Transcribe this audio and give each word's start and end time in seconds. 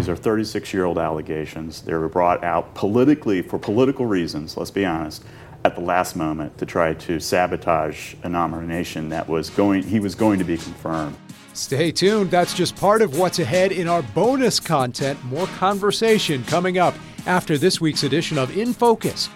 These 0.00 0.08
are 0.08 0.16
36 0.16 0.72
year 0.72 0.86
old 0.86 0.96
allegations. 0.96 1.82
They 1.82 1.92
were 1.92 2.08
brought 2.08 2.42
out 2.42 2.74
politically 2.74 3.42
for 3.42 3.58
political 3.58 4.06
reasons, 4.06 4.56
let's 4.56 4.70
be 4.70 4.86
honest, 4.86 5.22
at 5.62 5.74
the 5.74 5.82
last 5.82 6.16
moment 6.16 6.56
to 6.56 6.64
try 6.64 6.94
to 6.94 7.20
sabotage 7.20 8.14
a 8.22 8.28
nomination 8.30 9.10
that 9.10 9.28
was 9.28 9.50
going, 9.50 9.82
he 9.82 10.00
was 10.00 10.14
going 10.14 10.38
to 10.38 10.44
be 10.46 10.56
confirmed. 10.56 11.18
Stay 11.52 11.92
tuned. 11.92 12.30
That's 12.30 12.54
just 12.54 12.76
part 12.76 13.02
of 13.02 13.18
what's 13.18 13.40
ahead 13.40 13.72
in 13.72 13.88
our 13.88 14.00
bonus 14.00 14.58
content. 14.58 15.22
More 15.24 15.46
conversation 15.48 16.44
coming 16.44 16.78
up 16.78 16.94
after 17.26 17.58
this 17.58 17.78
week's 17.78 18.02
edition 18.02 18.38
of 18.38 18.56
In 18.56 18.72
Focus. 18.72 19.28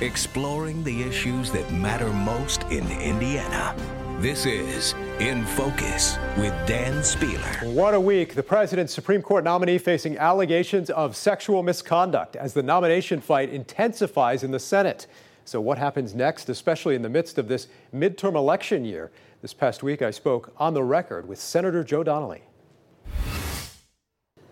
Exploring 0.00 0.84
the 0.84 1.02
issues 1.02 1.50
that 1.50 1.68
matter 1.72 2.12
most 2.12 2.62
in 2.70 2.88
Indiana. 3.00 3.74
This 4.24 4.46
is 4.46 4.94
In 5.20 5.44
Focus 5.44 6.16
with 6.38 6.54
Dan 6.66 7.02
Spehler. 7.02 7.74
What 7.74 7.92
a 7.92 8.00
week. 8.00 8.34
The 8.34 8.42
president's 8.42 8.94
Supreme 8.94 9.20
Court 9.20 9.44
nominee 9.44 9.76
facing 9.76 10.16
allegations 10.16 10.88
of 10.88 11.14
sexual 11.14 11.62
misconduct 11.62 12.34
as 12.34 12.54
the 12.54 12.62
nomination 12.62 13.20
fight 13.20 13.50
intensifies 13.50 14.42
in 14.42 14.50
the 14.50 14.58
Senate. 14.58 15.08
So, 15.44 15.60
what 15.60 15.76
happens 15.76 16.14
next, 16.14 16.48
especially 16.48 16.94
in 16.94 17.02
the 17.02 17.10
midst 17.10 17.36
of 17.36 17.48
this 17.48 17.68
midterm 17.94 18.34
election 18.34 18.86
year? 18.86 19.10
This 19.42 19.52
past 19.52 19.82
week, 19.82 20.00
I 20.00 20.10
spoke 20.10 20.54
on 20.56 20.72
the 20.72 20.82
record 20.82 21.28
with 21.28 21.38
Senator 21.38 21.84
Joe 21.84 22.02
Donnelly. 22.02 22.44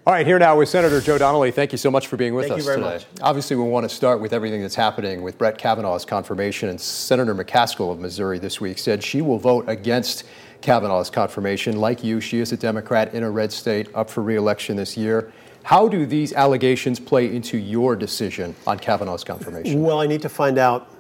All 0.05 0.13
right, 0.13 0.27
here 0.27 0.41
now 0.41 0.59
with 0.59 0.69
Senator 0.69 1.01
Joe 1.01 1.17
Donnelly. 1.17 1.53
Thank 1.53 1.71
you 1.71 1.79
so 1.79 1.89
much 1.89 2.09
for 2.09 2.17
being 2.17 2.35
with 2.35 2.49
Thank 2.49 2.59
us 2.59 2.67
you 2.67 2.73
very 2.73 2.79
today. 2.79 2.95
much. 2.95 3.07
Obviously, 3.21 3.55
we 3.55 3.63
want 3.63 3.89
to 3.89 3.95
start 3.95 4.21
with 4.21 4.33
everything 4.33 4.61
that's 4.61 4.75
happening 4.75 5.23
with 5.23 5.39
Brett 5.39 5.59
Kavanaugh's 5.59 6.05
confirmation, 6.05 6.71
and 6.71 6.81
Senator 6.81 7.37
McCaskill 7.37 7.93
of 7.93 8.01
Missouri 8.01 8.41
this 8.41 8.61
week 8.61 8.81
said 8.81 9.05
she 9.05 9.23
will 9.23 9.39
vote 9.39 9.65
against 9.69 10.25
Kavanaugh's 10.61 11.09
confirmation. 11.09 11.77
Like 11.77 12.03
you, 12.03 12.21
she 12.21 12.41
is 12.41 12.51
a 12.51 12.57
Democrat 12.57 13.15
in 13.15 13.23
a 13.23 13.31
red 13.31 13.53
state, 13.53 13.95
up 13.95 14.11
for 14.11 14.25
reelection 14.25 14.75
this 14.75 14.97
year. 14.97 15.33
How 15.63 15.87
do 15.87 16.05
these 16.05 16.33
allegations 16.33 16.99
play 16.99 17.33
into 17.33 17.57
your 17.57 17.95
decision 17.95 18.57
on 18.67 18.81
Kavanaugh's 18.81 19.23
confirmation? 19.23 19.83
Well, 19.83 20.01
I 20.01 20.09
need 20.09 20.23
to 20.23 20.29
find 20.29 20.59
out, 20.59 20.91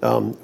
um, 0.00 0.34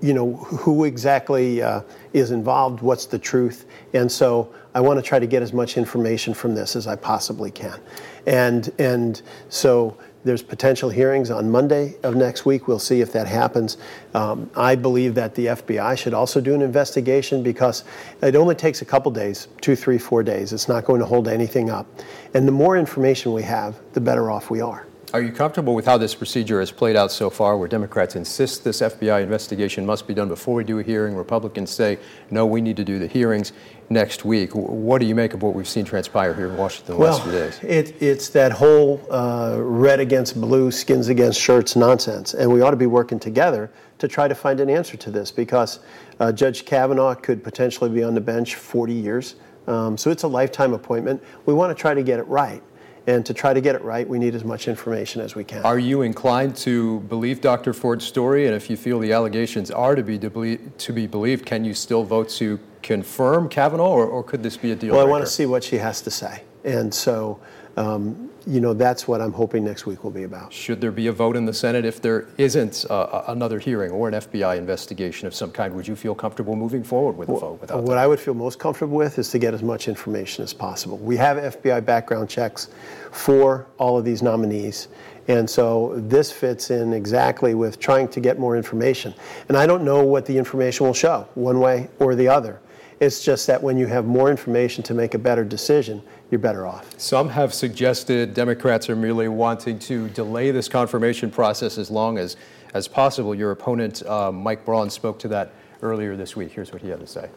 you 0.00 0.14
know, 0.14 0.34
who 0.34 0.84
exactly 0.84 1.62
uh, 1.62 1.82
is 2.12 2.30
involved, 2.30 2.80
what's 2.80 3.06
the 3.06 3.18
truth, 3.18 3.66
and 3.92 4.10
so 4.10 4.52
I 4.74 4.80
want 4.80 4.98
to 4.98 5.02
try 5.02 5.18
to 5.18 5.26
get 5.26 5.42
as 5.42 5.52
much 5.52 5.76
information 5.76 6.34
from 6.34 6.54
this 6.54 6.76
as 6.76 6.86
I 6.86 6.96
possibly 6.96 7.50
can, 7.50 7.80
and 8.26 8.72
and 8.78 9.20
so 9.48 9.96
there's 10.24 10.42
potential 10.42 10.88
hearings 10.88 11.30
on 11.30 11.50
Monday 11.50 11.96
of 12.02 12.16
next 12.16 12.46
week. 12.46 12.66
We'll 12.66 12.78
see 12.78 13.02
if 13.02 13.12
that 13.12 13.26
happens. 13.26 13.76
Um, 14.14 14.50
I 14.56 14.74
believe 14.74 15.14
that 15.16 15.34
the 15.34 15.46
FBI 15.46 15.98
should 15.98 16.14
also 16.14 16.40
do 16.40 16.54
an 16.54 16.62
investigation 16.62 17.42
because 17.42 17.84
it 18.22 18.34
only 18.34 18.54
takes 18.54 18.80
a 18.80 18.86
couple 18.86 19.12
days, 19.12 19.48
two, 19.60 19.76
three, 19.76 19.98
four 19.98 20.22
days. 20.22 20.54
It's 20.54 20.68
not 20.68 20.86
going 20.86 21.00
to 21.00 21.06
hold 21.06 21.28
anything 21.28 21.68
up, 21.70 21.86
and 22.32 22.48
the 22.48 22.52
more 22.52 22.76
information 22.76 23.32
we 23.32 23.42
have, 23.42 23.76
the 23.92 24.00
better 24.00 24.30
off 24.30 24.50
we 24.50 24.60
are. 24.60 24.86
Are 25.14 25.22
you 25.22 25.30
comfortable 25.30 25.76
with 25.76 25.86
how 25.86 25.96
this 25.96 26.12
procedure 26.12 26.58
has 26.58 26.72
played 26.72 26.96
out 26.96 27.12
so 27.12 27.30
far, 27.30 27.56
where 27.56 27.68
Democrats 27.68 28.16
insist 28.16 28.64
this 28.64 28.80
FBI 28.80 29.22
investigation 29.22 29.86
must 29.86 30.08
be 30.08 30.12
done 30.12 30.26
before 30.26 30.56
we 30.56 30.64
do 30.64 30.80
a 30.80 30.82
hearing? 30.82 31.14
Republicans 31.14 31.70
say, 31.70 32.00
no, 32.32 32.44
we 32.44 32.60
need 32.60 32.76
to 32.78 32.84
do 32.84 32.98
the 32.98 33.06
hearings 33.06 33.52
next 33.88 34.24
week. 34.24 34.56
What 34.56 35.00
do 35.00 35.06
you 35.06 35.14
make 35.14 35.32
of 35.32 35.40
what 35.40 35.54
we've 35.54 35.68
seen 35.68 35.84
transpire 35.84 36.34
here 36.34 36.48
in 36.48 36.56
Washington 36.56 36.96
the 36.96 37.00
last 37.00 37.22
few 37.22 37.30
days? 37.30 37.60
It, 37.62 38.02
it's 38.02 38.28
that 38.30 38.50
whole 38.50 39.00
uh, 39.08 39.56
red 39.60 40.00
against 40.00 40.40
blue, 40.40 40.72
skins 40.72 41.06
against 41.06 41.40
shirts 41.40 41.76
nonsense. 41.76 42.34
And 42.34 42.52
we 42.52 42.60
ought 42.62 42.72
to 42.72 42.76
be 42.76 42.86
working 42.86 43.20
together 43.20 43.70
to 43.98 44.08
try 44.08 44.26
to 44.26 44.34
find 44.34 44.58
an 44.58 44.68
answer 44.68 44.96
to 44.96 45.12
this 45.12 45.30
because 45.30 45.78
uh, 46.18 46.32
Judge 46.32 46.64
Kavanaugh 46.64 47.14
could 47.14 47.44
potentially 47.44 47.88
be 47.88 48.02
on 48.02 48.14
the 48.14 48.20
bench 48.20 48.56
40 48.56 48.92
years. 48.92 49.36
Um, 49.68 49.96
so 49.96 50.10
it's 50.10 50.24
a 50.24 50.28
lifetime 50.28 50.72
appointment. 50.72 51.22
We 51.46 51.54
want 51.54 51.70
to 51.70 51.80
try 51.80 51.94
to 51.94 52.02
get 52.02 52.18
it 52.18 52.26
right. 52.26 52.64
And 53.06 53.24
to 53.26 53.34
try 53.34 53.52
to 53.52 53.60
get 53.60 53.74
it 53.74 53.82
right, 53.82 54.08
we 54.08 54.18
need 54.18 54.34
as 54.34 54.44
much 54.44 54.66
information 54.66 55.20
as 55.20 55.34
we 55.34 55.44
can. 55.44 55.62
Are 55.62 55.78
you 55.78 56.02
inclined 56.02 56.56
to 56.56 57.00
believe 57.00 57.42
Dr. 57.42 57.74
Ford's 57.74 58.06
story? 58.06 58.46
And 58.46 58.54
if 58.54 58.70
you 58.70 58.76
feel 58.76 58.98
the 58.98 59.12
allegations 59.12 59.70
are 59.70 59.94
to 59.94 60.02
be, 60.02 60.18
to 60.18 60.92
be 60.92 61.06
believed, 61.06 61.44
can 61.44 61.64
you 61.64 61.74
still 61.74 62.04
vote 62.04 62.30
to 62.30 62.58
confirm 62.82 63.48
Kavanaugh, 63.48 63.88
or, 63.88 64.06
or 64.06 64.22
could 64.22 64.42
this 64.42 64.56
be 64.56 64.70
a 64.70 64.76
deal 64.76 64.94
well, 64.94 65.06
I 65.06 65.08
want 65.08 65.24
to 65.24 65.30
see 65.30 65.46
what 65.46 65.64
she 65.64 65.78
has 65.78 66.02
to 66.02 66.10
say. 66.10 66.42
And 66.64 66.92
so, 66.92 67.40
um, 67.76 68.30
you 68.46 68.60
know, 68.60 68.74
that's 68.74 69.08
what 69.08 69.20
I'm 69.20 69.32
hoping 69.32 69.64
next 69.64 69.86
week 69.86 70.04
will 70.04 70.10
be 70.10 70.24
about. 70.24 70.52
Should 70.52 70.80
there 70.80 70.90
be 70.90 71.06
a 71.06 71.12
vote 71.12 71.36
in 71.36 71.46
the 71.46 71.54
Senate 71.54 71.84
if 71.84 72.00
there 72.00 72.28
isn't 72.36 72.84
uh, 72.90 73.24
another 73.28 73.58
hearing 73.58 73.90
or 73.90 74.08
an 74.08 74.14
FBI 74.14 74.58
investigation 74.58 75.26
of 75.26 75.34
some 75.34 75.50
kind? 75.50 75.74
Would 75.74 75.88
you 75.88 75.96
feel 75.96 76.14
comfortable 76.14 76.54
moving 76.54 76.84
forward 76.84 77.16
with 77.16 77.28
a 77.28 77.38
vote 77.38 77.60
without 77.60 77.82
What 77.82 77.98
I 77.98 78.06
would 78.06 78.20
feel 78.20 78.34
most 78.34 78.58
comfortable 78.58 78.96
with 78.96 79.18
is 79.18 79.30
to 79.30 79.38
get 79.38 79.54
as 79.54 79.62
much 79.62 79.88
information 79.88 80.44
as 80.44 80.52
possible. 80.52 80.98
We 80.98 81.16
have 81.16 81.36
FBI 81.54 81.84
background 81.84 82.28
checks 82.28 82.68
for 83.12 83.66
all 83.78 83.96
of 83.96 84.04
these 84.04 84.22
nominees. 84.22 84.88
And 85.28 85.48
so 85.48 85.94
this 85.96 86.30
fits 86.30 86.70
in 86.70 86.92
exactly 86.92 87.54
with 87.54 87.78
trying 87.78 88.08
to 88.08 88.20
get 88.20 88.38
more 88.38 88.56
information. 88.56 89.14
And 89.48 89.56
I 89.56 89.66
don't 89.66 89.84
know 89.84 90.04
what 90.04 90.26
the 90.26 90.36
information 90.36 90.86
will 90.86 90.94
show, 90.94 91.26
one 91.34 91.60
way 91.60 91.88
or 91.98 92.14
the 92.14 92.28
other. 92.28 92.60
It's 93.00 93.24
just 93.24 93.46
that 93.46 93.62
when 93.62 93.76
you 93.76 93.86
have 93.86 94.04
more 94.04 94.30
information 94.30 94.82
to 94.84 94.94
make 94.94 95.14
a 95.14 95.18
better 95.18 95.44
decision, 95.44 96.02
you're 96.34 96.40
better 96.40 96.66
off. 96.66 96.98
Some 96.98 97.28
have 97.28 97.54
suggested 97.54 98.34
Democrats 98.34 98.90
are 98.90 98.96
merely 98.96 99.28
wanting 99.28 99.78
to 99.78 100.08
delay 100.08 100.50
this 100.50 100.68
confirmation 100.68 101.30
process 101.30 101.78
as 101.78 101.92
long 101.92 102.18
as, 102.18 102.36
as 102.74 102.88
possible. 102.88 103.36
Your 103.36 103.52
opponent, 103.52 104.04
uh, 104.04 104.32
Mike 104.32 104.64
Braun, 104.64 104.90
spoke 104.90 105.20
to 105.20 105.28
that 105.28 105.52
earlier 105.80 106.16
this 106.16 106.34
week. 106.34 106.50
Here's 106.50 106.72
what 106.72 106.82
he 106.82 106.88
had 106.88 106.98
to 106.98 107.06
say. 107.06 107.30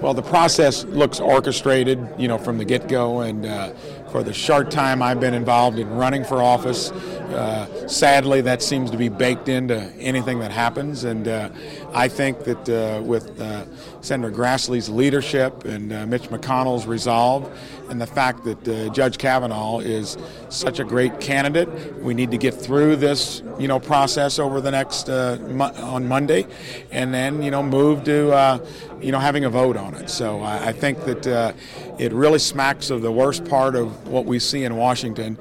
Well, 0.00 0.12
the 0.12 0.22
process 0.22 0.82
looks 0.86 1.20
orchestrated, 1.20 2.04
you 2.18 2.26
know, 2.26 2.36
from 2.36 2.58
the 2.58 2.64
get-go, 2.64 3.20
and 3.20 3.46
uh, 3.46 3.74
for 4.10 4.22
the 4.22 4.32
short 4.32 4.70
time 4.70 5.02
I've 5.02 5.20
been 5.20 5.34
involved 5.34 5.78
in 5.78 5.88
running 5.90 6.24
for 6.24 6.42
office, 6.42 6.90
uh, 6.90 7.86
sadly, 7.86 8.40
that 8.40 8.60
seems 8.62 8.90
to 8.90 8.96
be 8.96 9.08
baked 9.08 9.48
into 9.48 9.80
anything 9.98 10.40
that 10.40 10.50
happens. 10.50 11.04
And 11.04 11.28
uh, 11.28 11.50
I 11.92 12.08
think 12.08 12.42
that 12.44 12.68
uh, 12.68 13.02
with 13.02 13.40
uh, 13.40 13.66
Senator 14.00 14.34
Grassley's 14.36 14.88
leadership 14.88 15.64
and 15.64 15.92
uh, 15.92 16.06
Mitch 16.06 16.24
McConnell's 16.24 16.86
resolve, 16.86 17.56
and 17.88 18.00
the 18.00 18.06
fact 18.06 18.44
that 18.44 18.68
uh, 18.68 18.88
Judge 18.92 19.18
Kavanaugh 19.18 19.78
is 19.78 20.16
such 20.48 20.80
a 20.80 20.84
great 20.84 21.20
candidate, 21.20 21.68
we 22.02 22.14
need 22.14 22.30
to 22.32 22.38
get 22.38 22.54
through 22.54 22.96
this, 22.96 23.42
you 23.58 23.68
know, 23.68 23.78
process 23.78 24.38
over 24.38 24.60
the 24.60 24.70
next 24.70 25.08
mo- 25.08 25.72
on 25.76 26.06
Monday, 26.06 26.46
and 26.90 27.14
then 27.14 27.42
you 27.42 27.50
know 27.50 27.62
move 27.62 28.04
to 28.04 28.60
you 29.00 29.12
know 29.12 29.18
having 29.18 29.44
a 29.44 29.50
vote 29.50 29.76
on 29.76 29.94
it. 29.94 30.08
So 30.10 30.40
I, 30.40 30.68
I 30.68 30.72
think 30.72 31.04
that 31.04 31.54
it 32.00 32.12
really 32.14 32.38
smacks 32.38 32.88
of 32.88 33.02
the 33.02 33.12
worst 33.12 33.44
part 33.44 33.76
of 33.76 34.08
what 34.08 34.24
we 34.24 34.38
see 34.38 34.64
in 34.64 34.74
Washington 34.76 35.36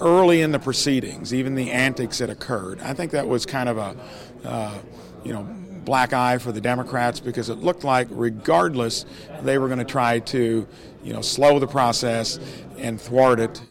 early 0.00 0.40
in 0.40 0.50
the 0.50 0.58
proceedings, 0.58 1.32
even 1.32 1.54
the 1.54 1.70
antics 1.70 2.18
that 2.18 2.28
occurred. 2.28 2.80
I 2.80 2.94
think 2.94 3.12
that 3.12 3.28
was 3.28 3.46
kind 3.46 3.68
of 3.68 3.78
a 3.78 3.96
uh, 4.44 4.78
you 5.22 5.32
know 5.32 5.44
black 5.84 6.12
eye 6.12 6.38
for 6.38 6.50
the 6.50 6.60
Democrats 6.60 7.20
because 7.20 7.48
it 7.48 7.58
looked 7.58 7.84
like, 7.84 8.08
regardless, 8.10 9.04
they 9.42 9.56
were 9.58 9.68
going 9.68 9.78
to 9.78 9.84
try 9.84 10.18
to, 10.18 10.66
you 11.04 11.12
know, 11.12 11.20
slow 11.20 11.58
the 11.58 11.66
process 11.66 12.40
and 12.78 13.00
thwart 13.00 13.38
it. 13.38 13.62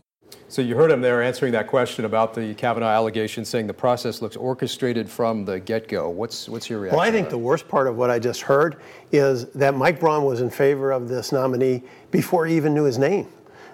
So 0.54 0.62
you 0.62 0.76
heard 0.76 0.92
him 0.92 1.02
there 1.02 1.24
answering 1.24 1.52
that 1.54 1.66
question 1.66 2.06
about 2.06 2.36
the 2.36 2.54
Kavanaugh 2.54 2.86
allegation, 2.86 3.44
saying 3.44 3.66
the 3.66 3.74
process 3.74 4.22
looks 4.22 4.36
orchestrated 4.36 5.10
from 5.10 5.46
the 5.46 5.60
get-go. 5.60 6.12
What's 6.12 6.48
what's 6.48 6.70
your 6.70 6.80
reaction? 6.80 7.00
Well, 7.00 7.08
I 7.08 7.10
think 7.10 7.32
the 7.32 7.40
worst 7.40 7.68
part 7.68 7.88
of 7.88 7.98
what 7.98 8.12
I 8.12 8.20
just 8.20 8.42
heard 8.42 8.80
is 9.12 9.46
that 9.54 9.74
Mike 9.74 10.00
Braun 10.00 10.26
was 10.26 10.42
in 10.42 10.52
favor 10.52 10.92
of 10.92 11.10
this 11.10 11.32
nominee 11.32 11.82
before 12.12 12.46
he 12.46 12.56
even 12.56 12.76
knew 12.76 12.84
his 12.84 13.00
name, 13.00 13.30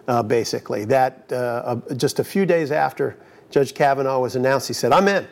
uh, 0.08 0.24
basically. 0.24 0.86
That 0.86 1.26
uh, 1.34 1.36
uh, 1.36 1.96
just 1.96 2.20
a 2.20 2.24
few 2.24 2.46
days 2.46 2.72
after 2.72 3.18
Judge 3.52 3.74
Kavanaugh 3.74 4.22
was 4.22 4.38
announced, 4.38 4.70
he 4.70 4.74
said, 4.74 4.94
I'm 4.94 5.10
in. 5.10 5.28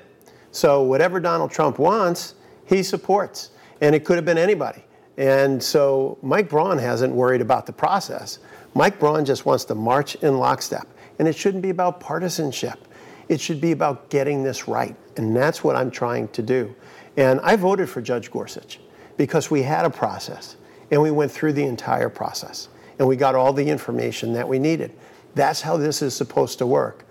So 0.52 0.84
whatever 0.84 1.18
Donald 1.22 1.50
Trump 1.50 1.80
wants, 1.80 2.36
he 2.66 2.84
supports. 2.84 3.52
And 3.80 3.96
it 3.96 4.04
could 4.04 4.18
have 4.18 4.26
been 4.26 4.38
anybody. 4.38 4.84
And 5.16 5.64
so 5.64 6.18
Mike 6.22 6.50
Braun 6.50 6.78
hasn't 6.78 7.14
worried 7.14 7.40
about 7.40 7.66
the 7.66 7.74
process. 7.74 8.40
Mike 8.74 9.00
Braun 9.00 9.24
just 9.24 9.46
wants 9.46 9.64
to 9.64 9.76
march 9.76 10.16
in 10.16 10.40
lockstep. 10.40 10.86
And 11.20 11.28
it 11.28 11.36
shouldn't 11.36 11.64
be 11.64 11.70
about 11.70 12.00
partisanship. 12.00 12.80
It 13.30 13.42
should 13.42 13.60
be 13.60 13.72
about 13.72 14.10
getting 14.10 14.44
this 14.44 14.68
right. 14.68 14.96
And 15.18 15.36
that's 15.36 15.64
what 15.64 15.76
I'm 15.76 15.92
trying 15.92 16.28
to 16.30 16.42
do. 16.42 16.74
And 17.18 17.40
I 17.42 17.56
voted 17.56 17.90
for 17.90 18.02
Judge 18.02 18.32
Gorsuch 18.32 18.80
because 19.18 19.50
we 19.50 19.64
had 19.64 19.86
a 19.86 19.90
process 19.90 20.56
and 20.92 21.02
we 21.02 21.12
went 21.12 21.32
through 21.32 21.54
the 21.54 21.64
entire 21.64 22.10
process 22.10 22.70
and 23.00 23.08
we 23.08 23.16
got 23.16 23.36
all 23.36 23.52
the 23.52 23.68
information 23.68 24.34
that 24.34 24.48
we 24.48 24.60
needed. 24.60 24.92
That's 25.36 25.62
how 25.62 25.78
this 25.78 26.02
is 26.02 26.16
supposed 26.16 26.60
to 26.60 26.66
work. 26.66 27.06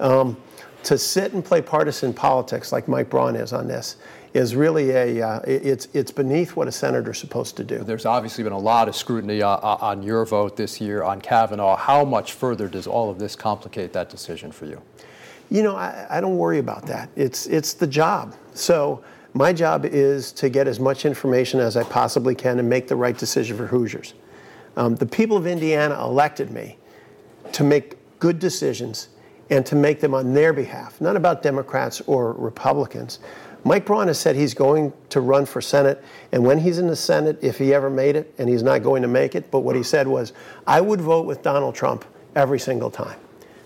Um, 0.00 0.36
to 0.84 0.98
sit 0.98 1.32
and 1.32 1.44
play 1.44 1.62
partisan 1.62 2.12
politics 2.12 2.72
like 2.72 2.88
Mike 2.88 3.08
Braun 3.08 3.36
is 3.36 3.52
on 3.52 3.68
this 3.68 3.96
is 4.34 4.56
really 4.56 4.90
a 4.90 5.26
uh, 5.26 5.40
it's 5.46 5.88
it's 5.92 6.10
beneath 6.10 6.56
what 6.56 6.66
a 6.66 6.72
senator's 6.72 7.18
supposed 7.18 7.56
to 7.56 7.64
do. 7.64 7.78
There's 7.78 8.06
obviously 8.06 8.44
been 8.44 8.52
a 8.52 8.58
lot 8.58 8.88
of 8.88 8.96
scrutiny 8.96 9.42
uh, 9.42 9.48
uh, 9.48 9.78
on 9.80 10.02
your 10.02 10.24
vote 10.24 10.56
this 10.56 10.80
year 10.80 11.02
on 11.02 11.20
Kavanaugh. 11.20 11.76
How 11.76 12.04
much 12.04 12.32
further 12.32 12.68
does 12.68 12.86
all 12.86 13.10
of 13.10 13.18
this 13.18 13.36
complicate 13.36 13.92
that 13.92 14.08
decision 14.08 14.50
for 14.50 14.66
you? 14.66 14.80
You 15.50 15.62
know, 15.62 15.76
I, 15.76 16.06
I 16.08 16.20
don't 16.20 16.38
worry 16.38 16.58
about 16.58 16.86
that. 16.86 17.10
It's 17.14 17.46
it's 17.46 17.74
the 17.74 17.86
job. 17.86 18.34
So 18.54 19.04
my 19.34 19.52
job 19.52 19.84
is 19.84 20.32
to 20.32 20.48
get 20.48 20.66
as 20.66 20.80
much 20.80 21.04
information 21.04 21.60
as 21.60 21.76
I 21.76 21.84
possibly 21.84 22.34
can 22.34 22.58
and 22.58 22.68
make 22.68 22.88
the 22.88 22.96
right 22.96 23.16
decision 23.16 23.56
for 23.56 23.66
Hoosiers. 23.66 24.14
Um, 24.76 24.94
the 24.94 25.06
people 25.06 25.36
of 25.36 25.46
Indiana 25.46 26.02
elected 26.02 26.50
me 26.50 26.78
to 27.52 27.64
make 27.64 27.96
good 28.18 28.38
decisions 28.38 29.08
and 29.50 29.66
to 29.66 29.74
make 29.74 30.00
them 30.00 30.14
on 30.14 30.32
their 30.32 30.52
behalf, 30.52 31.00
not 31.00 31.16
about 31.16 31.42
Democrats 31.42 32.00
or 32.06 32.32
Republicans. 32.32 33.18
Mike 33.64 33.86
Braun 33.86 34.08
has 34.08 34.18
said 34.18 34.34
he's 34.34 34.54
going 34.54 34.92
to 35.10 35.20
run 35.20 35.46
for 35.46 35.60
Senate, 35.60 36.02
and 36.32 36.44
when 36.44 36.58
he's 36.58 36.78
in 36.78 36.88
the 36.88 36.96
Senate, 36.96 37.38
if 37.42 37.58
he 37.58 37.72
ever 37.72 37.88
made 37.88 38.16
it, 38.16 38.34
and 38.38 38.48
he's 38.48 38.62
not 38.62 38.82
going 38.82 39.02
to 39.02 39.08
make 39.08 39.34
it, 39.34 39.50
but 39.50 39.60
what 39.60 39.76
he 39.76 39.82
said 39.82 40.08
was, 40.08 40.32
I 40.66 40.80
would 40.80 41.00
vote 41.00 41.26
with 41.26 41.42
Donald 41.42 41.74
Trump 41.74 42.04
every 42.34 42.58
single 42.58 42.90
time. 42.90 43.18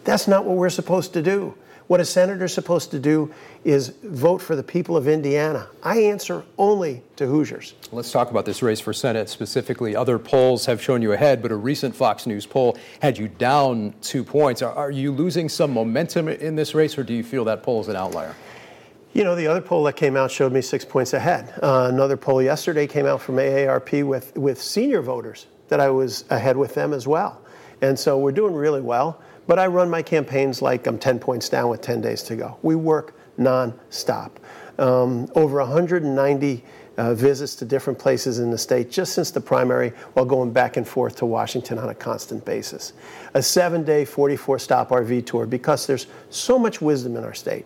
That's 0.04 0.28
not 0.28 0.44
what 0.44 0.56
we're 0.56 0.70
supposed 0.70 1.12
to 1.14 1.22
do. 1.22 1.54
What 1.86 2.00
a 2.00 2.04
senator's 2.04 2.52
supposed 2.52 2.90
to 2.90 2.98
do 2.98 3.32
is 3.64 3.90
vote 4.02 4.42
for 4.42 4.56
the 4.56 4.62
people 4.62 4.96
of 4.96 5.06
Indiana. 5.06 5.68
I 5.84 5.98
answer 6.00 6.44
only 6.58 7.02
to 7.14 7.26
Hoosiers. 7.26 7.74
Let's 7.92 8.10
talk 8.10 8.30
about 8.32 8.44
this 8.44 8.60
race 8.60 8.80
for 8.80 8.92
Senate 8.92 9.28
specifically. 9.28 9.94
Other 9.94 10.18
polls 10.18 10.66
have 10.66 10.82
shown 10.82 11.00
you 11.00 11.12
ahead, 11.12 11.42
but 11.42 11.52
a 11.52 11.56
recent 11.56 11.94
Fox 11.94 12.26
News 12.26 12.44
poll 12.44 12.76
had 13.00 13.16
you 13.16 13.28
down 13.28 13.94
two 14.02 14.24
points. 14.24 14.62
Are, 14.62 14.72
are 14.72 14.90
you 14.90 15.12
losing 15.12 15.48
some 15.48 15.72
momentum 15.72 16.28
in 16.28 16.56
this 16.56 16.74
race, 16.74 16.98
or 16.98 17.04
do 17.04 17.14
you 17.14 17.22
feel 17.22 17.44
that 17.44 17.62
poll 17.62 17.80
is 17.80 17.88
an 17.88 17.94
outlier? 17.94 18.34
You 19.16 19.24
know, 19.24 19.34
the 19.34 19.46
other 19.46 19.62
poll 19.62 19.82
that 19.84 19.96
came 19.96 20.14
out 20.14 20.30
showed 20.30 20.52
me 20.52 20.60
six 20.60 20.84
points 20.84 21.14
ahead. 21.14 21.58
Uh, 21.62 21.88
another 21.90 22.18
poll 22.18 22.42
yesterday 22.42 22.86
came 22.86 23.06
out 23.06 23.22
from 23.22 23.36
AARP 23.36 24.06
with, 24.06 24.36
with 24.36 24.60
senior 24.60 25.00
voters 25.00 25.46
that 25.68 25.80
I 25.80 25.88
was 25.88 26.26
ahead 26.28 26.54
with 26.54 26.74
them 26.74 26.92
as 26.92 27.06
well. 27.06 27.40
And 27.80 27.98
so 27.98 28.18
we're 28.18 28.32
doing 28.32 28.52
really 28.52 28.82
well. 28.82 29.22
But 29.46 29.58
I 29.58 29.68
run 29.68 29.88
my 29.88 30.02
campaigns 30.02 30.60
like 30.60 30.86
I'm 30.86 30.98
10 30.98 31.18
points 31.18 31.48
down 31.48 31.70
with 31.70 31.80
10 31.80 32.02
days 32.02 32.22
to 32.24 32.36
go. 32.36 32.58
We 32.60 32.74
work 32.74 33.18
nonstop. 33.38 34.32
Um, 34.78 35.30
over 35.34 35.60
190 35.60 36.62
uh, 36.98 37.14
visits 37.14 37.54
to 37.54 37.64
different 37.64 37.98
places 37.98 38.38
in 38.38 38.50
the 38.50 38.58
state 38.58 38.90
just 38.90 39.14
since 39.14 39.30
the 39.30 39.40
primary 39.40 39.94
while 40.12 40.26
going 40.26 40.52
back 40.52 40.76
and 40.76 40.86
forth 40.86 41.16
to 41.16 41.24
Washington 41.24 41.78
on 41.78 41.88
a 41.88 41.94
constant 41.94 42.44
basis. 42.44 42.92
A 43.32 43.42
seven 43.42 43.82
day, 43.82 44.04
44 44.04 44.58
stop 44.58 44.90
RV 44.90 45.24
tour 45.24 45.46
because 45.46 45.86
there's 45.86 46.06
so 46.28 46.58
much 46.58 46.82
wisdom 46.82 47.16
in 47.16 47.24
our 47.24 47.32
state. 47.32 47.64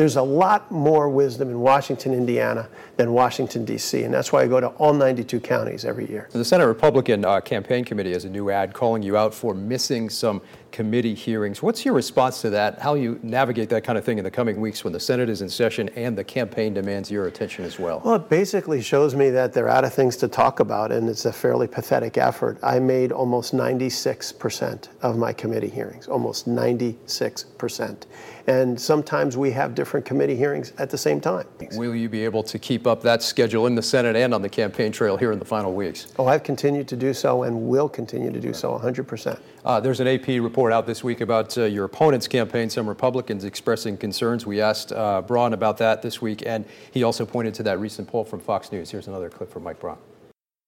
There's 0.00 0.16
a 0.16 0.22
lot 0.22 0.70
more 0.70 1.10
wisdom 1.10 1.50
in 1.50 1.60
Washington, 1.60 2.14
Indiana 2.14 2.70
than 2.96 3.12
Washington, 3.12 3.66
D.C., 3.66 4.02
and 4.02 4.14
that's 4.14 4.32
why 4.32 4.40
I 4.40 4.46
go 4.46 4.58
to 4.58 4.68
all 4.68 4.94
92 4.94 5.40
counties 5.40 5.84
every 5.84 6.08
year. 6.08 6.26
The 6.32 6.42
Senate 6.42 6.64
Republican 6.64 7.22
uh, 7.26 7.42
Campaign 7.42 7.84
Committee 7.84 8.14
has 8.14 8.24
a 8.24 8.30
new 8.30 8.48
ad 8.48 8.72
calling 8.72 9.02
you 9.02 9.18
out 9.18 9.34
for 9.34 9.52
missing 9.52 10.08
some 10.08 10.40
committee 10.72 11.14
hearings. 11.14 11.62
What's 11.62 11.84
your 11.84 11.94
response 11.94 12.40
to 12.42 12.50
that? 12.50 12.78
How 12.78 12.94
you 12.94 13.18
navigate 13.22 13.68
that 13.70 13.84
kind 13.84 13.98
of 13.98 14.04
thing 14.04 14.18
in 14.18 14.24
the 14.24 14.30
coming 14.30 14.60
weeks 14.60 14.84
when 14.84 14.92
the 14.92 15.00
Senate 15.00 15.28
is 15.28 15.42
in 15.42 15.48
session 15.48 15.88
and 15.90 16.16
the 16.16 16.24
campaign 16.24 16.74
demands 16.74 17.10
your 17.10 17.26
attention 17.26 17.64
as 17.64 17.78
well? 17.78 18.02
Well, 18.04 18.16
it 18.16 18.28
basically 18.28 18.82
shows 18.82 19.14
me 19.14 19.30
that 19.30 19.52
they're 19.52 19.68
out 19.68 19.84
of 19.84 19.92
things 19.92 20.16
to 20.18 20.28
talk 20.28 20.60
about, 20.60 20.92
and 20.92 21.08
it's 21.08 21.24
a 21.24 21.32
fairly 21.32 21.66
pathetic 21.66 22.18
effort. 22.18 22.58
I 22.62 22.78
made 22.78 23.12
almost 23.12 23.54
96% 23.54 24.88
of 25.02 25.16
my 25.16 25.32
committee 25.32 25.68
hearings, 25.68 26.08
almost 26.08 26.48
96%. 26.48 28.06
And 28.46 28.80
sometimes 28.80 29.36
we 29.36 29.50
have 29.52 29.74
different 29.74 30.06
committee 30.06 30.34
hearings 30.34 30.72
at 30.78 30.90
the 30.90 30.98
same 30.98 31.20
time. 31.20 31.46
Will 31.74 31.94
you 31.94 32.08
be 32.08 32.24
able 32.24 32.42
to 32.44 32.58
keep 32.58 32.86
up 32.86 33.02
that 33.02 33.22
schedule 33.22 33.66
in 33.66 33.74
the 33.74 33.82
Senate 33.82 34.16
and 34.16 34.34
on 34.34 34.42
the 34.42 34.48
campaign 34.48 34.90
trail 34.92 35.16
here 35.16 35.30
in 35.32 35.38
the 35.38 35.44
final 35.44 35.72
weeks? 35.72 36.12
Oh, 36.18 36.26
I've 36.26 36.42
continued 36.42 36.88
to 36.88 36.96
do 36.96 37.14
so 37.14 37.44
and 37.44 37.68
will 37.68 37.88
continue 37.88 38.32
to 38.32 38.40
do 38.40 38.52
so 38.52 38.76
100%. 38.78 39.38
Uh, 39.64 39.78
there's 39.78 40.00
an 40.00 40.06
AP 40.06 40.28
report 40.28 40.72
out 40.72 40.86
this 40.86 41.04
week 41.04 41.20
about 41.20 41.56
uh, 41.58 41.64
your 41.64 41.84
opponent's 41.84 42.26
campaign, 42.26 42.70
some 42.70 42.88
Republicans 42.88 43.44
expressing 43.44 43.96
concerns. 43.96 44.46
We 44.46 44.60
asked 44.60 44.92
uh, 44.92 45.22
Braun 45.22 45.52
about 45.52 45.78
that 45.78 46.02
this 46.02 46.22
week, 46.22 46.42
and 46.46 46.64
he 46.90 47.02
also 47.02 47.26
pointed 47.26 47.54
to 47.54 47.62
that 47.64 47.78
recent 47.78 48.08
poll 48.08 48.24
from 48.24 48.40
Fox 48.40 48.72
News. 48.72 48.90
Here's 48.90 49.08
another 49.08 49.28
clip 49.28 49.50
from 49.50 49.64
Mike 49.64 49.78
Braun. 49.78 49.98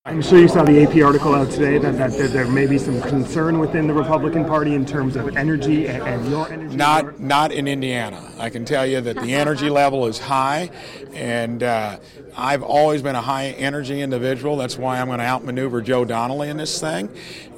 I'm 0.05 0.21
sure 0.21 0.41
you 0.41 0.49
saw 0.49 0.65
the 0.65 0.83
AP 0.83 0.97
article 1.05 1.33
out 1.33 1.49
today 1.53 1.79
that, 1.79 1.97
that, 1.97 2.11
that, 2.19 2.33
there 2.33 2.49
may 2.49 2.67
be 2.67 2.77
some 2.77 3.01
concern 3.03 3.61
within 3.61 3.87
the 3.87 3.95
Republican 3.95 4.45
Party 4.45 4.75
in 4.75 4.85
terms 4.85 5.15
of 5.15 5.37
energy 5.37 5.87
and, 5.87 6.03
and 6.03 6.29
your 6.29 6.53
energy. 6.53 6.75
Not, 6.75 7.21
not 7.21 7.53
in 7.53 7.69
Indiana. 7.69 8.21
I 8.37 8.51
can 8.51 8.65
tell 8.65 8.85
you 8.85 9.01
that 9.01 9.15
the 9.15 9.33
energy 9.33 9.71
level 9.71 10.09
is 10.09 10.19
high, 10.19 10.71
and 11.15 11.63
uh, 11.63 12.01
I've 12.37 12.65
always 12.65 13.01
been 13.01 13.15
a 13.15 13.21
high 13.21 13.51
energy 13.51 14.01
individual. 14.01 14.57
That's 14.57 14.77
why 14.77 15.01
I'm 15.01 15.07
going 15.07 15.21
to 15.21 15.25
outmaneuver 15.25 15.81
Joe 15.83 16.05
Donnelly 16.05 16.49
in 16.49 16.57
this 16.57 16.81
thing. 16.81 17.09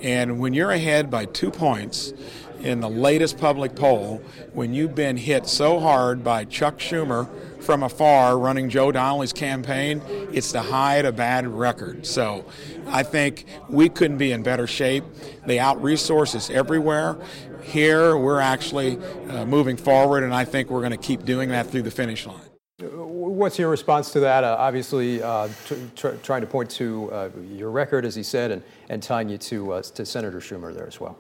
And 0.02 0.38
when 0.38 0.52
you're 0.52 0.70
ahead 0.70 1.11
by 1.11 1.25
two 1.25 1.50
points, 1.50 2.12
in 2.61 2.81
the 2.81 2.90
latest 2.90 3.38
public 3.38 3.75
poll, 3.75 4.23
when 4.52 4.73
you've 4.73 4.94
been 4.94 5.17
hit 5.19 5.47
so 5.47 5.81
hard 5.81 6.25
by 6.25 6.44
Chuck 6.44 6.79
Schumer 6.79 7.29
from 7.64 7.82
afar 7.82 8.38
running 8.38 8.69
Joe 8.69 8.93
Donnelly's 8.93 9.32
campaign, 9.32 10.02
it's 10.32 10.52
to 10.52 10.61
hide 10.61 11.05
a 11.05 11.12
bad 11.12 11.46
record. 11.46 12.06
So 12.06 12.44
I 12.88 13.02
think 13.02 13.46
we 13.69 13.88
couldn't 13.88 14.19
be 14.19 14.32
in 14.32 14.43
better 14.43 14.66
shape. 14.66 15.05
They 15.46 15.58
out 15.58 15.82
resources 15.82 16.50
everywhere. 16.50 17.16
Here, 17.62 18.16
we're 18.16 18.40
actually 18.40 18.99
uh, 19.31 19.46
moving 19.46 19.78
forward, 19.78 20.22
and 20.22 20.34
I 20.34 20.44
think 20.44 20.69
we're 20.69 20.81
going 20.81 20.93
to 20.93 20.99
keep 20.99 21.25
doing 21.25 21.49
that 21.49 21.66
through 21.70 21.82
the 21.82 21.90
finish 21.90 22.26
line. 22.26 22.40
What's 22.81 23.58
your 23.58 23.70
response 23.70 24.12
to 24.12 24.20
that? 24.20 24.44
Uh, 24.44 24.56
obviously, 24.58 25.22
uh, 25.22 25.49
tr- 25.64 25.75
tr- 25.96 26.16
trying 26.22 26.43
to 26.43 26.46
point 26.46 26.69
to 26.72 27.11
uh, 27.11 27.31
your 27.52 27.70
record, 27.70 28.05
as 28.05 28.14
he 28.14 28.22
said, 28.22 28.50
and, 28.50 28.62
and 28.90 29.02
tying 29.02 29.28
you 29.28 29.38
to, 29.38 29.72
uh, 29.75 29.82
to 29.82 30.05
Senator 30.05 30.40
Schumer 30.40 30.75
there 30.75 30.87
as 30.87 31.00
well. 31.00 31.16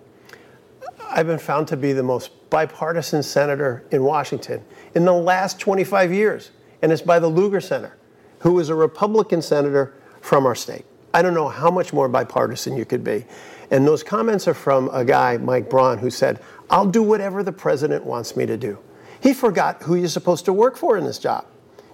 I've 1.08 1.26
been 1.26 1.38
found 1.38 1.68
to 1.68 1.76
be 1.76 1.92
the 1.92 2.02
most 2.02 2.43
bipartisan 2.54 3.20
senator 3.20 3.84
in 3.90 4.04
Washington 4.04 4.64
in 4.94 5.04
the 5.04 5.12
last 5.12 5.58
25 5.58 6.12
years, 6.12 6.52
and 6.82 6.92
it's 6.92 7.02
by 7.02 7.18
the 7.18 7.26
Lugar 7.26 7.60
Center, 7.60 7.96
who 8.38 8.60
is 8.60 8.68
a 8.68 8.74
Republican 8.76 9.42
senator 9.42 9.92
from 10.20 10.46
our 10.46 10.54
state. 10.54 10.84
I 11.12 11.20
don't 11.20 11.34
know 11.34 11.48
how 11.48 11.68
much 11.68 11.92
more 11.92 12.08
bipartisan 12.08 12.76
you 12.76 12.84
could 12.84 13.02
be. 13.02 13.24
And 13.72 13.84
those 13.84 14.04
comments 14.04 14.46
are 14.46 14.54
from 14.54 14.88
a 14.92 15.04
guy, 15.04 15.36
Mike 15.36 15.68
Braun, 15.68 15.98
who 15.98 16.10
said, 16.10 16.40
I'll 16.70 16.86
do 16.86 17.02
whatever 17.02 17.42
the 17.42 17.50
president 17.50 18.04
wants 18.04 18.36
me 18.36 18.46
to 18.46 18.56
do. 18.56 18.78
He 19.20 19.34
forgot 19.34 19.82
who 19.82 19.96
you're 19.96 20.06
supposed 20.06 20.44
to 20.44 20.52
work 20.52 20.76
for 20.76 20.96
in 20.96 21.02
this 21.02 21.18
job. 21.18 21.46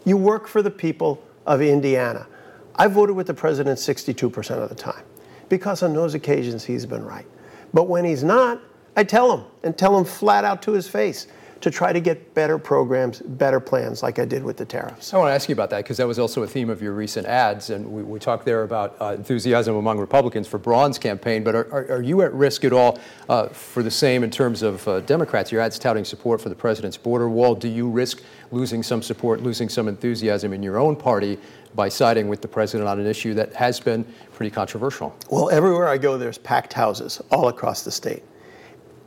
You 0.05 0.19
work 0.19 0.47
for 0.47 0.61
the 0.61 0.71
people 0.71 1.25
of 1.47 1.63
Indiana. 1.63 2.27
I 2.75 2.87
voted 2.89 3.17
with 3.17 3.29
the 3.29 3.35
president 3.35 3.79
62% 3.79 4.51
of 4.63 4.69
the 4.69 4.75
time 4.75 5.05
because 5.49 5.83
on 5.83 5.95
those 5.95 6.13
occasions 6.13 6.67
he's 6.67 6.85
been 6.85 7.03
right. 7.03 7.27
But 7.73 7.89
when 7.89 8.05
he's 8.05 8.23
not, 8.23 8.61
I 9.01 9.03
tell 9.03 9.35
him 9.35 9.47
and 9.63 9.79
tell 9.79 9.97
him 9.97 10.05
flat 10.05 10.45
out 10.45 10.61
to 10.65 10.73
his 10.73 10.87
face 10.87 11.27
to 11.63 11.71
try 11.71 11.91
to 11.91 12.01
get 12.01 12.35
better 12.35 12.59
programs, 12.59 13.21
better 13.21 13.59
plans, 13.59 14.03
like 14.03 14.19
I 14.19 14.27
did 14.27 14.45
with 14.45 14.59
the 14.59 14.67
tariffs. 14.67 15.15
I 15.15 15.17
want 15.17 15.31
to 15.31 15.35
ask 15.35 15.49
you 15.49 15.55
about 15.55 15.71
that 15.71 15.79
because 15.79 15.97
that 15.97 16.07
was 16.07 16.19
also 16.19 16.43
a 16.43 16.47
theme 16.47 16.69
of 16.69 16.83
your 16.83 16.93
recent 16.93 17.27
ads, 17.27 17.71
and 17.71 17.91
we, 17.91 18.03
we 18.03 18.19
talked 18.19 18.45
there 18.45 18.63
about 18.63 19.01
uh, 19.01 19.15
enthusiasm 19.15 19.75
among 19.77 19.99
Republicans 19.99 20.47
for 20.47 20.59
Braun's 20.59 20.99
campaign. 20.99 21.43
But 21.43 21.55
are, 21.55 21.73
are, 21.73 21.93
are 21.93 22.03
you 22.03 22.21
at 22.21 22.35
risk 22.35 22.63
at 22.67 22.75
all 22.75 22.99
uh, 23.31 23.49
for 23.49 23.83
the 23.83 23.91
same 23.91 24.23
in 24.23 24.31
terms 24.31 24.61
of 24.61 24.87
uh, 24.87 25.01
Democrats? 25.01 25.51
Your 25.51 25.63
ads 25.63 25.79
touting 25.79 26.05
support 26.05 26.43
for 26.43 26.51
the 26.51 26.55
president's 26.55 26.99
border 26.99 27.31
wall. 27.31 27.55
Do 27.55 27.69
you 27.69 27.89
risk 27.89 28.23
losing 28.51 28.83
some 28.83 29.01
support, 29.01 29.43
losing 29.43 29.71
some 29.71 29.89
enthusiasm 29.89 30.53
in 30.53 30.63
your 30.63 30.79
own 30.79 30.95
party 30.95 31.39
by 31.75 31.89
siding 31.89 32.29
with 32.29 32.43
the 32.43 32.49
president 32.49 32.87
on 32.87 33.01
an 33.01 33.07
issue 33.07 33.33
that 33.33 33.55
has 33.55 33.81
been 33.81 34.05
pretty 34.35 34.51
controversial? 34.51 35.17
Well, 35.31 35.49
everywhere 35.49 35.89
I 35.89 35.97
go, 35.97 36.19
there's 36.19 36.37
packed 36.37 36.75
houses 36.75 37.23
all 37.31 37.49
across 37.49 37.83
the 37.83 37.91
state. 37.91 38.25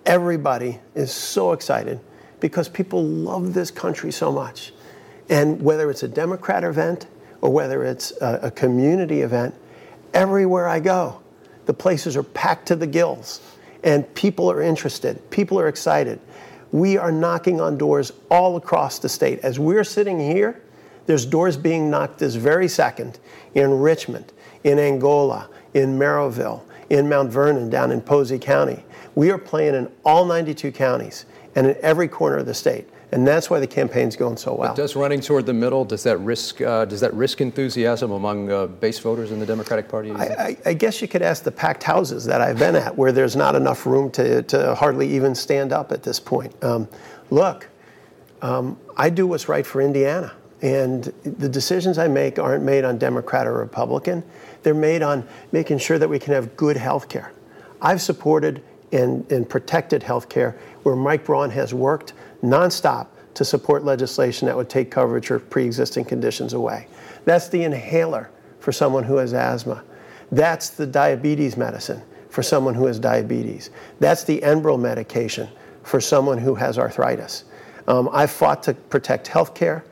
Everybody 0.05 0.79
is 0.95 1.11
so 1.11 1.53
excited 1.53 1.99
because 2.39 2.67
people 2.67 3.03
love 3.03 3.53
this 3.53 3.71
country 3.71 4.11
so 4.11 4.31
much. 4.31 4.73
And 5.29 5.61
whether 5.61 5.89
it's 5.89 6.03
a 6.03 6.07
Democrat 6.07 6.63
event 6.63 7.07
or 7.41 7.51
whether 7.51 7.83
it's 7.83 8.11
a, 8.21 8.39
a 8.43 8.51
community 8.51 9.21
event, 9.21 9.55
everywhere 10.13 10.67
I 10.67 10.79
go, 10.79 11.21
the 11.65 11.73
places 11.73 12.17
are 12.17 12.23
packed 12.23 12.67
to 12.67 12.75
the 12.75 12.87
gills 12.87 13.41
and 13.83 14.11
people 14.13 14.49
are 14.51 14.61
interested, 14.61 15.29
people 15.29 15.59
are 15.59 15.67
excited. 15.67 16.19
We 16.71 16.97
are 16.97 17.11
knocking 17.11 17.61
on 17.61 17.77
doors 17.77 18.11
all 18.29 18.57
across 18.57 18.99
the 18.99 19.09
state. 19.09 19.39
As 19.39 19.59
we're 19.59 19.83
sitting 19.83 20.19
here, 20.19 20.61
there's 21.05 21.25
doors 21.25 21.57
being 21.57 21.89
knocked 21.89 22.19
this 22.19 22.35
very 22.35 22.67
second 22.67 23.19
in 23.53 23.79
Richmond, 23.79 24.31
in 24.63 24.79
Angola, 24.79 25.49
in 25.73 25.99
Merrillville, 25.99 26.61
in 26.93 27.09
Mount 27.09 27.31
Vernon, 27.31 27.69
down 27.71 27.91
in 27.91 28.01
Posey 28.01 28.37
County. 28.37 28.85
We 29.15 29.31
are 29.31 29.37
playing 29.39 29.73
in 29.73 29.91
all 30.05 30.25
92 30.25 30.71
counties 30.71 31.25
and 31.55 31.67
in 31.67 31.75
every 31.81 32.07
corner 32.07 32.37
of 32.37 32.45
the 32.45 32.53
state. 32.53 32.87
And 33.11 33.27
that's 33.27 33.49
why 33.49 33.59
the 33.59 33.67
campaign's 33.67 34.15
going 34.15 34.37
so 34.37 34.55
well. 34.55 34.69
But 34.69 34.75
does 34.75 34.95
running 34.95 35.19
toward 35.19 35.45
the 35.45 35.53
middle 35.53 35.85
does 35.85 36.01
that 36.03 36.17
risk 36.17 36.61
uh, 36.61 36.85
does 36.85 36.99
that 37.01 37.13
risk 37.13 37.41
enthusiasm 37.41 38.11
among 38.11 38.51
uh, 38.51 38.65
base 38.65 38.97
voters 38.97 39.31
in 39.31 39.39
the 39.39 39.45
Democratic 39.45 39.87
Party? 39.87 40.11
I, 40.11 40.25
I, 40.25 40.57
I, 40.65 40.73
guess 40.73 40.99
you 40.99 41.07
could 41.07 41.21
ask 41.21 41.43
the 41.43 41.51
packed 41.51 41.83
houses 41.83 42.25
that 42.25 42.41
I've 42.41 42.57
been 42.57 42.75
at, 42.75 42.97
where 42.97 43.11
there's 43.11 43.35
not 43.35 43.53
enough 43.53 43.85
room 43.85 44.09
to, 44.11 44.41
to 44.41 44.73
hardly 44.73 45.07
even 45.13 45.35
stand 45.35 45.71
up 45.71 45.91
at 45.91 46.01
this 46.01 46.19
point. 46.19 46.55
Um, 46.63 46.87
look, 47.29 47.69
um, 48.41 48.79
I 48.97 49.11
do 49.11 49.27
what's 49.27 49.47
right 49.47 49.65
for 49.65 49.79
Indiana, 49.79 50.33
and 50.63 51.03
the 51.23 51.49
decisions 51.49 51.99
I 51.99 52.07
make 52.07 52.39
aren't 52.39 52.63
made 52.63 52.83
on 52.83 52.97
Democrat 52.97 53.45
or 53.45 53.53
Republican. 53.53 54.23
They're 54.63 54.73
made 54.73 55.01
on 55.01 55.27
making 55.51 55.77
sure 55.77 55.99
that 55.99 56.07
we 56.07 56.19
can 56.19 56.33
have 56.33 56.55
good 56.55 56.77
health 56.77 57.09
care. 57.09 57.31
I've 57.81 58.01
supported 58.01 58.63
and, 58.91 59.29
and 59.31 59.47
protected 59.47 60.03
health 60.03 60.29
care 60.29 60.57
where 60.83 60.95
Mike 60.95 61.25
Braun 61.25 61.49
has 61.49 61.73
worked 61.73 62.13
nonstop 62.41 63.07
to 63.33 63.43
support 63.43 63.83
legislation 63.83 64.45
that 64.45 64.55
would 64.55 64.69
take 64.69 64.91
coverage 64.91 65.27
for 65.27 65.39
pre 65.39 65.65
existing 65.65 66.05
conditions 66.05 66.53
away. 66.53 66.87
That's 67.25 67.49
the 67.49 67.63
inhaler 67.63 68.29
for 68.59 68.71
someone 68.71 69.03
who 69.03 69.17
has 69.17 69.33
asthma. 69.33 69.83
That's 70.31 70.69
the 70.69 70.85
diabetes 70.85 71.57
medicine 71.57 72.01
for 72.29 72.43
someone 72.43 72.73
who 72.73 72.85
has 72.85 72.99
diabetes. 72.99 73.69
That's 73.99 74.23
the 74.23 74.39
Enbrel 74.41 74.79
medication 74.79 75.49
for 75.83 75.99
someone 75.99 76.37
who 76.37 76.55
has 76.55 76.77
arthritis. 76.77 77.43
Um, 77.87 78.09
I've 78.11 78.31
fought 78.31 78.63
to 78.63 78.73
protect 78.73 79.27
health 79.27 79.53
care. 79.53 79.83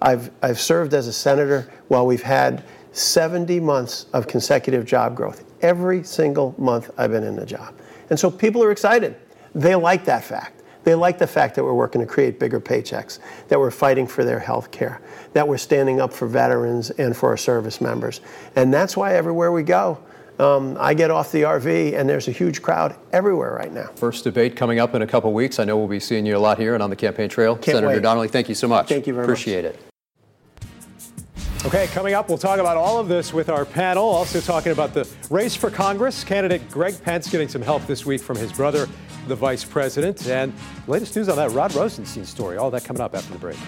I've, 0.00 0.30
I've 0.42 0.60
served 0.60 0.94
as 0.94 1.06
a 1.06 1.12
senator 1.12 1.70
while 1.88 2.06
we've 2.06 2.22
had 2.22 2.64
70 2.98 3.60
months 3.60 4.06
of 4.12 4.26
consecutive 4.26 4.84
job 4.84 5.14
growth. 5.14 5.44
Every 5.62 6.02
single 6.02 6.54
month 6.58 6.90
I've 6.98 7.10
been 7.10 7.24
in 7.24 7.36
the 7.36 7.46
job. 7.46 7.74
And 8.10 8.18
so 8.18 8.30
people 8.30 8.62
are 8.64 8.70
excited. 8.70 9.16
They 9.54 9.74
like 9.74 10.04
that 10.06 10.24
fact. 10.24 10.62
They 10.84 10.94
like 10.94 11.18
the 11.18 11.26
fact 11.26 11.54
that 11.56 11.64
we're 11.64 11.74
working 11.74 12.00
to 12.00 12.06
create 12.06 12.38
bigger 12.38 12.60
paychecks, 12.60 13.18
that 13.48 13.58
we're 13.58 13.70
fighting 13.70 14.06
for 14.06 14.24
their 14.24 14.38
health 14.38 14.70
care, 14.70 15.02
that 15.34 15.46
we're 15.46 15.58
standing 15.58 16.00
up 16.00 16.12
for 16.12 16.26
veterans 16.26 16.90
and 16.90 17.16
for 17.16 17.28
our 17.28 17.36
service 17.36 17.80
members. 17.80 18.20
And 18.56 18.72
that's 18.72 18.96
why 18.96 19.14
everywhere 19.14 19.52
we 19.52 19.64
go, 19.64 20.02
um, 20.38 20.76
I 20.80 20.94
get 20.94 21.10
off 21.10 21.32
the 21.32 21.42
RV 21.42 21.98
and 21.98 22.08
there's 22.08 22.28
a 22.28 22.32
huge 22.32 22.62
crowd 22.62 22.96
everywhere 23.12 23.54
right 23.54 23.72
now. 23.72 23.88
First 23.96 24.24
debate 24.24 24.56
coming 24.56 24.78
up 24.78 24.94
in 24.94 25.02
a 25.02 25.06
couple 25.06 25.32
weeks. 25.32 25.58
I 25.58 25.64
know 25.64 25.76
we'll 25.76 25.88
be 25.88 26.00
seeing 26.00 26.24
you 26.24 26.36
a 26.36 26.38
lot 26.38 26.58
here 26.58 26.74
and 26.74 26.82
on 26.82 26.90
the 26.90 26.96
campaign 26.96 27.28
trail. 27.28 27.54
Can't 27.54 27.76
Senator 27.76 27.88
wait. 27.88 28.02
Donnelly, 28.02 28.28
thank 28.28 28.48
you 28.48 28.54
so 28.54 28.68
much. 28.68 28.88
Thank 28.88 29.06
you 29.06 29.14
very 29.14 29.24
Appreciate 29.24 29.64
much. 29.64 29.72
Appreciate 29.72 29.84
it. 29.84 29.87
Okay, 31.68 31.86
coming 31.88 32.14
up, 32.14 32.30
we'll 32.30 32.38
talk 32.38 32.60
about 32.60 32.78
all 32.78 32.98
of 32.98 33.08
this 33.08 33.34
with 33.34 33.50
our 33.50 33.66
panel. 33.66 34.06
Also, 34.06 34.40
talking 34.40 34.72
about 34.72 34.94
the 34.94 35.06
race 35.28 35.54
for 35.54 35.68
Congress. 35.68 36.24
Candidate 36.24 36.66
Greg 36.70 36.94
Pence 37.02 37.28
getting 37.28 37.46
some 37.46 37.60
help 37.60 37.86
this 37.86 38.06
week 38.06 38.22
from 38.22 38.38
his 38.38 38.50
brother, 38.50 38.88
the 39.26 39.36
vice 39.36 39.66
president. 39.66 40.26
And 40.26 40.54
latest 40.86 41.14
news 41.14 41.28
on 41.28 41.36
that 41.36 41.50
Rod 41.50 41.74
Rosenstein 41.74 42.24
story. 42.24 42.56
All 42.56 42.70
that 42.70 42.84
coming 42.84 43.02
up 43.02 43.14
after 43.14 43.34
the 43.34 43.38
break. 43.38 43.58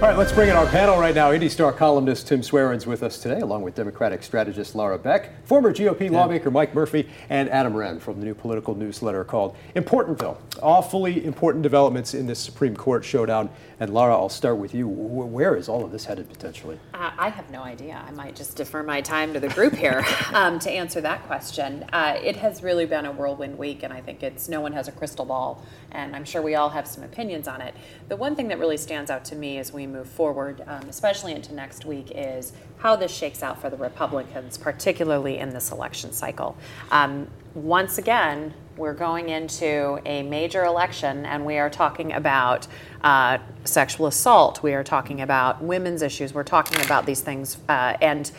All 0.00 0.08
right, 0.08 0.16
let's 0.16 0.32
bring 0.32 0.48
in 0.48 0.56
our 0.56 0.64
panel 0.64 0.98
right 0.98 1.14
now. 1.14 1.30
Indy 1.30 1.50
Star 1.50 1.74
columnist 1.74 2.26
Tim 2.26 2.40
Swarens 2.40 2.86
with 2.86 3.02
us 3.02 3.18
today, 3.18 3.40
along 3.40 3.60
with 3.60 3.74
Democratic 3.74 4.22
strategist 4.22 4.74
Laura 4.74 4.96
Beck, 4.98 5.46
former 5.46 5.74
GOP 5.74 6.10
lawmaker 6.10 6.50
Mike 6.50 6.74
Murphy, 6.74 7.06
and 7.28 7.50
Adam 7.50 7.76
Wren 7.76 8.00
from 8.00 8.18
the 8.18 8.24
new 8.24 8.34
political 8.34 8.74
newsletter 8.74 9.24
called 9.24 9.54
Importantville. 9.76 10.38
Awfully 10.62 11.22
important 11.26 11.62
developments 11.62 12.14
in 12.14 12.26
this 12.26 12.38
Supreme 12.38 12.74
Court 12.74 13.04
showdown. 13.04 13.50
And 13.78 13.92
Laura, 13.92 14.14
I'll 14.14 14.30
start 14.30 14.56
with 14.56 14.74
you. 14.74 14.88
Where 14.88 15.54
is 15.54 15.68
all 15.68 15.84
of 15.84 15.92
this 15.92 16.06
headed 16.06 16.30
potentially? 16.30 16.80
Uh, 16.94 17.10
I 17.18 17.28
have 17.28 17.50
no 17.50 17.62
idea. 17.62 18.02
I 18.06 18.10
might 18.10 18.34
just 18.34 18.56
defer 18.56 18.82
my 18.82 19.02
time 19.02 19.34
to 19.34 19.40
the 19.40 19.48
group 19.48 19.74
here 19.74 20.02
um, 20.32 20.58
to 20.60 20.70
answer 20.70 21.02
that 21.02 21.26
question. 21.26 21.84
Uh, 21.92 22.18
it 22.22 22.36
has 22.36 22.62
really 22.62 22.86
been 22.86 23.04
a 23.04 23.12
whirlwind 23.12 23.58
week, 23.58 23.82
and 23.82 23.92
I 23.92 24.00
think 24.00 24.22
it's 24.22 24.48
no 24.48 24.62
one 24.62 24.72
has 24.72 24.88
a 24.88 24.92
crystal 24.92 25.26
ball, 25.26 25.62
and 25.92 26.16
I'm 26.16 26.24
sure 26.24 26.40
we 26.40 26.54
all 26.54 26.70
have 26.70 26.86
some 26.86 27.04
opinions 27.04 27.48
on 27.48 27.60
it. 27.60 27.74
The 28.08 28.16
one 28.16 28.34
thing 28.34 28.48
that 28.48 28.58
really 28.58 28.78
stands 28.78 29.10
out 29.10 29.26
to 29.26 29.36
me 29.36 29.58
as 29.58 29.74
we 29.74 29.89
move 29.90 30.08
forward, 30.08 30.62
um, 30.66 30.88
especially 30.88 31.32
into 31.32 31.54
next 31.54 31.84
week, 31.84 32.12
is 32.14 32.52
how 32.78 32.96
this 32.96 33.14
shakes 33.14 33.42
out 33.42 33.60
for 33.60 33.70
the 33.70 33.76
Republicans, 33.76 34.56
particularly 34.56 35.38
in 35.38 35.50
this 35.50 35.70
election 35.70 36.12
cycle. 36.12 36.56
Um, 36.90 37.28
once 37.54 37.98
again, 37.98 38.54
we're 38.76 38.94
going 38.94 39.28
into 39.28 40.00
a 40.06 40.22
major 40.22 40.64
election 40.64 41.26
and 41.26 41.44
we 41.44 41.58
are 41.58 41.68
talking 41.68 42.12
about 42.12 42.66
uh, 43.02 43.38
sexual 43.64 44.06
assault, 44.06 44.62
we 44.62 44.72
are 44.72 44.84
talking 44.84 45.20
about 45.20 45.62
women's 45.62 46.02
issues, 46.02 46.32
we're 46.32 46.42
talking 46.44 46.80
about 46.84 47.06
these 47.06 47.20
things. 47.20 47.58
Uh, 47.68 47.96
and 48.00 48.30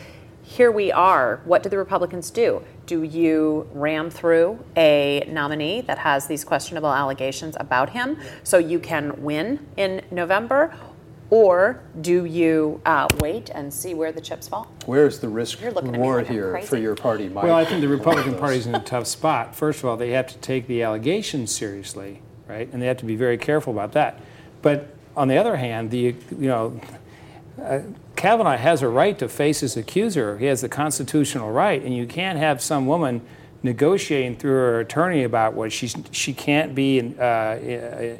here 0.42 0.72
we 0.72 0.90
are. 0.90 1.40
What 1.44 1.62
do 1.62 1.68
the 1.68 1.78
Republicans 1.78 2.30
do? 2.30 2.62
Do 2.86 3.04
you 3.04 3.68
ram 3.72 4.10
through 4.10 4.62
a 4.76 5.24
nominee 5.28 5.82
that 5.82 5.98
has 5.98 6.26
these 6.26 6.44
questionable 6.44 6.92
allegations 6.92 7.56
about 7.60 7.90
him 7.90 8.18
so 8.42 8.58
you 8.58 8.78
can 8.78 9.22
win 9.22 9.64
in 9.76 10.02
November? 10.10 10.74
Or 11.32 11.80
do 12.02 12.26
you 12.26 12.82
uh, 12.84 13.08
wait 13.20 13.48
and 13.48 13.72
see 13.72 13.94
where 13.94 14.12
the 14.12 14.20
chips 14.20 14.48
fall? 14.48 14.70
Where's 14.84 15.18
the 15.18 15.30
risk 15.30 15.62
You're 15.62 15.72
looking 15.72 15.92
reward 15.92 16.24
like 16.24 16.30
here 16.30 16.60
for 16.60 16.76
your 16.76 16.94
party, 16.94 17.30
Mike? 17.30 17.44
Well, 17.44 17.56
I 17.56 17.64
think 17.64 17.80
the 17.80 17.88
Republican 17.88 18.36
Party 18.36 18.58
is 18.58 18.66
in 18.66 18.74
a 18.74 18.82
tough 18.82 19.06
spot. 19.06 19.56
First 19.56 19.78
of 19.78 19.86
all, 19.86 19.96
they 19.96 20.10
have 20.10 20.26
to 20.26 20.36
take 20.36 20.66
the 20.66 20.82
allegations 20.82 21.50
seriously, 21.50 22.20
right? 22.46 22.70
And 22.70 22.82
they 22.82 22.86
have 22.86 22.98
to 22.98 23.06
be 23.06 23.16
very 23.16 23.38
careful 23.38 23.72
about 23.72 23.92
that. 23.92 24.20
But 24.60 24.94
on 25.16 25.28
the 25.28 25.38
other 25.38 25.56
hand, 25.56 25.90
the 25.90 26.14
you 26.32 26.48
know, 26.48 26.78
uh, 27.62 27.80
Kavanaugh 28.14 28.58
has 28.58 28.82
a 28.82 28.88
right 28.88 29.18
to 29.18 29.26
face 29.26 29.60
his 29.60 29.74
accuser. 29.74 30.36
He 30.36 30.44
has 30.44 30.60
the 30.60 30.68
constitutional 30.68 31.50
right, 31.50 31.82
and 31.82 31.96
you 31.96 32.06
can't 32.06 32.38
have 32.38 32.60
some 32.60 32.86
woman 32.86 33.22
negotiating 33.62 34.36
through 34.36 34.52
her 34.52 34.80
attorney 34.80 35.22
about 35.22 35.54
what 35.54 35.72
she's 35.72 35.94
she 36.10 36.32
can't 36.32 36.74
be 36.74 37.14
uh, 37.18 37.56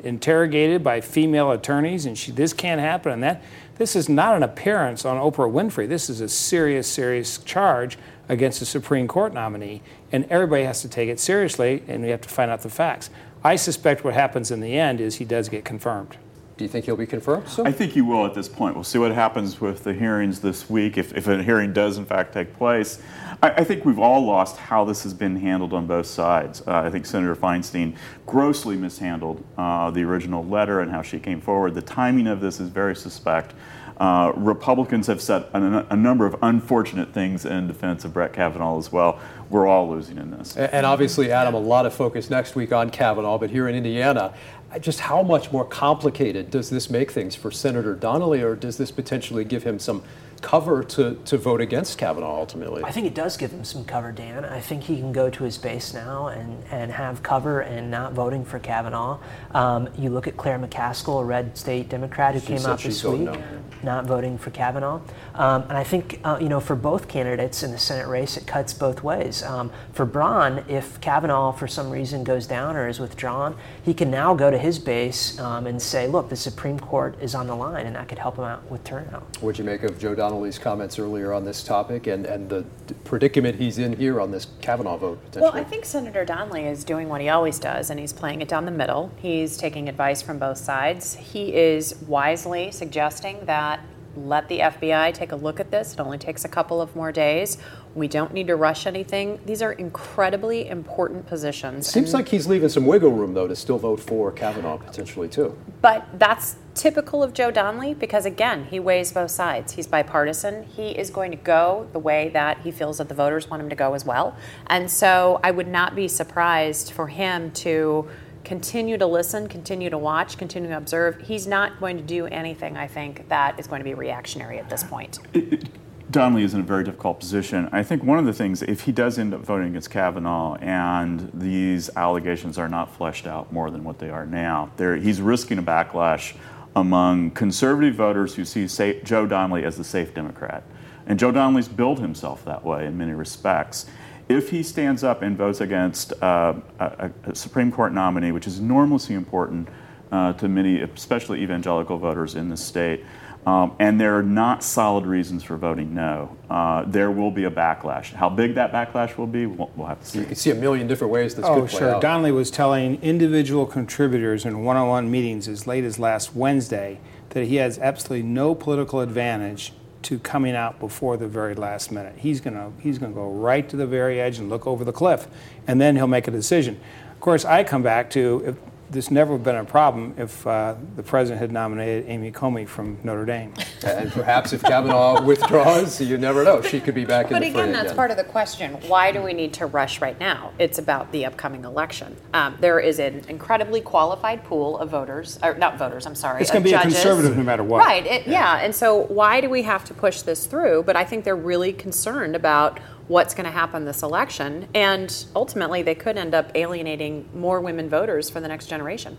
interrogated 0.05 0.85
by 0.85 1.01
female 1.01 1.51
attorneys, 1.51 2.07
and 2.07 2.17
she 2.17 2.33
this 2.33 2.53
can't 2.53 2.81
happen, 2.81 3.13
and 3.13 3.23
that 3.23 3.43
this 3.77 3.97
is 3.97 4.09
not 4.09 4.37
an 4.37 4.43
appearance 4.43 5.05
on 5.05 5.17
Oprah 5.17 5.51
Winfrey. 5.51 5.89
This 5.89 6.09
is 6.09 6.21
a 6.21 6.29
serious, 6.29 6.87
serious 6.87 7.39
charge 7.39 7.99
against 8.29 8.63
a 8.63 8.65
Supreme 8.67 9.09
Court 9.09 9.35
nominee, 9.35 9.83
and 10.13 10.25
everybody 10.27 10.65
has 10.65 10.81
to 10.83 10.89
take 10.89 11.09
it 11.09 11.19
seriously, 11.19 11.83
and 11.89 12.03
we 12.03 12.11
have 12.11 12.21
to 12.21 12.29
find 12.29 12.51
out 12.51 12.63
the 12.63 12.71
facts. 12.71 13.11
I 13.45 13.57
suspect 13.57 14.05
what 14.05 14.15
happens 14.15 14.51
in 14.51 14.61
the 14.61 14.79
end 14.79 15.01
is 15.01 15.17
he 15.17 15.25
does 15.25 15.49
get 15.49 15.65
confirmed. 15.65 16.17
Do 16.57 16.65
you 16.65 16.69
think 16.69 16.85
he'll 16.85 16.97
be 16.97 17.07
confirmed? 17.07 17.49
So? 17.49 17.65
I 17.65 17.73
think 17.73 17.97
you 17.97 18.05
will 18.05 18.27
at 18.27 18.35
this 18.35 18.49
point. 18.49 18.75
We'll 18.75 18.85
see 18.85 18.99
what 18.99 19.13
happens 19.13 19.61
with 19.61 19.85
the 19.85 19.95
hearings 19.95 20.41
this 20.41 20.69
week, 20.69 20.99
if, 20.99 21.17
if 21.17 21.27
a 21.27 21.43
hearing 21.43 21.73
does 21.73 21.97
in 21.99 22.05
fact 22.05 22.35
take 22.35 22.57
place. 22.57 23.01
I, 23.43 23.51
I 23.51 23.65
think 23.65 23.85
we've 23.85 23.99
all 23.99 24.25
lost 24.25 24.57
how 24.59 24.85
this 24.85 25.03
has 25.05 25.15
been 25.15 25.37
handled 25.37 25.73
on 25.73 25.87
both 25.87 26.07
sides. 26.07 26.63
Uh, 26.67 26.73
I 26.81 26.91
think 26.91 27.07
Senator 27.07 27.35
Feinstein 27.35 27.97
grossly 28.27 28.77
mishandled 28.77 29.43
uh, 29.57 29.91
the 29.91 30.03
original 30.03 30.45
letter 30.45 30.81
and 30.81 30.91
how 30.91 31.03
she 31.03 31.19
came 31.19 31.41
forward. 31.41 31.75
The 31.75 31.83
timing 31.83 32.27
of 32.27 32.41
this 32.41 32.61
is 32.61 32.69
very 32.69 32.95
suspect. 32.95 33.55
Uh, 33.99 34.33
Republicans 34.37 35.07
have 35.07 35.21
said 35.21 35.43
a, 35.53 35.87
a 35.91 35.97
number 35.97 36.27
of 36.27 36.35
unfortunate 36.43 37.13
things 37.13 37.45
in 37.45 37.67
defense 37.69 38.05
of 38.05 38.13
Brett 38.13 38.33
Kavanaugh 38.33 38.79
as 38.79 38.91
well. 38.91 39.21
We're 39.49 39.67
all 39.67 39.89
losing 39.91 40.17
in 40.19 40.31
this. 40.31 40.57
A- 40.57 40.75
And 40.75 40.85
obviously, 40.87 41.31
Adam, 41.31 41.55
a 41.55 41.59
lot 41.61 41.87
of 41.87 41.95
focus 41.95 42.29
next 42.31 42.57
week 42.57 42.73
on 42.73 42.91
Kavanaugh, 42.91 43.39
but 43.39 43.51
here 43.51 43.69
in 43.69 43.75
Indiana, 43.77 44.35
just 44.81 45.01
how 45.01 45.23
much 45.23 45.53
more 45.53 45.65
complicated 45.65 46.51
does 46.51 46.71
this 46.71 46.91
make 46.91 47.11
things 47.11 47.35
for 47.35 47.51
Senator 47.51 47.95
Donnelly, 47.95 48.43
or 48.43 48.55
does 48.57 48.79
this 48.79 48.91
potentially 48.91 49.45
give 49.45 49.63
him 49.63 49.79
some 49.79 50.03
cover 50.43 50.83
to, 50.83 51.15
to 51.25 51.39
vote 51.39 51.61
against 51.61 51.97
Kavanaugh 51.97 52.37
ultimately? 52.37 52.83
I 52.85 52.91
think 52.91 53.07
it 53.07 53.15
does 53.15 53.37
give 53.37 53.53
him 53.53 53.65
some 53.65 53.85
cover, 53.85 54.13
Dan. 54.13 54.45
I 54.45 54.61
think 54.61 54.83
he 54.83 54.97
can 54.97 55.13
go 55.13 55.31
to 55.31 55.45
his 55.45 55.57
base 55.57 55.95
now 55.95 56.27
and, 56.27 56.63
and 56.71 56.93
have 56.93 57.23
cover 57.23 57.61
and 57.61 57.91
not 57.91 58.13
voting 58.13 58.45
for 58.45 58.59
Kavanaugh. 58.59 59.19
Um, 59.53 59.89
you 59.97 60.11
look 60.11 60.27
at 60.27 60.37
Claire 60.37 60.59
McCaskill, 60.59 61.23
a 61.23 61.25
red 61.25 61.57
state 61.57 61.89
Democrat 61.89 62.35
who 62.35 62.41
She 62.41 62.47
came 62.49 62.67
out 62.67 62.81
this 62.81 63.05
week, 63.05 63.23
no. 63.23 63.41
not 63.83 64.07
voting 64.07 64.37
for 64.37 64.51
Kavanaugh. 64.51 65.01
Um, 65.35 65.63
and 65.63 65.73
I 65.73 65.85
think, 65.85 66.21
uh, 66.25 66.39
you 66.41 66.49
know, 66.49 66.61
for 66.61 66.77
both 66.77 67.09
candidates 67.09 67.63
in 67.63 67.71
the 67.71 67.79
Senate 67.79 68.09
race, 68.09 68.37
it 68.37 68.47
cuts 68.47 68.75
both 68.75 69.03
ways. 69.03 69.43
Um, 69.43 69.71
for 69.93 70.05
Braun, 70.05 70.65
if 70.69 71.01
Kavanaugh 71.01 71.53
for 71.53 71.69
some 71.69 71.91
reason 71.91 72.25
goes 72.25 72.47
down 72.47 72.77
or 72.77 72.89
is 72.89 72.99
withdrawn, 72.99 73.57
he 73.83 73.95
can 73.95 74.11
now 74.11 74.35
go 74.35 74.51
to 74.51 74.59
his 74.63 74.79
base 74.79 75.39
um, 75.39 75.67
and 75.67 75.83
say, 75.83 76.07
look, 76.07 76.29
the 76.29 76.37
Supreme 76.37 76.79
Court 76.79 77.17
is 77.21 77.35
on 77.35 77.47
the 77.47 77.55
line, 77.55 77.87
and 77.87 77.97
that 77.97 78.09
could 78.09 78.19
help 78.19 78.39
him 78.39 78.45
out 78.45 78.69
with 78.71 78.85
turnout. 78.85 79.25
What'd 79.41 79.59
you 79.59 79.65
make 79.65 79.83
of 79.83 79.99
Joe 79.99 80.15
Donnelly's 80.15 80.59
comments 80.59 80.99
earlier 80.99 81.33
on 81.33 81.45
this 81.45 81.63
topic 81.65 82.07
and, 82.07 82.25
and 82.25 82.49
the 82.49 82.65
predicament 83.05 83.57
he's 83.57 83.79
in 83.79 83.97
here 83.97 84.21
on 84.21 84.31
this 84.31 84.47
Kavanaugh 84.61 84.97
vote 84.97 85.19
potentially? 85.25 85.43
Well, 85.43 85.61
I 85.61 85.65
think 85.65 85.85
Senator 85.85 86.25
Donnelly 86.25 86.65
is 86.65 86.85
doing 86.85 87.09
what 87.09 87.21
he 87.21 87.29
always 87.29 87.59
does, 87.59 87.91
and 87.91 87.99
he's 87.99 88.13
playing 88.13 88.41
it 88.41 88.49
down 88.49 88.65
the 88.65 88.71
middle. 88.71 89.13
He's 89.17 89.57
taking 89.57 89.89
advice 89.89 90.23
from 90.23 90.39
both 90.39 90.59
sides. 90.59 91.15
He 91.15 91.55
is 91.55 91.97
wisely 92.07 92.71
suggesting 92.71 93.45
that 93.47 93.81
let 94.17 94.49
the 94.49 94.61
FBI 94.61 95.15
take 95.15 95.33
a 95.33 95.37
look 95.37 95.59
at 95.59 95.71
this. 95.71 95.95
It 95.95 96.01
only 96.01 96.19
takes 96.19 96.45
a 96.45 96.49
couple 96.49 96.81
of 96.81 96.95
more 96.95 97.13
days. 97.13 97.59
We 97.95 98.09
don't 98.09 98.33
need 98.33 98.47
to 98.47 98.57
rush 98.57 98.87
anything. 98.87 99.39
These 99.45 99.61
are 99.61 99.73
incredibly 99.73 100.69
important 100.69 101.27
positions. 101.27 101.87
Seems 101.87 102.15
and- 102.15 102.15
like 102.15 102.29
he's 102.29 102.47
leaving 102.47 102.69
some 102.69 102.87
wiggle 102.87 103.13
room, 103.13 103.35
though, 103.35 103.47
to 103.47 103.55
still 103.55 103.79
vote 103.79 104.01
for 104.01 104.33
Kavanaugh 104.33 104.79
potentially, 104.79 105.29
too. 105.29 105.57
But 105.81 106.07
that's 106.19 106.57
typical 106.75 107.23
of 107.23 107.35
Joe 107.35 107.51
Donnelly 107.51 107.93
because, 107.93 108.25
again, 108.25 108.65
he 108.71 108.81
weighs 108.81 109.13
both 109.13 109.31
sides. 109.31 109.73
He's 109.73 109.87
bipartisan. 109.87 110.65
He 110.65 110.91
is 110.91 111.11
going 111.11 111.31
to 111.33 111.37
go 111.37 111.89
the 111.93 111.99
way 111.99 112.31
that 112.31 112.61
he 112.61 112.71
feels 112.71 112.99
that 112.99 113.09
the 113.09 113.15
voters 113.15 113.51
want 113.51 113.63
him 113.63 113.69
to 113.69 113.77
go 113.77 113.93
as 113.95 114.05
well. 114.05 114.37
And 114.69 114.91
so 114.91 115.41
I 115.45 115.51
would 115.51 115.69
not 115.69 115.95
be 115.95 116.09
surprised 116.09 116.93
for 116.93 117.09
him 117.09 117.51
to 117.53 118.09
continue 118.45 118.99
to 118.99 119.07
listen, 119.07 119.49
continue 119.49 119.91
to 119.91 119.99
watch, 119.99 120.37
continue 120.39 120.69
to 120.71 120.77
observe. 120.77 121.21
He's 121.21 121.47
not 121.47 121.79
going 121.79 121.97
to 121.97 122.03
do 122.03 122.27
anything, 122.27 122.77
I 122.77 122.87
think, 122.87 123.29
that 123.29 123.59
is 123.61 123.67
going 123.67 123.81
to 123.81 123.85
be 123.85 123.95
reactionary 123.95 124.59
at 124.59 124.69
this 124.69 124.83
point. 124.83 125.19
Donnelly 126.11 126.43
is 126.43 126.53
in 126.53 126.61
a 126.61 126.65
very 126.65 126.85
difficult 126.85 127.21
position. 127.21 127.69
I 127.73 127.83
think 127.83 128.03
one 128.03 128.19
of 128.19 128.27
the 128.27 128.33
things, 128.33 128.63
if 128.63 128.83
he 128.83 128.93
does 128.93 129.19
end 129.19 129.33
up 129.33 129.41
voting 129.41 129.69
against 129.69 129.91
Kavanaugh 129.91 130.57
and 130.57 131.31
these 131.33 131.89
allegations 131.97 132.59
are 132.59 132.69
not 132.69 132.95
fleshed 132.95 133.27
out 133.27 133.53
more 133.53 133.71
than 133.71 133.85
what 133.85 133.99
they 133.99 134.11
are 134.11 134.27
now, 134.27 134.71
he's 134.79 135.21
risking 135.21 135.59
a 135.59 135.63
backlash 135.63 136.35
among 136.75 137.31
conservative 137.31 137.95
voters 137.95 138.35
who 138.35 138.45
see 138.45 138.67
sa- 138.67 138.93
Joe 139.05 139.27
Donnelly 139.27 139.65
as 139.65 139.77
the 139.77 139.85
safe 139.85 140.15
Democrat. 140.15 140.65
And 141.07 141.19
Joe 141.19 141.31
Donnelly's 141.31 141.69
built 141.69 141.99
himself 141.99 142.45
that 142.45 142.65
way 142.65 142.87
in 142.87 142.97
many 142.97 143.13
respects. 143.13 143.87
If 144.29 144.51
he 144.51 144.63
stands 144.63 145.03
up 145.03 145.23
and 145.23 145.37
votes 145.37 145.61
against 145.61 146.13
uh, 146.23 146.55
a, 146.79 147.11
a 147.25 147.35
Supreme 147.35 147.73
Court 147.73 147.93
nominee, 147.93 148.33
which 148.33 148.47
is 148.47 148.59
enormously 148.59 149.15
important 149.15 149.69
uh, 150.11 150.33
to 150.35 150.49
many, 150.49 150.81
especially 150.81 151.43
evangelical 151.43 151.99
voters 151.99 152.35
in 152.35 152.49
the 152.49 152.57
state, 152.57 153.05
Um, 153.45 153.75
and 153.81 154.01
there 154.01 154.17
are 154.17 154.23
not 154.23 154.63
solid 154.63 155.05
reasons 155.05 155.43
for 155.43 155.57
voting 155.57 155.95
no. 155.95 156.37
Uh, 156.49 156.85
there 156.87 157.11
will 157.11 157.33
be 157.33 157.45
a 157.45 157.51
backlash. 157.51 158.13
How 158.13 158.29
big 158.29 158.55
that 158.55 158.73
backlash 158.73 159.17
will 159.17 159.27
be, 159.27 159.47
we'll, 159.47 159.69
we'll 159.75 159.89
have 159.89 159.99
to 160.01 160.07
see. 160.07 160.21
You 160.21 160.25
can 160.27 160.35
see 160.37 160.51
a 160.51 160.55
million 160.55 160.87
different 160.87 161.13
ways 161.13 161.35
this 161.35 161.45
Oh, 161.45 161.61
could 161.63 161.71
play 161.71 161.79
sure. 161.81 161.95
out. 161.97 162.01
Donnelly 162.03 162.31
was 162.31 162.53
telling 162.53 163.03
individual 163.03 163.67
contributors 163.67 164.45
in 164.45 164.63
one 164.63 164.77
on 164.77 164.87
one 164.87 165.11
meetings 165.11 165.49
as 165.49 165.67
late 165.67 165.83
as 165.83 165.99
last 165.99 166.37
Wednesday 166.37 167.01
that 167.31 167.47
he 167.47 167.57
has 167.57 167.79
absolutely 167.81 168.23
no 168.29 168.55
political 168.55 169.01
advantage 169.01 169.73
to 170.03 170.19
coming 170.21 170.55
out 170.55 170.79
before 170.79 171.17
the 171.17 171.27
very 171.29 171.55
last 171.55 171.91
minute. 171.91 172.15
He's 172.19 172.41
going 172.41 172.55
to 172.55 172.71
he's 172.81 172.99
going 172.99 173.13
to 173.13 173.17
go 173.17 173.29
right 173.31 173.69
to 173.69 173.77
the 173.77 173.87
very 173.87 174.21
edge 174.21 174.39
and 174.39 174.51
look 174.51 174.67
over 174.67 174.85
the 174.85 174.93
cliff, 174.93 175.27
and 175.67 175.81
then 175.81 175.97
he'll 175.97 176.07
make 176.09 176.29
a 176.29 176.33
decision. 176.33 176.81
Of 177.13 177.21
course, 177.21 177.45
I 177.45 177.63
come 177.65 177.83
back 177.83 178.11
to 178.11 178.43
if 178.45 178.57
this 178.93 179.11
never 179.11 179.33
would 179.33 179.39
have 179.39 179.45
been 179.45 179.57
a 179.57 179.65
problem 179.65 180.15
if 180.19 180.47
uh, 180.47 180.75
the 180.97 181.03
president 181.03 181.41
had 181.41 181.51
nominated 181.51 182.05
Amy 182.09 182.31
Coney 182.31 182.67
from 182.67 182.99
Notre 183.03 183.25
Dame. 183.25 183.55
And 183.85 184.13
perhaps 184.13 184.53
if 184.53 184.63
Kavanaugh 184.63 185.23
withdraws, 185.27 186.01
you 186.01 186.19
never 186.19 186.45
know. 186.45 186.61
She 186.61 186.79
could 186.79 186.95
be 186.95 187.05
back 187.05 187.27
in 187.27 187.33
But 187.33 187.41
the 187.41 187.51
fray 187.51 187.63
again, 187.63 187.73
that's 187.73 187.93
part 187.93 188.11
of 188.11 188.19
the 188.19 188.25
question. 188.25 188.75
Why 188.87 189.11
do 189.11 189.23
we 189.23 189.33
need 189.33 189.55
to 189.55 189.67
rush 189.67 190.01
right 190.01 190.19
now? 190.21 190.53
It's 190.59 190.79
about 190.79 191.11
the 191.11 191.25
upcoming 191.25 191.65
election. 191.65 192.17
Um, 192.35 192.57
there 192.61 192.79
is 192.79 192.99
an 192.99 193.23
incredibly 193.29 193.81
qualified 193.81 194.45
pool 194.45 194.79
of 194.79 194.91
voters, 194.91 195.39
or 195.43 195.55
not 195.55 195.79
voters, 195.79 196.07
I'm 196.07 196.15
sorry. 196.15 196.43
It's 196.43 196.51
going 196.51 196.63
to 196.63 196.69
be 196.69 196.75
a 196.75 196.81
conservative 196.81 197.37
no 197.37 197.43
matter 197.43 197.65
what. 197.65 197.79
Right, 197.79 198.07
it, 198.07 198.27
yeah. 198.27 198.59
And 198.59 198.75
so 198.75 199.07
why 199.07 199.41
do 199.41 199.49
we 199.49 199.63
have 199.63 199.85
to 199.87 199.95
push 199.95 200.23
this 200.23 200.47
through? 200.47 200.83
But 200.85 200.97
I 200.97 201.05
think 201.05 201.25
they're 201.25 201.35
really 201.35 201.73
concerned 201.73 202.37
about 202.37 202.79
what's 203.09 203.35
going 203.35 203.45
to 203.45 203.51
happen 203.51 203.85
this 203.85 204.03
election. 204.03 204.69
And 204.75 205.25
ultimately, 205.35 205.83
they 205.83 205.95
could 205.95 206.17
end 206.17 206.35
up 206.35 206.53
alienating 206.55 207.29
more 207.35 207.61
women 207.61 207.89
voters 207.89 208.31
for 208.31 208.41
the 208.41 208.49
next 208.49 208.67
generation. 208.67 209.17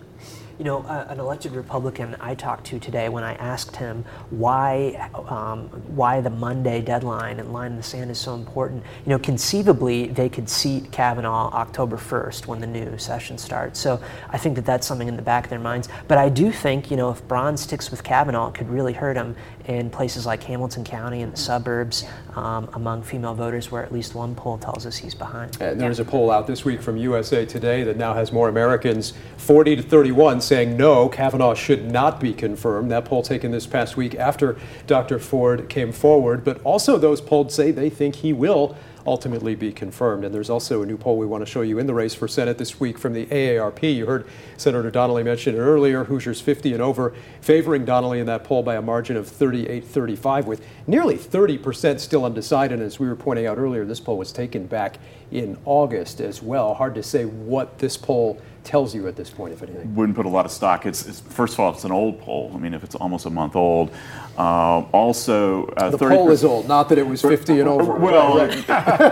You 0.59 0.65
know, 0.65 0.83
uh, 0.83 1.07
an 1.09 1.19
elected 1.19 1.53
Republican 1.53 2.15
I 2.19 2.35
talked 2.35 2.67
to 2.67 2.79
today, 2.79 3.09
when 3.09 3.23
I 3.23 3.33
asked 3.33 3.75
him 3.75 4.05
why 4.29 5.09
um, 5.27 5.67
why 5.95 6.21
the 6.21 6.29
Monday 6.29 6.79
deadline 6.79 7.39
and 7.39 7.51
line 7.51 7.71
in 7.71 7.77
the 7.77 7.83
sand 7.83 8.11
is 8.11 8.19
so 8.19 8.35
important, 8.35 8.83
you 9.03 9.09
know, 9.09 9.17
conceivably 9.17 10.07
they 10.07 10.29
could 10.29 10.47
seat 10.47 10.91
Kavanaugh 10.91 11.49
October 11.51 11.97
1st 11.97 12.45
when 12.45 12.59
the 12.59 12.67
new 12.67 12.99
session 12.99 13.39
starts. 13.39 13.79
So 13.79 13.99
I 14.29 14.37
think 14.37 14.55
that 14.55 14.65
that's 14.65 14.85
something 14.85 15.07
in 15.07 15.15
the 15.15 15.23
back 15.23 15.45
of 15.45 15.49
their 15.49 15.57
minds. 15.57 15.89
But 16.07 16.19
I 16.19 16.29
do 16.29 16.51
think, 16.51 16.91
you 16.91 16.97
know, 16.97 17.09
if 17.09 17.27
Braun 17.27 17.57
sticks 17.57 17.89
with 17.89 18.03
Kavanaugh, 18.03 18.49
it 18.49 18.53
could 18.53 18.69
really 18.69 18.93
hurt 18.93 19.17
him 19.17 19.35
in 19.65 19.89
places 19.89 20.25
like 20.25 20.43
Hamilton 20.43 20.83
County 20.83 21.21
and 21.21 21.33
the 21.33 21.37
suburbs 21.37 22.05
um, 22.35 22.69
among 22.73 23.03
female 23.03 23.33
voters, 23.33 23.71
where 23.71 23.83
at 23.83 23.91
least 23.91 24.15
one 24.15 24.35
poll 24.35 24.57
tells 24.57 24.85
us 24.85 24.97
he's 24.97 25.15
behind. 25.15 25.59
And 25.61 25.79
there's 25.79 25.99
a 25.99 26.05
poll 26.05 26.31
out 26.31 26.47
this 26.47 26.65
week 26.65 26.81
from 26.81 26.97
USA 26.97 27.45
Today 27.45 27.83
that 27.83 27.97
now 27.97 28.13
has 28.13 28.31
more 28.31 28.49
Americans, 28.49 29.13
40 29.37 29.77
to 29.77 29.81
31, 29.81 30.41
saying 30.41 30.75
no, 30.75 31.07
Kavanaugh 31.07 31.53
should 31.53 31.89
not 31.89 32.19
be 32.19 32.33
confirmed. 32.33 32.91
That 32.91 33.05
poll 33.05 33.23
taken 33.23 33.51
this 33.51 33.65
past 33.65 33.95
week 33.95 34.15
after 34.15 34.57
Dr. 34.87 35.19
Ford 35.19 35.69
came 35.69 35.91
forward. 35.91 36.43
But 36.43 36.61
also, 36.63 36.97
those 36.97 37.21
polled 37.21 37.51
say 37.51 37.71
they 37.71 37.89
think 37.89 38.15
he 38.17 38.33
will 38.33 38.75
ultimately 39.05 39.55
be 39.55 39.71
confirmed. 39.71 40.23
And 40.23 40.33
there's 40.33 40.49
also 40.49 40.81
a 40.81 40.85
new 40.85 40.97
poll 40.97 41.17
we 41.17 41.25
want 41.25 41.45
to 41.45 41.49
show 41.49 41.61
you 41.61 41.79
in 41.79 41.87
the 41.87 41.93
race 41.93 42.13
for 42.13 42.27
Senate 42.27 42.57
this 42.57 42.79
week 42.79 42.97
from 42.97 43.13
the 43.13 43.25
AARP. 43.25 43.95
You 43.95 44.05
heard 44.05 44.27
Senator 44.57 44.91
Donnelly 44.91 45.23
mention 45.23 45.55
it 45.55 45.59
earlier 45.59 46.05
Hoosiers 46.05 46.41
50 46.41 46.73
and 46.73 46.81
over, 46.81 47.13
favoring 47.41 47.85
Donnelly 47.85 48.19
in 48.19 48.25
that 48.27 48.43
poll 48.43 48.63
by 48.63 48.75
a 48.75 48.81
margin 48.81 49.17
of 49.17 49.27
38 49.27 49.83
35, 49.83 50.47
with 50.47 50.65
nearly 50.87 51.15
30% 51.15 51.99
still 51.99 52.25
undecided. 52.25 52.79
As 52.79 52.99
we 52.99 53.07
were 53.07 53.15
pointing 53.15 53.45
out 53.45 53.57
earlier, 53.57 53.85
this 53.85 53.99
poll 53.99 54.17
was 54.17 54.31
taken 54.31 54.67
back 54.67 54.97
in 55.31 55.57
August 55.65 56.21
as 56.21 56.41
well. 56.41 56.73
Hard 56.73 56.95
to 56.95 57.03
say 57.03 57.25
what 57.25 57.79
this 57.79 57.97
poll 57.97 58.39
tells 58.63 58.95
you 58.95 59.07
at 59.07 59.15
this 59.15 59.29
point, 59.29 59.53
if 59.53 59.61
anything. 59.61 59.93
Wouldn't 59.95 60.15
put 60.15 60.25
a 60.25 60.29
lot 60.29 60.45
of 60.45 60.51
stock. 60.51 60.85
It's, 60.85 61.05
it's 61.05 61.19
first 61.21 61.53
of 61.53 61.59
all, 61.59 61.71
it's 61.73 61.83
an 61.83 61.91
old 61.91 62.19
poll. 62.21 62.51
I 62.53 62.57
mean, 62.57 62.73
if 62.73 62.83
it's 62.83 62.95
almost 62.95 63.25
a 63.25 63.29
month 63.29 63.55
old. 63.55 63.91
Uh, 64.37 64.79
also, 64.91 65.65
uh, 65.77 65.89
The 65.91 65.97
30 65.97 66.15
poll 66.15 66.31
is 66.31 66.43
old, 66.43 66.67
not 66.67 66.89
that 66.89 66.97
it 66.97 67.05
was 67.05 67.21
50 67.21 67.59
and 67.59 67.69
over. 67.69 67.93
Well, 67.93 68.47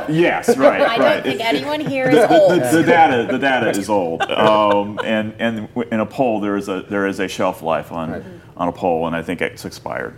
yes, 0.10 0.58
right, 0.58 0.82
I 0.82 0.98
right. 0.98 0.98
don't 0.98 1.24
think 1.24 1.42
anyone 1.42 1.80
here 1.80 2.10
the, 2.10 2.24
is 2.24 2.30
the- 2.30 2.40
old. 2.40 2.52
the- 2.62 2.78
the 2.78 2.84
data, 2.84 3.28
the 3.32 3.38
data 3.38 3.70
is 3.70 3.90
old, 3.90 4.22
um, 4.24 5.00
and 5.04 5.34
and 5.40 5.68
in 5.92 6.00
a 6.00 6.06
poll 6.06 6.40
there 6.40 6.56
is 6.56 6.70
a 6.70 6.82
there 6.90 7.06
is 7.06 7.20
a 7.20 7.28
shelf 7.28 7.62
life 7.62 7.92
on 7.92 8.24
on 8.58 8.68
a 8.68 8.72
poll, 8.72 9.06
and 9.08 9.16
I 9.16 9.22
think 9.22 9.42
it's 9.42 9.66
expired. 9.66 10.16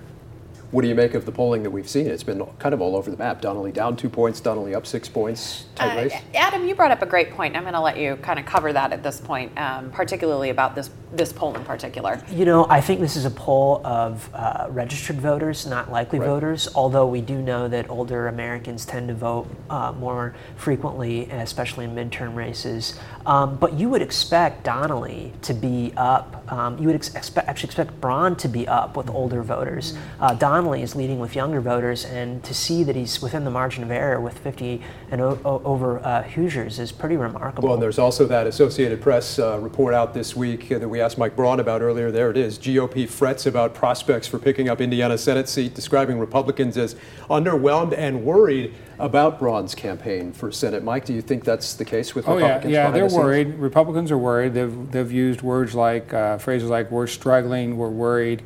What 0.73 0.81
do 0.81 0.88
you 0.88 0.95
make 0.95 1.13
of 1.13 1.27
the 1.27 1.31
polling 1.31 1.62
that 1.62 1.69
we've 1.69 1.88
seen? 1.88 2.07
It's 2.07 2.23
been 2.23 2.43
kind 2.57 2.73
of 2.73 2.81
all 2.81 2.95
over 2.95 3.12
the 3.12 3.17
map. 3.17 3.41
Donnelly 3.41 3.71
down 3.71 3.95
two 3.95 4.09
points, 4.09 4.39
Donnelly 4.39 4.73
up 4.73 4.88
six 4.88 5.07
points. 5.07 5.65
Tight 5.75 5.95
Uh, 5.95 6.01
race. 6.01 6.13
Adam, 6.33 6.67
you 6.67 6.73
brought 6.73 6.89
up 6.89 7.03
a 7.03 7.05
great 7.05 7.29
point. 7.29 7.55
I'm 7.55 7.62
going 7.62 7.75
to 7.75 7.79
let 7.79 7.95
you 7.95 8.15
kind 8.23 8.39
of 8.39 8.47
cover 8.47 8.73
that 8.73 8.91
at 8.91 9.03
this 9.03 9.21
point, 9.21 9.55
um, 9.55 9.91
particularly 9.91 10.49
about 10.49 10.73
this 10.73 10.89
this 11.13 11.31
poll 11.31 11.53
in 11.53 11.63
particular. 11.63 12.19
You 12.31 12.43
know, 12.43 12.65
I 12.71 12.81
think 12.81 12.99
this 12.99 13.15
is 13.15 13.25
a 13.25 13.29
poll 13.29 13.86
of 13.86 14.27
uh, 14.33 14.65
registered 14.71 15.21
voters, 15.21 15.67
not 15.67 15.91
likely 15.91 16.17
voters, 16.17 16.67
although 16.73 17.05
we 17.05 17.21
do 17.21 17.39
know 17.39 17.67
that 17.67 17.88
older 17.88 18.27
Americans 18.29 18.83
tend 18.83 19.09
to 19.09 19.13
vote 19.13 19.47
uh, 19.69 19.91
more 19.91 20.33
frequently, 20.55 21.29
especially 21.29 21.86
in 21.86 21.93
midterm 21.93 22.33
races. 22.33 22.99
Um, 23.27 23.57
but 23.57 23.73
you 23.73 23.89
would 23.89 24.01
expect 24.01 24.63
Donnelly 24.63 25.33
to 25.43 25.53
be 25.53 25.93
up. 25.97 26.51
Um, 26.51 26.79
you 26.79 26.88
would 26.88 26.95
ex- 26.95 27.13
expect, 27.13 27.47
actually 27.47 27.67
expect 27.67 28.01
Braun 28.01 28.36
to 28.38 28.47
be 28.47 28.67
up 28.67 28.97
with 28.97 29.07
older 29.12 29.43
voters. 29.43 29.95
Uh, 30.19 30.33
Donnelly 30.33 30.62
is 30.71 30.95
leading 30.95 31.19
with 31.19 31.36
younger 31.36 31.60
voters, 31.60 32.06
and 32.06 32.41
to 32.45 32.54
see 32.54 32.84
that 32.86 32.95
he's 32.95 33.21
within 33.21 33.43
the 33.43 33.52
margin 33.52 33.84
of 33.84 33.91
error 33.91 34.21
with 34.21 34.38
50 34.39 34.82
and 35.12 35.19
o- 35.19 35.38
o- 35.43 35.62
over 35.65 35.99
uh, 35.99 36.23
Hoosiers 36.23 36.80
is 36.80 36.91
pretty 36.91 37.17
remarkable. 37.17 37.63
Well, 37.67 37.73
and 37.73 37.84
there's 37.84 37.99
also 37.99 38.26
that 38.28 38.47
Associated 38.47 39.02
Press 39.02 39.38
uh, 39.39 39.60
report 39.60 39.93
out 39.93 40.13
this 40.13 40.36
week 40.36 40.71
uh, 40.71 40.80
that 40.80 40.88
we 40.88 41.02
asked 41.02 41.17
Mike 41.17 41.36
Braun 41.36 41.60
about 41.60 41.82
earlier. 41.82 42.12
There 42.12 42.30
it 42.32 42.38
is. 42.38 42.58
GOP 42.58 43.08
frets 43.10 43.45
about 43.45 43.73
prospects 43.73 44.28
for 44.28 44.39
picking 44.39 44.69
up 44.69 44.80
Indiana 44.80 45.17
Senate 45.17 45.49
seat, 45.49 45.73
describing 45.73 46.17
Republicans 46.19 46.78
as 46.78 46.95
underwhelmed 47.30 47.93
and 47.97 48.23
worried 48.23 48.73
about 48.99 49.39
Braun's 49.39 49.76
campaign 49.76 50.32
for 50.32 50.52
Senate. 50.52 50.84
Mike, 50.84 51.04
do 51.06 51.13
you 51.13 51.21
think 51.21 51.43
that's 51.43 51.73
the 51.73 51.84
case 51.86 52.15
with 52.15 52.28
Oh 52.28 52.38
yeah, 52.38 52.43
Republicans? 52.45 52.71
yeah, 52.73 52.80
behind 52.88 52.95
they're 52.95 53.10
the 53.10 53.15
worried. 53.15 53.54
Republicans 53.56 54.12
are 54.12 54.17
worried. 54.17 54.54
They've 54.54 54.91
they've 54.91 55.12
used 55.12 55.41
words 55.41 55.76
like 55.76 56.13
uh, 56.13 56.38
phrases 56.38 56.69
like 56.69 56.89
"we're 56.91 57.08
struggling," 57.08 57.76
"we're 57.78 57.89
worried." 57.89 58.43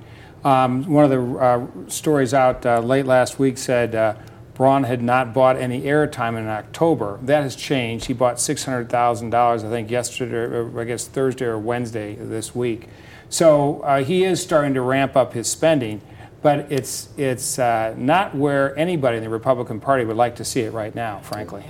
Um, 0.48 0.86
one 0.86 1.04
of 1.04 1.10
the 1.10 1.40
uh, 1.40 1.68
stories 1.90 2.34
out 2.34 2.66
uh, 2.66 2.80
late 2.80 3.06
last 3.06 3.38
week 3.38 3.58
said 3.58 3.94
uh, 3.94 4.16
Braun 4.54 4.86
had 4.86 5.02
not 5.02 5.34
bought 5.34 5.58
any 5.58 5.82
airtime 5.82 6.38
in 6.38 6.48
October. 6.48 7.20
That 7.22 7.44
has 7.44 7.54
changed. 7.54 8.06
He 8.06 8.14
bought 8.14 8.40
six 8.40 8.64
hundred 8.64 8.90
thousand 8.90 9.32
dollars, 9.32 9.66
I 9.66 9.70
think, 9.70 9.92
yesterday, 9.92 10.80
I 10.80 10.86
guess 10.86 11.06
Thursday 11.06 11.44
or 11.44 11.60
Wednesday 11.60 12.16
this 12.16 12.56
week. 12.56 12.88
So 13.28 13.82
uh, 13.82 14.06
he 14.06 14.24
is 14.24 14.42
starting 14.42 14.74
to 14.76 14.82
ramp 14.82 15.18
up 15.18 15.34
his 15.34 15.52
spending, 15.52 16.00
but 16.42 16.72
it's 16.72 17.10
it's 17.18 17.60
uh, 17.60 17.94
not 17.98 18.36
where 18.36 18.78
anybody 18.78 19.18
in 19.18 19.24
the 19.24 19.30
Republican 19.30 19.80
Party 19.80 20.06
would 20.06 20.18
like 20.18 20.36
to 20.36 20.46
see 20.46 20.62
it 20.62 20.72
right 20.72 20.94
now, 20.94 21.20
frankly. 21.20 21.64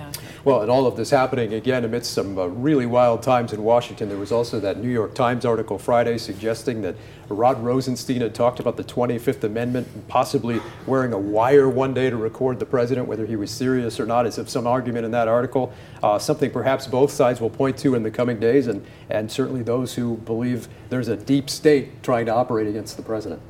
Well, 0.44 0.62
and 0.62 0.70
all 0.70 0.86
of 0.86 0.96
this 0.96 1.10
happening 1.10 1.54
again 1.54 1.84
amidst 1.84 2.12
some 2.12 2.38
uh, 2.38 2.46
really 2.46 2.86
wild 2.86 3.22
times 3.22 3.52
in 3.52 3.62
Washington. 3.62 4.08
There 4.08 4.18
was 4.18 4.32
also 4.32 4.60
that 4.60 4.78
New 4.78 4.90
York 4.90 5.14
Times 5.14 5.44
article 5.44 5.78
Friday 5.78 6.18
suggesting 6.18 6.82
that 6.82 6.96
Rod 7.28 7.62
Rosenstein 7.62 8.20
had 8.20 8.34
talked 8.34 8.58
about 8.60 8.76
the 8.76 8.84
25th 8.84 9.44
Amendment 9.44 9.88
and 9.94 10.06
possibly 10.08 10.60
wearing 10.86 11.12
a 11.12 11.18
wire 11.18 11.68
one 11.68 11.92
day 11.92 12.08
to 12.08 12.16
record 12.16 12.58
the 12.58 12.66
president, 12.66 13.06
whether 13.06 13.26
he 13.26 13.36
was 13.36 13.50
serious 13.50 14.00
or 14.00 14.06
not, 14.06 14.26
is 14.26 14.38
of 14.38 14.48
some 14.48 14.66
argument 14.66 15.04
in 15.04 15.10
that 15.10 15.28
article. 15.28 15.72
Uh, 16.02 16.18
something 16.18 16.50
perhaps 16.50 16.86
both 16.86 17.10
sides 17.10 17.40
will 17.40 17.50
point 17.50 17.76
to 17.78 17.94
in 17.94 18.02
the 18.02 18.10
coming 18.10 18.40
days, 18.40 18.66
and, 18.66 18.84
and 19.10 19.30
certainly 19.30 19.62
those 19.62 19.94
who 19.94 20.16
believe 20.18 20.68
there's 20.88 21.08
a 21.08 21.16
deep 21.16 21.50
state 21.50 22.02
trying 22.02 22.26
to 22.26 22.32
operate 22.32 22.66
against 22.66 22.96
the 22.96 23.02
president. 23.02 23.42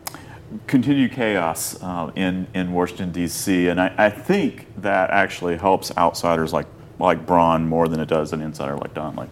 Continued 0.66 1.12
chaos 1.12 1.82
uh, 1.82 2.10
in 2.14 2.46
in 2.54 2.72
Washington 2.72 3.12
D.C. 3.12 3.68
and 3.68 3.80
I, 3.80 3.94
I 3.98 4.10
think 4.10 4.66
that 4.80 5.10
actually 5.10 5.56
helps 5.58 5.94
outsiders 5.96 6.52
like 6.54 6.66
like 6.98 7.26
Braun 7.26 7.68
more 7.68 7.86
than 7.86 8.00
it 8.00 8.08
does 8.08 8.32
an 8.32 8.40
insider 8.40 8.76
like 8.76 8.94
Donnelly. 8.94 9.28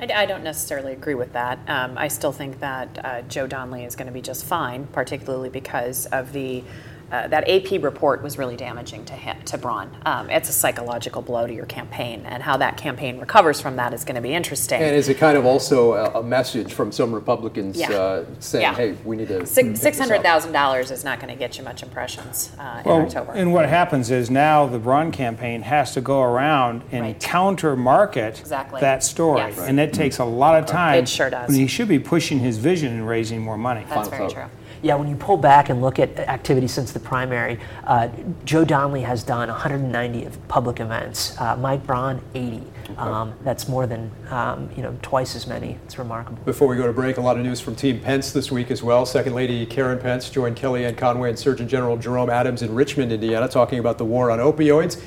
I, 0.00 0.22
I 0.22 0.26
don't 0.26 0.42
necessarily 0.42 0.92
agree 0.92 1.14
with 1.14 1.32
that. 1.32 1.58
Um, 1.68 1.96
I 1.96 2.08
still 2.08 2.32
think 2.32 2.58
that 2.60 3.04
uh, 3.04 3.22
Joe 3.22 3.46
Donnelly 3.46 3.84
is 3.84 3.94
going 3.94 4.08
to 4.08 4.12
be 4.12 4.20
just 4.20 4.44
fine, 4.44 4.86
particularly 4.88 5.48
because 5.48 6.06
of 6.06 6.32
the 6.32 6.64
uh, 7.12 7.28
that 7.28 7.48
AP 7.48 7.82
report 7.82 8.22
was 8.22 8.38
really 8.38 8.56
damaging 8.56 9.04
to 9.04 9.12
him, 9.12 9.36
to 9.44 9.58
Braun. 9.58 9.90
Um, 10.06 10.30
it's 10.30 10.48
a 10.48 10.52
psychological 10.52 11.20
blow 11.22 11.46
to 11.46 11.52
your 11.52 11.66
campaign, 11.66 12.24
and 12.26 12.42
how 12.42 12.56
that 12.56 12.76
campaign 12.78 13.20
recovers 13.20 13.60
from 13.60 13.76
that 13.76 13.92
is 13.92 14.02
going 14.04 14.14
to 14.16 14.22
be 14.22 14.32
interesting. 14.32 14.80
And 14.82 14.96
is 14.96 15.08
it 15.10 15.18
kind 15.18 15.36
of 15.36 15.44
also 15.44 15.92
a, 15.92 16.20
a 16.20 16.22
message 16.22 16.72
from 16.72 16.90
some 16.90 17.14
Republicans 17.14 17.76
Yeah. 17.76 17.90
uh, 17.90 18.24
saying, 18.40 18.62
Yeah. 18.62 18.74
hey, 18.74 18.92
we 19.04 19.16
need 19.16 19.28
to. 19.28 19.40
pick 19.40 19.46
Six 19.46 19.68
this 19.68 19.80
six 19.82 20.00
up? 20.00 20.08
hundred 20.08 20.22
thousand 20.22 20.52
dollars 20.52 20.90
is 20.90 21.04
not 21.04 21.20
going 21.20 21.28
to 21.32 21.38
get 21.38 21.58
you 21.58 21.64
much 21.64 21.82
impressions 21.82 22.50
uh, 22.58 22.82
in 22.84 22.90
October. 22.90 23.32
and 23.32 23.52
what 23.52 23.68
happens 23.68 24.10
is 24.10 24.30
now 24.30 24.66
the 24.66 24.78
Braun 24.78 25.12
campaign 25.12 25.62
has 25.62 25.92
to 25.94 26.00
go 26.00 26.22
around 26.22 26.82
and 26.92 27.02
Right. 27.02 27.20
counter 27.20 27.76
market 27.76 28.40
Exactly. 28.40 28.80
that 28.80 29.04
story. 29.04 29.40
Yes. 29.40 29.58
Right. 29.58 29.68
And 29.68 29.78
it 29.78 29.92
takes 29.92 30.18
a 30.18 30.24
lot 30.24 30.58
of 30.58 30.66
time. 30.66 30.94
It 31.02 31.08
sure 31.08 31.28
does. 31.28 31.48
When 31.48 31.58
he 31.58 31.66
should 31.66 31.88
be 31.88 31.98
pushing 31.98 32.38
his 32.38 32.56
vision 32.56 32.92
and 32.92 33.06
raising 33.06 33.40
more 33.42 33.58
money. 33.58 33.80
That's 33.88 34.08
Final 34.08 34.10
very 34.10 34.20
thought. 34.30 34.32
true. 34.32 34.44
Yeah, 34.82 34.96
when 34.96 35.08
you 35.08 35.14
pull 35.14 35.36
back 35.36 35.68
and 35.68 35.80
look 35.80 36.00
at 36.00 36.18
activity 36.18 36.66
since 36.66 36.92
the 36.92 36.98
primary, 36.98 37.60
uh, 37.84 38.08
Joe 38.44 38.64
Donnelly 38.64 39.02
has 39.02 39.22
done 39.22 39.48
190 39.48 40.24
of 40.24 40.48
public 40.48 40.80
events. 40.80 41.40
Uh, 41.40 41.56
Mike 41.56 41.86
Braun, 41.86 42.20
80. 42.34 42.56
Okay. 42.56 43.00
Um, 43.00 43.32
that's 43.44 43.68
more 43.68 43.86
than 43.86 44.10
um, 44.30 44.68
you 44.76 44.82
know 44.82 44.96
twice 45.02 45.36
as 45.36 45.46
many. 45.46 45.78
It's 45.84 45.98
remarkable. 45.98 46.42
Before 46.44 46.66
we 46.68 46.76
go 46.76 46.86
to 46.86 46.92
break, 46.92 47.16
a 47.16 47.20
lot 47.20 47.36
of 47.36 47.44
news 47.44 47.60
from 47.60 47.76
Team 47.76 48.00
Pence 48.00 48.32
this 48.32 48.50
week 48.50 48.70
as 48.70 48.82
well. 48.82 49.06
Second 49.06 49.34
Lady 49.34 49.64
Karen 49.64 49.98
Pence 49.98 50.28
joined 50.28 50.56
Kellyanne 50.56 50.96
Conway 50.96 51.30
and 51.30 51.38
Surgeon 51.38 51.68
General 51.68 51.96
Jerome 51.96 52.28
Adams 52.28 52.62
in 52.62 52.74
Richmond, 52.74 53.12
Indiana, 53.12 53.48
talking 53.48 53.78
about 53.78 53.98
the 53.98 54.04
war 54.04 54.30
on 54.30 54.40
opioids. 54.40 55.00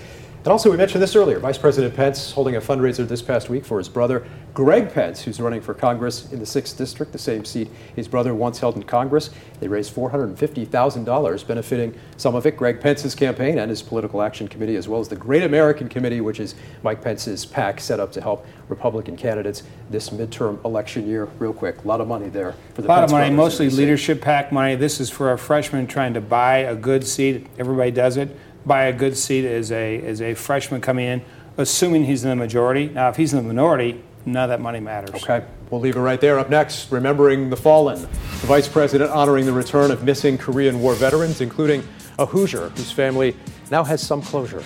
And 0.46 0.52
also, 0.52 0.70
we 0.70 0.78
mentioned 0.78 1.02
this 1.02 1.16
earlier 1.16 1.40
Vice 1.40 1.58
President 1.58 1.96
Pence 1.96 2.32
holding 2.32 2.56
a 2.56 2.62
fundraiser 2.62 3.08
this 3.08 3.24
past 3.24 3.50
week 3.50 3.66
for 3.66 3.80
his 3.80 3.90
brother, 3.90 4.28
Greg 4.54 4.94
Pence, 4.94 5.24
who's 5.24 5.40
running 5.40 5.60
for 5.60 5.74
Congress 5.74 6.32
in 6.32 6.38
the 6.38 6.46
6th 6.46 6.78
District, 6.78 7.12
the 7.12 7.18
same 7.18 7.44
seat 7.44 7.68
his 7.96 8.08
brother 8.08 8.36
once 8.36 8.60
held 8.60 8.76
in 8.76 8.84
Congress. 8.84 9.32
They 9.60 9.68
raised 9.68 9.96
$450,000, 9.96 11.48
benefiting 11.48 12.00
some 12.18 12.36
of 12.36 12.46
it 12.46 12.58
Greg 12.58 12.80
Pence's 12.80 13.16
campaign 13.16 13.58
and 13.58 13.72
his 13.72 13.82
political 13.82 14.22
action 14.22 14.48
committee, 14.48 14.76
as 14.76 14.88
well 14.88 15.02
as 15.02 15.08
the 15.08 15.16
Great 15.16 15.42
American 15.42 15.90
Committee, 15.90 16.22
which 16.22 16.40
is 16.40 16.54
Mike 16.84 17.02
Pence's 17.02 17.44
PAC 17.44 17.80
set 17.80 18.00
up 18.00 18.12
to 18.12 18.22
help 18.22 18.46
Republican 18.70 19.18
candidates 19.18 19.64
this 19.90 20.12
midterm 20.12 20.64
election 20.64 21.08
year. 21.08 21.26
Real 21.40 21.54
quick, 21.54 21.84
a 21.84 21.88
lot 21.88 22.02
of 22.02 22.08
money 22.08 22.30
there 22.30 22.54
for 22.76 22.84
the 22.84 22.88
A 22.88 22.90
lot 22.90 23.00
Pence 23.00 23.12
of 23.12 23.18
money, 23.18 23.36
mostly 23.36 23.72
leadership 23.72 24.22
PAC 24.22 24.52
money. 24.52 24.76
This 24.76 25.00
is 25.00 25.10
for 25.10 25.32
a 25.32 25.40
freshman 25.40 25.88
trying 25.88 26.14
to 26.14 26.22
buy 26.22 26.58
a 26.58 26.76
good 26.76 27.08
seat. 27.08 27.48
Everybody 27.58 27.90
does 27.90 28.18
it 28.18 28.30
buy 28.66 28.86
a 28.86 28.94
good 28.94 29.18
seat 29.18 29.46
as 29.46 29.72
a, 29.72 30.02
as 30.02 30.22
a 30.22 30.34
freshman 30.34 30.82
coming 30.82 31.06
in, 31.06 31.22
assuming 31.58 32.06
he's 32.06 32.24
in 32.24 32.30
the 32.30 32.36
majority. 32.36 32.88
Now, 32.88 33.10
if 33.10 33.16
he's 33.16 33.34
in 33.34 33.38
the 33.38 33.54
minority, 33.54 34.04
none 34.26 34.44
of 34.44 34.50
that 34.50 34.62
money 34.62 34.80
matters. 34.80 35.24
Okay. 35.24 35.46
We'll 35.70 35.82
leave 35.82 35.96
it 35.96 36.00
right 36.00 36.22
there. 36.22 36.38
Up 36.40 36.50
next, 36.50 36.92
remembering 36.92 37.50
the 37.50 37.58
fallen. 37.58 38.02
The 38.02 38.48
vice 38.48 38.68
president 38.68 39.12
honoring 39.12 39.46
the 39.46 39.54
return 39.54 39.92
of 39.92 40.04
missing 40.04 40.38
Korean 40.38 40.82
War 40.82 40.94
veterans, 40.94 41.42
including 41.42 41.84
a 42.20 42.26
Hoosier 42.26 42.70
whose 42.70 42.92
family 42.92 43.36
now 43.72 43.84
has 43.84 44.02
some 44.02 44.22
closure. 44.22 44.64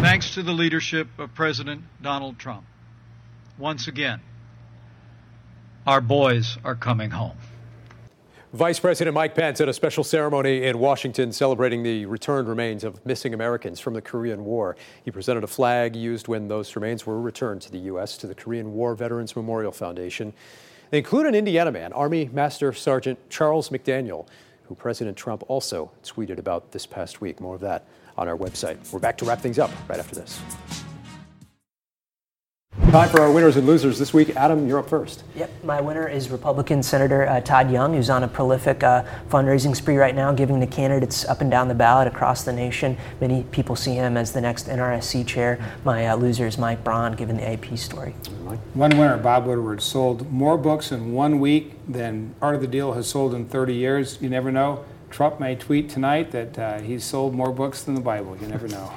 Thanks 0.00 0.34
to 0.34 0.42
the 0.42 0.52
leadership 0.52 1.08
of 1.18 1.34
President 1.34 1.82
Donald 2.02 2.38
Trump, 2.38 2.64
once 3.58 3.88
again, 3.88 4.20
our 5.86 6.00
boys 6.00 6.58
are 6.64 6.74
coming 6.74 7.10
home. 7.10 7.36
Vice 8.54 8.78
President 8.78 9.12
Mike 9.12 9.34
Pence 9.34 9.60
at 9.60 9.68
a 9.68 9.72
special 9.72 10.04
ceremony 10.04 10.62
in 10.62 10.78
Washington 10.78 11.32
celebrating 11.32 11.82
the 11.82 12.06
returned 12.06 12.46
remains 12.46 12.84
of 12.84 13.04
missing 13.04 13.34
Americans 13.34 13.80
from 13.80 13.94
the 13.94 14.00
Korean 14.00 14.44
War. 14.44 14.76
He 15.04 15.10
presented 15.10 15.42
a 15.42 15.48
flag 15.48 15.96
used 15.96 16.28
when 16.28 16.46
those 16.46 16.76
remains 16.76 17.04
were 17.04 17.20
returned 17.20 17.62
to 17.62 17.72
the 17.72 17.80
U.S. 17.80 18.16
to 18.18 18.28
the 18.28 18.34
Korean 18.36 18.72
War 18.72 18.94
Veterans 18.94 19.34
Memorial 19.34 19.72
Foundation. 19.72 20.32
They 20.90 20.98
include 20.98 21.26
an 21.26 21.34
Indiana 21.34 21.72
man, 21.72 21.92
Army 21.94 22.30
Master 22.32 22.72
Sergeant 22.72 23.18
Charles 23.28 23.70
McDaniel, 23.70 24.28
who 24.68 24.76
President 24.76 25.16
Trump 25.16 25.42
also 25.48 25.90
tweeted 26.04 26.38
about 26.38 26.70
this 26.70 26.86
past 26.86 27.20
week. 27.20 27.40
More 27.40 27.56
of 27.56 27.60
that 27.62 27.88
on 28.16 28.28
our 28.28 28.36
website. 28.36 28.92
We're 28.92 29.00
back 29.00 29.18
to 29.18 29.24
wrap 29.24 29.40
things 29.40 29.58
up 29.58 29.72
right 29.88 29.98
after 29.98 30.14
this. 30.14 30.40
Time 32.90 33.08
for 33.08 33.20
our 33.20 33.30
winners 33.30 33.56
and 33.56 33.68
losers 33.68 34.00
this 34.00 34.12
week. 34.12 34.34
Adam, 34.36 34.66
you're 34.66 34.80
up 34.80 34.88
first. 34.88 35.22
Yep, 35.36 35.64
my 35.64 35.80
winner 35.80 36.08
is 36.08 36.28
Republican 36.28 36.82
Senator 36.82 37.26
uh, 37.28 37.40
Todd 37.40 37.70
Young, 37.70 37.94
who's 37.94 38.10
on 38.10 38.24
a 38.24 38.28
prolific 38.28 38.82
uh, 38.82 39.04
fundraising 39.28 39.76
spree 39.76 39.96
right 39.96 40.14
now, 40.14 40.32
giving 40.32 40.58
to 40.60 40.66
candidates 40.66 41.24
up 41.24 41.40
and 41.40 41.48
down 41.50 41.68
the 41.68 41.74
ballot 41.74 42.08
across 42.08 42.42
the 42.42 42.52
nation. 42.52 42.96
Many 43.20 43.44
people 43.52 43.76
see 43.76 43.94
him 43.94 44.16
as 44.16 44.32
the 44.32 44.40
next 44.40 44.66
NRSC 44.66 45.24
chair. 45.24 45.64
My 45.84 46.08
uh, 46.08 46.16
loser 46.16 46.48
is 46.48 46.58
Mike 46.58 46.82
Braun, 46.82 47.14
given 47.14 47.36
the 47.36 47.48
AP 47.48 47.78
story. 47.78 48.10
One 48.74 48.90
winner, 48.90 49.18
Bob 49.18 49.46
Woodward, 49.46 49.80
sold 49.80 50.30
more 50.32 50.58
books 50.58 50.90
in 50.90 51.12
one 51.12 51.38
week 51.38 51.74
than 51.88 52.34
Art 52.42 52.56
of 52.56 52.60
the 52.60 52.66
Deal 52.66 52.94
has 52.94 53.08
sold 53.08 53.34
in 53.34 53.46
30 53.46 53.74
years. 53.74 54.18
You 54.20 54.28
never 54.28 54.50
know. 54.50 54.84
Trump 55.14 55.38
may 55.38 55.54
tweet 55.54 55.88
tonight 55.88 56.32
that 56.32 56.58
uh, 56.58 56.80
he's 56.80 57.04
sold 57.04 57.36
more 57.36 57.52
books 57.52 57.84
than 57.84 57.94
the 57.94 58.00
Bible. 58.00 58.36
You 58.36 58.48
never 58.48 58.66
know. 58.66 58.92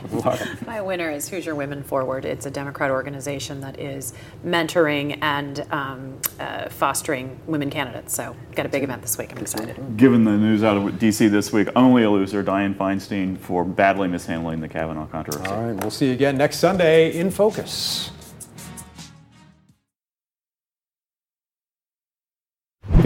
My 0.66 0.82
winner 0.82 1.12
is 1.12 1.30
Hoosier 1.30 1.54
Women 1.54 1.84
Forward. 1.84 2.26
It's 2.26 2.48
a 2.48 2.50
Democrat 2.50 2.90
organization 2.90 3.62
that 3.62 3.80
is 3.80 4.14
mentoring 4.44 5.20
and 5.22 5.60
um, 5.70 6.18
uh, 6.40 6.70
fostering 6.70 7.40
women 7.46 7.70
candidates. 7.70 8.16
So, 8.16 8.36
got 8.56 8.66
a 8.66 8.70
big 8.70 8.82
event 8.82 9.04
this 9.04 9.16
week. 9.20 9.32
I'm 9.32 9.38
excited. 9.38 9.96
Given 9.96 10.24
the 10.24 10.32
news 10.32 10.64
out 10.64 10.76
of 10.76 10.98
D.C. 10.98 11.28
this 11.28 11.54
week, 11.54 11.68
only 11.76 12.02
a 12.02 12.10
loser, 12.10 12.44
Dianne 12.44 12.74
Feinstein, 12.74 13.38
for 13.38 13.64
badly 13.64 14.08
mishandling 14.08 14.60
the 14.60 14.68
Kavanaugh 14.68 15.06
controversy. 15.06 15.52
All 15.52 15.66
right, 15.66 15.76
we'll 15.76 15.92
see 15.92 16.08
you 16.08 16.14
again 16.14 16.36
next 16.36 16.58
Sunday 16.58 17.16
in 17.16 17.30
Focus. 17.30 18.10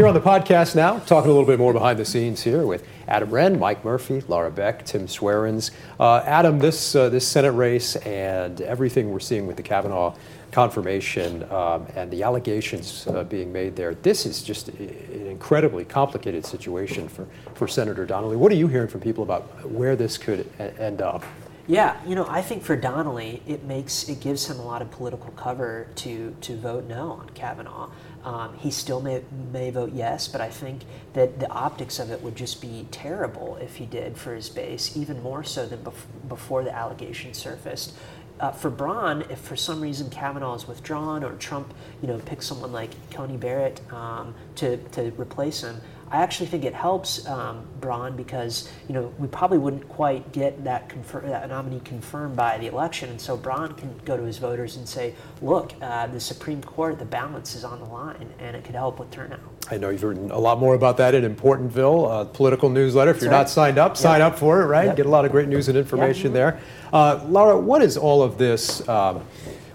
Here 0.01 0.07
on 0.07 0.15
the 0.15 0.19
podcast 0.19 0.75
now, 0.75 0.97
talking 0.97 1.29
a 1.29 1.31
little 1.31 1.45
bit 1.45 1.59
more 1.59 1.73
behind 1.73 1.99
the 1.99 2.05
scenes 2.05 2.41
here 2.41 2.65
with 2.65 2.87
Adam 3.07 3.29
Wren, 3.29 3.59
Mike 3.59 3.85
Murphy, 3.85 4.23
Laura 4.27 4.49
Beck, 4.49 4.83
Tim 4.83 5.05
Swarens. 5.05 5.69
Uh, 5.99 6.23
Adam, 6.25 6.57
this 6.57 6.95
uh, 6.95 7.07
this 7.09 7.27
Senate 7.27 7.51
race 7.51 7.97
and 7.97 8.61
everything 8.61 9.11
we're 9.11 9.19
seeing 9.19 9.45
with 9.45 9.57
the 9.57 9.61
Kavanaugh 9.61 10.15
confirmation 10.51 11.43
um, 11.51 11.85
and 11.95 12.09
the 12.09 12.23
allegations 12.23 13.05
uh, 13.05 13.23
being 13.25 13.53
made 13.53 13.75
there, 13.75 13.93
this 13.93 14.25
is 14.25 14.41
just 14.41 14.69
an 14.69 15.27
incredibly 15.27 15.85
complicated 15.85 16.47
situation 16.47 17.07
for, 17.07 17.27
for 17.53 17.67
Senator 17.67 18.03
Donnelly. 18.03 18.37
What 18.37 18.51
are 18.51 18.55
you 18.55 18.67
hearing 18.67 18.87
from 18.87 19.01
people 19.01 19.23
about 19.23 19.69
where 19.69 19.95
this 19.95 20.17
could 20.17 20.49
a- 20.57 20.81
end 20.81 21.03
up? 21.03 21.23
Yeah, 21.67 21.95
you 22.07 22.15
know, 22.15 22.25
I 22.27 22.41
think 22.41 22.63
for 22.63 22.75
Donnelly, 22.75 23.43
it 23.47 23.63
makes 23.65 24.09
it 24.09 24.19
gives 24.19 24.49
him 24.49 24.59
a 24.59 24.65
lot 24.65 24.81
of 24.81 24.89
political 24.89 25.31
cover 25.33 25.87
to 25.97 26.35
to 26.41 26.57
vote 26.57 26.85
no 26.85 27.11
on 27.11 27.29
Kavanaugh. 27.29 27.89
Um, 28.23 28.55
he 28.57 28.69
still 28.69 29.01
may, 29.01 29.23
may 29.51 29.71
vote 29.71 29.93
yes, 29.93 30.27
but 30.27 30.41
I 30.41 30.49
think 30.49 30.83
that 31.13 31.39
the 31.39 31.49
optics 31.49 31.99
of 31.99 32.11
it 32.11 32.21
would 32.21 32.35
just 32.35 32.61
be 32.61 32.87
terrible 32.91 33.57
if 33.57 33.77
he 33.77 33.85
did 33.85 34.17
for 34.17 34.35
his 34.35 34.49
base, 34.49 34.95
even 34.95 35.23
more 35.23 35.43
so 35.43 35.65
than 35.65 35.79
bef- 35.79 36.29
before 36.29 36.63
the 36.63 36.73
allegation 36.73 37.33
surfaced. 37.33 37.93
Uh, 38.39 38.51
for 38.51 38.69
Braun, 38.71 39.23
if 39.29 39.39
for 39.39 39.55
some 39.55 39.81
reason 39.81 40.09
Kavanaugh 40.09 40.55
is 40.55 40.67
withdrawn 40.67 41.23
or 41.23 41.33
Trump, 41.33 41.73
you 42.01 42.07
know, 42.07 42.17
picks 42.19 42.47
someone 42.47 42.71
like 42.71 42.89
Coney 43.11 43.37
Barrett 43.37 43.81
um, 43.91 44.33
to, 44.55 44.77
to 44.77 45.11
replace 45.11 45.61
him, 45.61 45.79
I 46.11 46.17
actually 46.17 46.47
think 46.47 46.65
it 46.65 46.73
helps 46.73 47.25
um, 47.25 47.65
Braun 47.79 48.17
because 48.17 48.69
you 48.89 48.93
know 48.93 49.13
we 49.17 49.29
probably 49.29 49.57
wouldn't 49.57 49.87
quite 49.87 50.33
get 50.33 50.61
that, 50.65 50.89
confir- 50.89 51.23
that 51.23 51.47
nominee 51.47 51.79
confirmed 51.85 52.35
by 52.35 52.57
the 52.57 52.67
election, 52.67 53.09
and 53.09 53.19
so 53.19 53.37
Braun 53.37 53.73
can 53.75 53.97
go 54.03 54.17
to 54.17 54.23
his 54.23 54.37
voters 54.37 54.75
and 54.75 54.87
say, 54.87 55.15
"Look, 55.41 55.73
uh, 55.81 56.07
the 56.07 56.19
Supreme 56.19 56.61
Court, 56.61 56.99
the 56.99 57.05
balance 57.05 57.55
is 57.55 57.63
on 57.63 57.79
the 57.79 57.85
line, 57.85 58.29
and 58.39 58.57
it 58.57 58.65
could 58.65 58.75
help 58.75 58.99
with 58.99 59.09
turnout." 59.09 59.39
I 59.71 59.77
know 59.77 59.89
you've 59.89 60.03
written 60.03 60.31
a 60.31 60.37
lot 60.37 60.59
more 60.59 60.75
about 60.75 60.97
that 60.97 61.15
in 61.15 61.23
Importantville, 61.33 62.11
uh, 62.11 62.25
political 62.25 62.69
newsletter. 62.69 63.11
If 63.11 63.17
That's 63.17 63.23
you're 63.23 63.31
right. 63.31 63.37
not 63.37 63.49
signed 63.49 63.77
up, 63.77 63.91
yep. 63.91 63.97
sign 63.97 64.21
up 64.21 64.37
for 64.37 64.61
it. 64.61 64.65
Right, 64.65 64.87
yep. 64.87 64.97
get 64.97 65.05
a 65.05 65.09
lot 65.09 65.23
of 65.23 65.31
great 65.31 65.47
news 65.47 65.69
and 65.69 65.77
information 65.77 66.33
yep. 66.33 66.33
there. 66.33 66.59
Uh, 66.91 67.23
Laura, 67.29 67.57
what 67.57 67.81
is 67.81 67.95
all 67.95 68.21
of 68.21 68.37
this? 68.37 68.87
Um, 68.89 69.23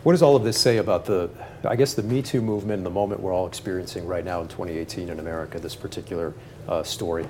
what 0.07 0.13
does 0.13 0.23
all 0.23 0.37
of 0.37 0.45
this 0.45 0.57
say 0.57 0.77
about 0.77 1.05
the 1.05 1.29
I 1.65 1.75
guess 1.75 1.95
the 1.95 2.03
Me 2.05 2.23
Too 2.23 2.41
movement 2.41 2.79
and 2.79 2.87
the 2.87 2.91
moment 2.91 3.21
we're 3.21 3.35
all 3.35 3.49
experiencing 3.49 4.07
right 4.07 4.25
now 4.25 4.41
in 4.41 4.47
2018 4.47 5.09
in 5.09 5.19
America, 5.19 5.59
this 5.59 5.75
particular 5.75 6.33
uh, 6.69 6.85
story? 6.85 7.27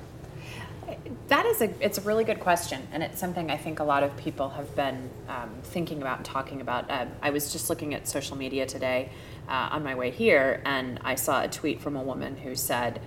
That 1.28 1.46
is 1.46 1.62
a 1.62 1.72
it's 1.82 1.96
a 1.96 2.02
really 2.02 2.22
good 2.22 2.38
question, 2.38 2.86
and 2.92 3.02
it's 3.02 3.18
something 3.18 3.50
I 3.50 3.56
think 3.56 3.78
a 3.78 3.82
lot 3.82 4.02
of 4.02 4.14
people 4.18 4.50
have 4.50 4.76
been 4.76 5.08
um, 5.26 5.48
thinking 5.62 6.02
about 6.02 6.18
and 6.18 6.26
talking 6.26 6.60
about. 6.60 6.90
Uh, 6.90 7.06
I 7.22 7.30
was 7.30 7.50
just 7.50 7.70
looking 7.70 7.94
at 7.94 8.06
social 8.06 8.36
media 8.36 8.66
today 8.66 9.08
uh, 9.48 9.70
on 9.72 9.82
my 9.82 9.94
way 9.94 10.10
here, 10.10 10.60
and 10.66 11.00
I 11.02 11.14
saw 11.14 11.42
a 11.42 11.48
tweet 11.48 11.80
from 11.80 11.96
a 11.96 12.02
woman 12.02 12.36
who 12.36 12.54
said 12.54 13.00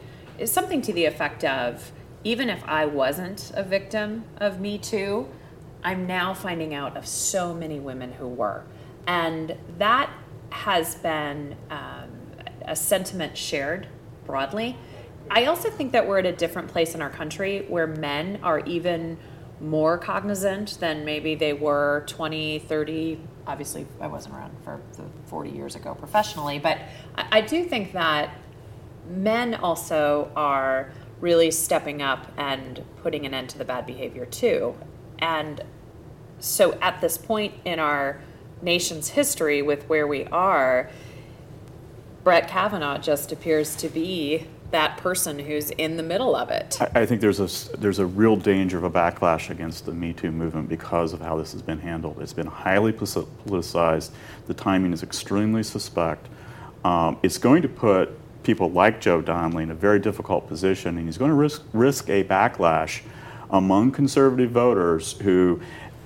something 0.45 0.81
to 0.81 0.93
the 0.93 1.05
effect 1.05 1.43
of, 1.43 1.91
"Even 2.23 2.49
if 2.49 2.63
I 2.67 2.87
wasn't 2.87 3.51
a 3.53 3.61
victim 3.61 4.23
of 4.37 4.59
Me 4.59 4.79
Too, 4.79 5.27
I'm 5.83 6.07
now 6.07 6.33
finding 6.33 6.73
out 6.73 6.97
of 6.97 7.05
so 7.05 7.53
many 7.53 7.79
women 7.79 8.13
who 8.13 8.27
were," 8.27 8.63
and 9.09 9.57
that 9.79 10.11
has 10.51 10.93
been 10.93 11.55
um, 11.71 12.11
a 12.61 12.75
sentiment 12.75 13.35
shared 13.35 13.87
broadly. 14.23 14.77
I 15.31 15.45
also 15.45 15.71
think 15.71 15.93
that 15.93 16.07
we're 16.07 16.19
at 16.19 16.27
a 16.27 16.31
different 16.31 16.67
place 16.67 16.93
in 16.93 17.01
our 17.01 17.09
country 17.09 17.65
where 17.67 17.87
men 17.87 18.39
are 18.43 18.59
even 18.59 19.17
more 19.59 19.97
cognizant 19.97 20.77
than 20.79 21.05
maybe 21.05 21.33
they 21.33 21.53
were 21.53 22.03
20, 22.05 22.59
30. 22.59 23.19
Obviously, 23.47 23.87
I 23.99 24.05
wasn't 24.05 24.35
around 24.35 24.55
for 24.63 24.79
40 25.25 25.49
years 25.49 25.75
ago 25.75 25.95
professionally, 25.95 26.59
but 26.59 26.77
I, 27.15 27.27
I 27.31 27.41
do 27.41 27.65
think 27.65 27.93
that 27.93 28.35
men 29.09 29.55
also 29.55 30.31
are 30.35 30.91
really 31.19 31.49
stepping 31.49 32.03
up 32.03 32.31
and 32.37 32.83
putting 33.01 33.25
an 33.25 33.33
end 33.33 33.49
to 33.49 33.57
the 33.57 33.65
bad 33.65 33.87
behavior 33.87 34.27
too. 34.27 34.75
And 35.17 35.63
so 36.37 36.73
at 36.73 37.01
this 37.01 37.17
point 37.17 37.55
in 37.65 37.79
our 37.79 38.21
nation's 38.61 39.09
history 39.09 39.61
with 39.61 39.83
where 39.89 40.07
we 40.07 40.25
are, 40.25 40.89
Brett 42.23 42.47
Kavanaugh 42.47 42.97
just 42.97 43.31
appears 43.31 43.75
to 43.77 43.89
be 43.89 44.45
that 44.71 44.97
person 44.97 45.39
who's 45.39 45.71
in 45.71 45.97
the 45.97 46.03
middle 46.03 46.35
of 46.35 46.49
it. 46.49 46.77
I, 46.79 47.01
I, 47.01 47.05
think 47.05 47.21
there's 47.21 47.39
a 47.39 47.77
there's 47.77 47.99
a 47.99 48.05
real 48.05 48.35
danger 48.35 48.77
of 48.77 48.83
a 48.83 48.89
backlash 48.91 49.49
against 49.49 49.85
the 49.85 49.93
Me 49.93 50.13
Too 50.13 50.31
movement 50.31 50.69
because 50.69 51.11
of 51.13 51.21
how 51.21 51.37
this 51.37 51.53
has 51.53 51.61
been 51.61 51.79
handled. 51.79 52.21
It's 52.21 52.33
been 52.33 52.47
highly 52.47 52.93
politicized. 52.93 54.11
The 54.45 54.53
timing 54.53 54.93
is 54.93 55.01
extremely 55.01 55.63
suspect. 55.63 56.27
Um, 56.85 57.17
it's 57.23 57.37
going 57.37 57.61
to 57.63 57.67
put 57.67 58.11
people 58.43 58.71
like 58.71 59.01
Joe 59.01 59.21
Donnelly 59.21 59.63
in 59.63 59.71
a 59.71 59.75
very 59.75 59.99
difficult 59.99 60.47
position, 60.47 60.97
and 60.97 61.07
he's 61.07 61.17
going 61.17 61.29
to 61.29 61.35
risk, 61.35 61.63
risk 61.73 62.09
a 62.09 62.23
backlash 62.23 63.01
among 63.49 63.91
conservative 63.91 64.51
voters 64.51 65.13
who 65.13 65.59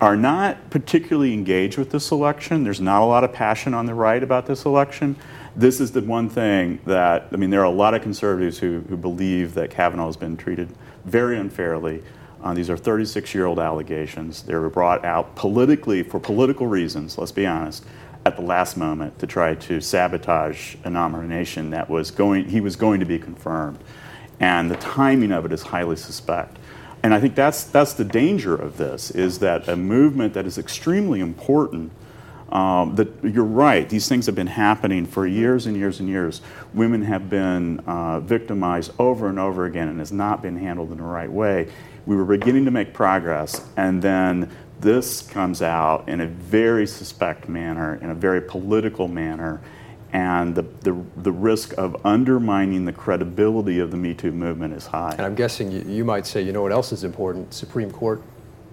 are 0.04 0.18
not 0.18 0.70
particularly 0.70 1.32
engaged 1.32 1.78
with 1.78 1.90
this 1.92 2.12
election. 2.12 2.66
There's 2.66 2.82
not 2.82 3.02
a 3.02 3.06
lot 3.06 3.24
of 3.24 3.32
passion 3.32 3.74
on 3.74 3.86
the 3.86 3.94
right 3.94 4.22
about 4.22 4.46
this 4.46 4.66
election. 4.66 5.16
This 5.56 5.80
is 5.80 5.94
the 5.94 6.02
one 6.02 6.28
thing 6.28 6.82
that, 6.86 7.30
I 7.32 7.38
mean, 7.38 7.52
there 7.52 7.62
are 7.62 7.64
a 7.64 7.70
lot 7.70 7.94
of 7.94 8.02
conservatives 8.02 8.60
who, 8.60 8.82
who 8.90 8.98
believe 8.98 9.54
that 9.54 9.70
Kavanaugh 9.70 10.08
has 10.08 10.18
been 10.18 10.36
treated 10.36 10.68
very 11.06 11.38
unfairly. 11.38 12.04
Uh, 12.44 12.54
these 12.54 12.70
are 12.70 12.76
36 12.76 13.34
year 13.34 13.46
old 13.46 13.60
allegations. 13.60 14.44
They 14.44 14.56
were 14.56 14.70
brought 14.70 15.06
out 15.06 15.38
politically 15.38 16.04
for 16.04 16.20
political 16.20 16.68
reasons, 16.68 17.18
let's 17.18 17.32
be 17.32 17.46
honest, 17.46 17.86
at 18.26 18.36
the 18.36 18.42
last 18.42 18.76
moment 18.76 19.18
to 19.20 19.26
try 19.26 19.56
to 19.56 19.80
sabotage 19.80 20.76
a 20.84 20.90
nomination 20.90 21.70
that 21.70 21.90
was 21.90 22.12
going, 22.12 22.50
he 22.50 22.60
was 22.60 22.76
going 22.76 23.00
to 23.00 23.06
be 23.06 23.20
confirmed. 23.20 23.80
And 24.42 24.70
the 24.70 24.76
timing 24.76 25.32
of 25.32 25.46
it 25.46 25.54
is 25.54 25.62
highly 25.62 25.96
suspect. 25.96 26.58
And 27.04 27.14
I 27.14 27.20
think 27.20 27.36
that's, 27.36 27.66
that's 27.66 27.94
the 27.94 28.06
danger 28.06 28.56
of 28.56 28.78
this, 28.78 29.12
is 29.12 29.40
that 29.40 29.68
a 29.68 29.76
movement 29.76 30.34
that 30.34 30.46
is 30.46 30.58
extremely 30.58 31.20
important 31.20 31.92
um, 32.54 32.96
that 32.96 33.10
you're 33.24 33.44
right, 33.44 33.90
these 33.90 34.08
things 34.08 34.28
have 34.28 34.36
been 34.36 34.46
happening 34.46 35.08
for 35.08 35.26
years 35.26 35.66
and 35.66 35.76
years 35.76 36.00
and 36.00 36.08
years. 36.08 36.40
Women 36.74 37.02
have 37.02 37.28
been 37.28 37.80
uh, 37.80 38.20
victimized 38.20 38.92
over 39.00 39.28
and 39.28 39.40
over 39.40 39.66
again 39.66 39.88
and 39.88 39.98
has 39.98 40.12
not 40.12 40.44
been 40.44 40.56
handled 40.56 40.92
in 40.92 40.98
the 40.98 41.04
right 41.04 41.32
way. 41.32 41.72
We 42.06 42.16
were 42.16 42.26
beginning 42.26 42.66
to 42.66 42.72
make 42.72 42.94
progress, 42.94 43.66
and 43.76 44.04
then 44.04 44.56
this 44.80 45.24
comes 45.24 45.64
out 45.64 46.08
in 46.08 46.22
a 46.22 46.28
very 46.28 46.86
suspect 46.86 47.50
manner, 47.50 47.96
in 47.96 48.12
a 48.12 48.16
very 48.16 48.42
political 48.42 49.08
manner, 49.08 49.60
and 50.14 50.54
the, 50.54 50.62
the, 50.62 50.96
the 51.18 51.32
risk 51.32 51.74
of 51.74 52.06
undermining 52.06 52.86
the 52.86 52.94
credibility 52.94 53.80
of 53.80 53.90
the 53.90 53.98
Me 53.98 54.14
Too 54.14 54.32
movement 54.32 54.76
is 54.76 54.86
high. 54.86 55.12
And 55.18 55.22
I'm 55.22 55.36
guessing 55.36 55.72
you, 55.72 55.82
you 55.82 56.06
might 56.06 56.28
say, 56.28 56.42
you 56.42 56.54
know 56.54 56.62
what 56.62 56.72
else 56.72 56.92
is 56.92 57.04
important? 57.04 57.52
Supreme 57.54 57.92
Court 57.92 58.22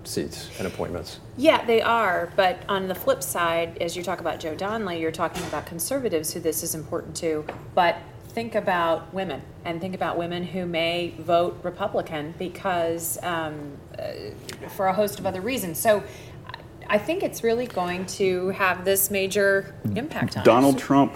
seats 0.04 0.50
and 0.58 0.66
appointments. 0.66 1.18
Yeah, 1.38 1.64
they 1.64 1.80
are. 1.80 2.30
But 2.36 2.62
on 2.68 2.88
the 2.88 2.94
flip 2.94 3.22
side, 3.22 3.78
as 3.80 3.96
you 3.96 4.02
talk 4.02 4.20
about 4.20 4.38
Joe 4.38 4.54
Donnelly, 4.54 5.00
you're 5.00 5.10
talking 5.10 5.42
about 5.44 5.64
conservatives 5.64 6.32
who 6.32 6.40
this 6.40 6.62
is 6.62 6.74
important 6.74 7.16
to. 7.16 7.46
But 7.74 7.96
think 8.28 8.54
about 8.54 9.12
women 9.12 9.42
and 9.64 9.80
think 9.80 9.94
about 9.94 10.16
women 10.16 10.44
who 10.44 10.66
may 10.66 11.14
vote 11.18 11.58
Republican 11.62 12.34
because 12.38 13.18
um, 13.22 13.72
uh, 13.98 14.12
for 14.68 14.86
a 14.86 14.92
host 14.92 15.18
of 15.18 15.26
other 15.26 15.40
reasons. 15.40 15.78
So 15.78 16.02
I 16.86 16.98
think 16.98 17.22
it's 17.22 17.42
really 17.42 17.66
going 17.66 18.04
to 18.06 18.48
have 18.50 18.84
this 18.84 19.10
major 19.10 19.74
impact 19.96 20.36
on 20.36 20.44
Donald 20.44 20.76
us. 20.76 20.82
Trump 20.82 21.14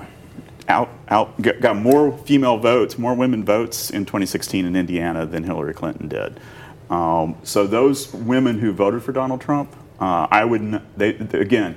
out, 0.68 0.90
out 1.09 1.40
got 1.40 1.77
more 1.77 2.16
female 2.18 2.57
votes, 2.59 2.98
more 2.98 3.14
women 3.14 3.44
votes 3.44 3.90
in 3.90 4.05
2016 4.05 4.64
in 4.64 4.77
Indiana 4.77 5.27
than 5.27 5.44
Hillary 5.44 5.74
Clinton 5.74 6.09
did. 6.09 6.40
Um, 6.90 7.37
so 7.42 7.66
those 7.66 8.12
women 8.12 8.59
who 8.59 8.72
voted 8.72 9.03
for 9.03 9.12
Donald 9.12 9.40
Trump, 9.40 9.74
uh, 10.00 10.27
I 10.31 10.44
would 10.44 10.81
they, 10.96 11.14
again. 11.16 11.77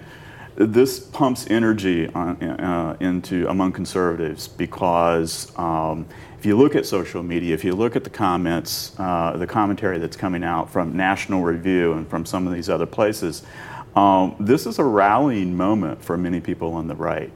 This 0.56 1.00
pumps 1.00 1.45
energy 1.52 2.08
on, 2.08 2.41
uh, 2.41 2.97
into 3.00 3.47
among 3.47 3.73
conservatives 3.73 4.47
because 4.47 5.56
um, 5.56 6.08
if 6.39 6.47
you 6.47 6.58
look 6.58 6.76
at 6.76 6.86
social 6.86 7.21
media, 7.21 7.54
if 7.54 7.63
you 7.63 7.76
look 7.76 7.95
at 7.95 8.04
the 8.04 8.10
comments, 8.10 8.93
uh, 9.00 9.38
the 9.38 9.45
commentary 9.45 10.00
that's 10.00 10.17
coming 10.17 10.43
out 10.43 10.69
from 10.69 10.97
National 10.97 11.43
Review 11.43 11.93
and 11.93 12.10
from 12.10 12.26
some 12.26 12.47
of 12.47 12.54
these 12.54 12.69
other 12.69 12.88
places, 12.88 13.43
um, 13.95 14.36
this 14.39 14.65
is 14.65 14.80
a 14.80 14.84
rallying 14.84 15.56
moment 15.56 16.04
for 16.04 16.17
many 16.17 16.39
people 16.39 16.73
on 16.73 16.88
the 16.88 16.95
right. 16.95 17.32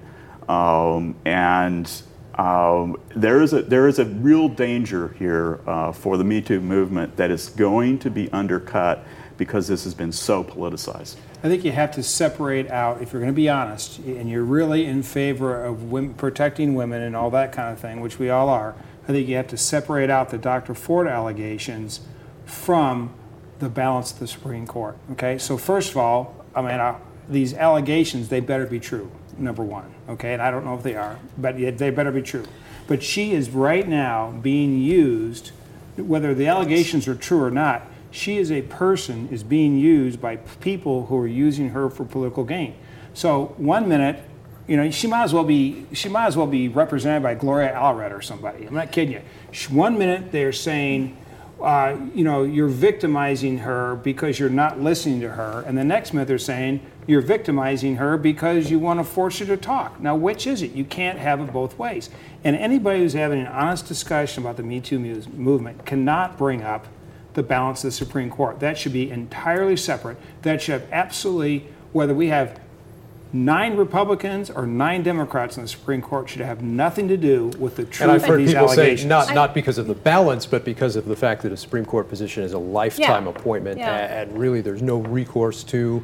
Um, 0.51 1.15
and 1.23 1.89
um, 2.35 2.99
there, 3.15 3.41
is 3.41 3.53
a, 3.53 3.61
there 3.61 3.87
is 3.87 3.99
a 3.99 4.05
real 4.05 4.49
danger 4.49 5.15
here 5.17 5.61
uh, 5.65 5.93
for 5.93 6.17
the 6.17 6.25
Me 6.25 6.41
Too 6.41 6.59
movement 6.59 7.15
that 7.15 7.31
is 7.31 7.47
going 7.49 7.99
to 7.99 8.09
be 8.09 8.29
undercut 8.33 9.05
because 9.37 9.69
this 9.69 9.85
has 9.85 9.93
been 9.93 10.11
so 10.11 10.43
politicized. 10.43 11.15
I 11.41 11.47
think 11.47 11.63
you 11.63 11.71
have 11.71 11.91
to 11.91 12.03
separate 12.03 12.69
out, 12.69 13.01
if 13.01 13.13
you're 13.13 13.21
going 13.21 13.33
to 13.33 13.35
be 13.35 13.47
honest, 13.47 13.99
and 13.99 14.29
you're 14.29 14.43
really 14.43 14.85
in 14.85 15.03
favor 15.03 15.63
of 15.63 15.89
women, 15.89 16.15
protecting 16.15 16.75
women 16.75 17.01
and 17.01 17.15
all 17.15 17.31
that 17.31 17.53
kind 17.53 17.71
of 17.71 17.79
thing, 17.79 18.01
which 18.01 18.19
we 18.19 18.29
all 18.29 18.49
are, 18.49 18.75
I 19.05 19.07
think 19.07 19.29
you 19.29 19.37
have 19.37 19.47
to 19.47 19.57
separate 19.57 20.09
out 20.09 20.31
the 20.31 20.37
Dr. 20.37 20.75
Ford 20.75 21.07
allegations 21.07 22.01
from 22.45 23.13
the 23.59 23.69
balance 23.69 24.11
of 24.11 24.19
the 24.19 24.27
Supreme 24.27 24.67
Court. 24.67 24.97
Okay, 25.13 25.37
so 25.37 25.57
first 25.57 25.91
of 25.91 25.97
all, 25.97 26.45
I 26.53 26.61
mean, 26.61 26.71
uh, 26.71 26.99
these 27.29 27.53
allegations, 27.53 28.27
they 28.27 28.41
better 28.41 28.65
be 28.65 28.79
true, 28.79 29.09
number 29.41 29.63
one. 29.63 29.93
Okay, 30.09 30.33
and 30.33 30.41
I 30.41 30.51
don't 30.51 30.65
know 30.65 30.75
if 30.75 30.83
they 30.83 30.95
are, 30.95 31.19
but 31.37 31.57
they 31.57 31.89
better 31.89 32.11
be 32.11 32.21
true. 32.21 32.45
But 32.87 33.03
she 33.03 33.33
is 33.33 33.49
right 33.49 33.87
now 33.87 34.31
being 34.41 34.81
used, 34.81 35.51
whether 35.97 36.33
the 36.33 36.47
allegations 36.47 37.07
are 37.07 37.15
true 37.15 37.41
or 37.41 37.51
not, 37.51 37.83
she 38.11 38.37
is 38.37 38.51
a 38.51 38.61
person 38.63 39.29
is 39.31 39.43
being 39.43 39.77
used 39.77 40.21
by 40.21 40.35
people 40.35 41.05
who 41.05 41.17
are 41.17 41.27
using 41.27 41.69
her 41.69 41.89
for 41.89 42.03
political 42.03 42.43
gain. 42.43 42.75
So 43.13 43.55
one 43.57 43.87
minute, 43.87 44.21
you 44.67 44.77
know, 44.77 44.91
she 44.91 45.07
might 45.07 45.23
as 45.23 45.33
well 45.33 45.43
be 45.43 45.85
she 45.93 46.09
might 46.09 46.27
as 46.27 46.37
well 46.37 46.47
be 46.47 46.67
represented 46.67 47.23
by 47.23 47.35
Gloria 47.35 47.73
Allred 47.73 48.11
or 48.11 48.21
somebody. 48.21 48.65
I'm 48.65 48.73
not 48.73 48.91
kidding 48.91 49.13
you. 49.13 49.21
One 49.69 49.97
minute 49.97 50.31
they're 50.31 50.53
saying, 50.53 51.17
uh, 51.61 51.97
you 52.13 52.23
know, 52.23 52.43
you're 52.43 52.67
victimizing 52.67 53.59
her 53.59 53.95
because 53.95 54.39
you're 54.39 54.49
not 54.49 54.79
listening 54.79 55.21
to 55.21 55.29
her, 55.29 55.63
and 55.65 55.77
the 55.77 55.83
next 55.83 56.13
minute 56.13 56.27
they're 56.27 56.37
saying 56.37 56.85
you're 57.07 57.21
victimizing 57.21 57.95
her 57.95 58.17
because 58.17 58.69
you 58.69 58.79
want 58.79 58.99
to 58.99 59.03
force 59.03 59.39
her 59.39 59.45
to 59.45 59.57
talk. 59.57 59.99
Now, 59.99 60.15
which 60.15 60.45
is 60.45 60.61
it? 60.61 60.71
You 60.73 60.85
can't 60.85 61.17
have 61.19 61.39
it 61.41 61.51
both 61.51 61.77
ways. 61.77 62.09
And 62.43 62.55
anybody 62.55 62.99
who's 62.99 63.13
having 63.13 63.41
an 63.41 63.47
honest 63.47 63.87
discussion 63.87 64.43
about 64.43 64.57
the 64.57 64.63
Me 64.63 64.79
Too 64.79 64.99
mu- 64.99 65.21
movement 65.35 65.85
cannot 65.85 66.37
bring 66.37 66.61
up 66.63 66.87
the 67.33 67.43
balance 67.43 67.83
of 67.83 67.87
the 67.87 67.91
Supreme 67.91 68.29
Court. 68.29 68.59
That 68.59 68.77
should 68.77 68.93
be 68.93 69.09
entirely 69.09 69.77
separate. 69.77 70.17
That 70.43 70.61
should 70.61 70.81
have 70.81 70.91
absolutely, 70.91 71.65
whether 71.91 72.13
we 72.13 72.27
have 72.27 72.59
nine 73.33 73.77
Republicans 73.77 74.49
or 74.49 74.67
nine 74.67 75.01
Democrats 75.03 75.55
in 75.55 75.63
the 75.63 75.69
Supreme 75.69 76.01
Court, 76.01 76.29
should 76.29 76.41
have 76.41 76.61
nothing 76.61 77.07
to 77.07 77.15
do 77.15 77.47
with 77.57 77.77
the 77.77 77.85
truth 77.85 78.01
And 78.01 78.11
I've 78.11 78.23
of 78.23 78.27
heard 78.29 78.39
these 78.41 78.51
people 78.51 78.67
say 78.67 78.81
allegations. 78.81 79.09
not, 79.09 79.33
not 79.33 79.53
because 79.53 79.77
of 79.77 79.87
the 79.87 79.93
balance, 79.95 80.45
but 80.45 80.65
because 80.65 80.97
of 80.97 81.05
the 81.05 81.15
fact 81.15 81.41
that 81.43 81.51
a 81.53 81.57
Supreme 81.57 81.85
Court 81.85 82.09
position 82.09 82.43
is 82.43 82.51
a 82.51 82.57
lifetime 82.59 83.23
Yeah. 83.23 83.29
appointment, 83.31 83.79
Yeah. 83.79 84.21
and 84.21 84.37
really 84.37 84.59
there's 84.59 84.81
no 84.81 84.97
recourse 84.97 85.63
to 85.65 86.03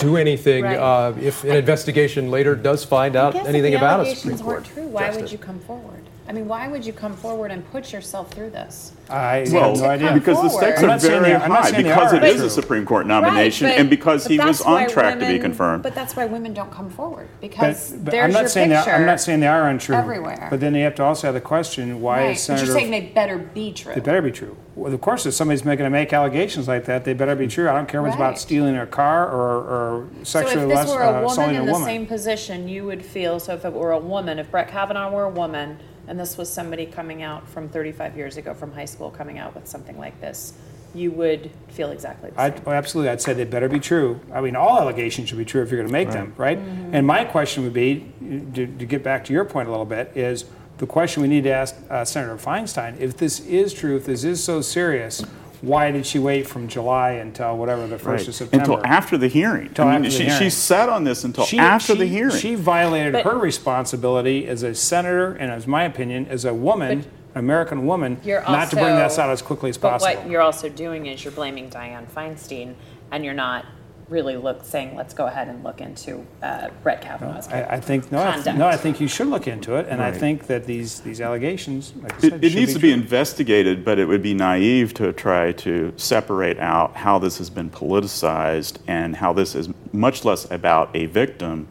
do 0.00 0.16
anything 0.16 0.64
Right. 0.64 0.76
uh, 0.78 1.12
if 1.20 1.44
an 1.44 1.56
investigation 1.56 2.30
later 2.30 2.54
does 2.56 2.84
find 2.84 3.16
out 3.16 3.34
anything 3.34 3.74
about 3.74 4.00
a 4.00 4.06
Supreme 4.06 4.32
allegations 4.34 4.42
Court. 4.42 4.54
weren't 4.56 4.66
true, 4.74 4.86
why 4.88 5.10
would 5.14 5.30
you 5.30 5.38
come 5.38 5.58
forward? 5.60 5.99
I 6.30 6.32
mean, 6.32 6.46
why 6.46 6.68
would 6.68 6.86
you 6.86 6.92
come 6.92 7.16
forward 7.16 7.50
and 7.50 7.68
put 7.72 7.92
yourself 7.92 8.30
through 8.30 8.50
this? 8.50 8.92
I 9.08 9.48
Well, 9.52 9.70
have 9.70 9.78
no 9.80 9.84
idea. 9.86 10.12
because 10.14 10.40
the 10.40 10.48
stakes 10.48 10.80
are 10.80 10.96
very 10.96 11.24
they 11.24 11.34
are- 11.34 11.42
I'm 11.42 11.48
not 11.48 11.64
high 11.72 11.82
because 11.82 12.12
it 12.12 12.22
is 12.22 12.36
True. 12.36 12.46
a 12.46 12.50
Supreme 12.50 12.86
Court 12.86 13.08
nomination 13.08 13.66
Right, 13.66 13.72
but- 13.74 13.80
and 13.80 13.90
because 13.90 14.28
he 14.28 14.38
was 14.38 14.60
on 14.62 14.74
why 14.74 14.84
track 14.86 15.18
to 15.18 15.26
be 15.26 15.40
confirmed. 15.40 15.82
But 15.82 15.96
that's 15.96 16.14
why 16.14 16.26
women 16.26 16.54
don't 16.54 16.70
come 16.70 16.88
forward 16.88 17.26
because 17.40 17.90
but 17.90 18.12
there's 18.12 18.26
I'm 18.26 18.32
not 18.32 18.40
your 18.42 18.48
saying 18.48 18.70
picture. 18.70 18.84
they 18.84 18.90
are, 18.92 18.94
I'm 19.00 19.06
not 19.06 19.20
saying 19.20 19.40
they 19.40 19.48
are 19.48 19.68
untrue. 19.68 19.96
everywhere. 19.96 20.46
But 20.50 20.60
then 20.60 20.76
you 20.76 20.84
have 20.84 20.94
to 20.94 21.02
also 21.02 21.26
have 21.26 21.34
the 21.34 21.40
question: 21.40 22.00
Why 22.00 22.18
right. 22.20 22.30
is 22.36 22.46
But 22.46 22.58
Senator? 22.58 22.66
you're 22.66 22.74
saying 22.76 22.90
they 22.92 23.00
better 23.12 23.36
be 23.36 23.72
true. 23.72 23.92
They 23.92 24.00
better 24.00 24.22
be 24.22 24.30
true. 24.30 24.56
Well, 24.76 24.94
of 24.94 25.00
course, 25.00 25.26
if 25.26 25.34
somebody's 25.34 25.64
making 25.64 25.82
to 25.82 25.90
make 25.90 26.12
allegations 26.12 26.68
like 26.68 26.84
that, 26.84 27.04
they 27.04 27.12
better 27.12 27.34
be 27.34 27.48
true. 27.48 27.68
I 27.68 27.72
don't 27.72 27.88
care 27.88 28.00
if 28.02 28.06
it's 28.06 28.16
Right. 28.16 28.26
about 28.28 28.38
stealing 28.38 28.76
a 28.76 28.86
car 28.86 29.26
or, 29.28 29.56
or 29.56 30.04
so 30.22 30.42
sexually 30.42 30.62
if 30.62 30.68
this 30.68 30.86
less, 30.88 30.94
were 30.94 31.02
uh, 31.02 31.08
a 31.08 31.12
woman 31.14 31.24
assaulting 31.32 31.56
in 31.56 31.62
a 31.62 31.66
the 31.66 31.72
woman. 31.72 31.86
same 31.88 32.06
position, 32.06 32.68
you 32.68 32.84
would 32.84 33.04
feel. 33.04 33.40
So 33.40 33.54
if 33.54 33.64
it 33.64 33.72
were 33.72 33.90
a 33.90 33.98
woman, 33.98 34.38
if 34.38 34.48
Brett 34.52 34.68
Kavanaugh 34.68 35.10
were 35.10 35.24
a 35.24 35.28
woman, 35.30 35.78
and 36.10 36.18
this 36.18 36.36
was 36.36 36.52
somebody 36.52 36.86
coming 36.86 37.22
out 37.22 37.48
from 37.48 37.68
35 37.68 38.16
years 38.16 38.36
ago 38.36 38.52
from 38.52 38.72
high 38.72 38.84
school, 38.84 39.10
coming 39.12 39.38
out 39.38 39.54
with 39.54 39.68
something 39.68 39.96
like 39.96 40.20
this, 40.20 40.54
you 40.92 41.12
would 41.12 41.52
feel 41.68 41.92
exactly 41.92 42.30
the 42.30 42.40
I, 42.40 42.50
same. 42.50 42.62
oh, 42.66 42.72
absolutely, 42.72 43.10
I'd 43.10 43.22
say 43.22 43.32
they 43.32 43.44
better 43.44 43.68
be 43.68 43.78
true. 43.78 44.18
I 44.34 44.40
mean, 44.40 44.56
all 44.56 44.80
allegations 44.80 45.28
should 45.28 45.38
be 45.38 45.44
true 45.44 45.62
if 45.62 45.70
you're 45.70 45.78
going 45.78 45.86
to 45.86 45.92
make 45.92 46.10
them, 46.10 46.34
right? 46.36 46.58
Mm-hmm. 46.58 46.96
And 46.96 47.06
my 47.06 47.24
question 47.24 47.62
would 47.62 47.72
be, 47.72 48.12
to, 48.54 48.66
to 48.66 48.86
get 48.86 49.04
back 49.04 49.24
to 49.26 49.32
your 49.32 49.44
point 49.44 49.68
a 49.68 49.70
little 49.70 49.86
bit, 49.86 50.10
is 50.16 50.46
the 50.78 50.86
question 50.86 51.22
we 51.22 51.28
need 51.28 51.44
to 51.44 51.52
ask 51.52 51.76
uh, 51.88 52.04
Senator 52.04 52.36
Feinstein: 52.36 52.98
If 52.98 53.16
this 53.16 53.38
is 53.46 53.72
true, 53.72 53.96
if 53.96 54.06
this 54.06 54.24
is 54.24 54.42
so 54.42 54.60
serious, 54.62 55.24
why 55.62 55.90
did 55.90 56.06
she 56.06 56.18
wait 56.18 56.46
from 56.46 56.68
July 56.68 57.12
until 57.12 57.56
whatever 57.56 57.86
the 57.86 57.98
first 57.98 58.06
Right. 58.22 58.28
of 58.28 58.34
September? 58.34 58.72
Until 58.74 58.86
after 58.86 59.18
the 59.18 59.28
hearing. 59.28 59.68
Until 59.68 59.86
I 59.88 59.96
mean, 59.98 60.06
after 60.06 60.10
the 60.10 60.16
she, 60.16 60.24
hearing. 60.24 60.38
she 60.38 60.50
sat 60.50 60.88
on 60.88 61.04
this 61.04 61.24
until 61.24 61.44
She- 61.44 61.58
after 61.58 61.94
the 61.94 62.06
hearing. 62.06 62.34
She 62.36 62.54
violated 62.54 63.12
But- 63.12 63.24
her 63.24 63.36
responsibility 63.38 64.46
as 64.48 64.62
a 64.62 64.74
senator 64.74 65.32
and, 65.38 65.50
as 65.50 65.66
my 65.66 65.84
opinion, 65.84 66.26
as 66.30 66.44
a 66.44 66.54
woman, 66.54 67.04
an 67.34 67.38
American 67.38 67.86
woman, 67.86 68.18
You're 68.24 68.42
not 68.42 68.70
to 68.70 68.76
bring 68.76 68.96
this 68.96 69.18
out 69.18 69.30
as 69.30 69.42
quickly 69.42 69.70
as 69.70 69.78
But 69.78 69.90
possible. 69.92 70.20
what 70.22 70.30
you're 70.30 70.40
also 70.42 70.68
doing 70.68 71.06
is 71.06 71.24
you're 71.24 71.32
blaming 71.32 71.68
Dianne 71.70 72.06
Feinstein, 72.14 72.74
and 73.12 73.24
you're 73.24 73.34
not 73.34 73.64
really 74.10 74.36
look 74.36 74.64
saying, 74.64 74.96
let's 74.96 75.14
go 75.14 75.26
ahead 75.26 75.48
and 75.48 75.62
look 75.64 75.80
into 75.80 76.26
uh, 76.42 76.68
Brett 76.82 77.00
Kavanaugh's 77.00 77.46
I, 77.48 77.62
I 77.76 77.80
think 77.80 78.10
no, 78.12 78.18
I, 78.20 78.24
th- 78.24 78.34
conduct. 78.34 78.58
no. 78.58 78.66
I 78.66 78.76
think 78.76 79.00
you 79.00 79.06
should 79.08 79.28
look 79.28 79.46
into 79.46 79.76
it, 79.76 79.86
and 79.88 80.02
I 80.02 80.10
think 80.12 80.48
that 80.48 80.66
these 80.66 81.00
these 81.00 81.20
allegations, 81.20 81.92
like 82.02 82.14
I 82.14 82.18
said, 82.18 82.32
It, 82.34 82.44
it 82.44 82.50
should 82.50 82.58
needs 82.58 82.72
to 82.74 82.78
be 82.80 82.90
true. 82.92 83.00
investigated, 83.00 83.84
but 83.84 83.98
it 83.98 84.06
would 84.06 84.22
be 84.22 84.34
naive 84.34 84.92
to 84.94 85.12
try 85.12 85.52
to 85.52 85.92
separate 85.96 86.58
out 86.58 86.96
how 86.96 87.18
this 87.20 87.38
has 87.38 87.48
been 87.48 87.70
politicized 87.70 88.78
and 88.88 89.16
how 89.16 89.32
this 89.32 89.54
is 89.54 89.68
much 89.92 90.24
less 90.24 90.50
about 90.50 90.90
a 90.94 91.06
victim 91.06 91.68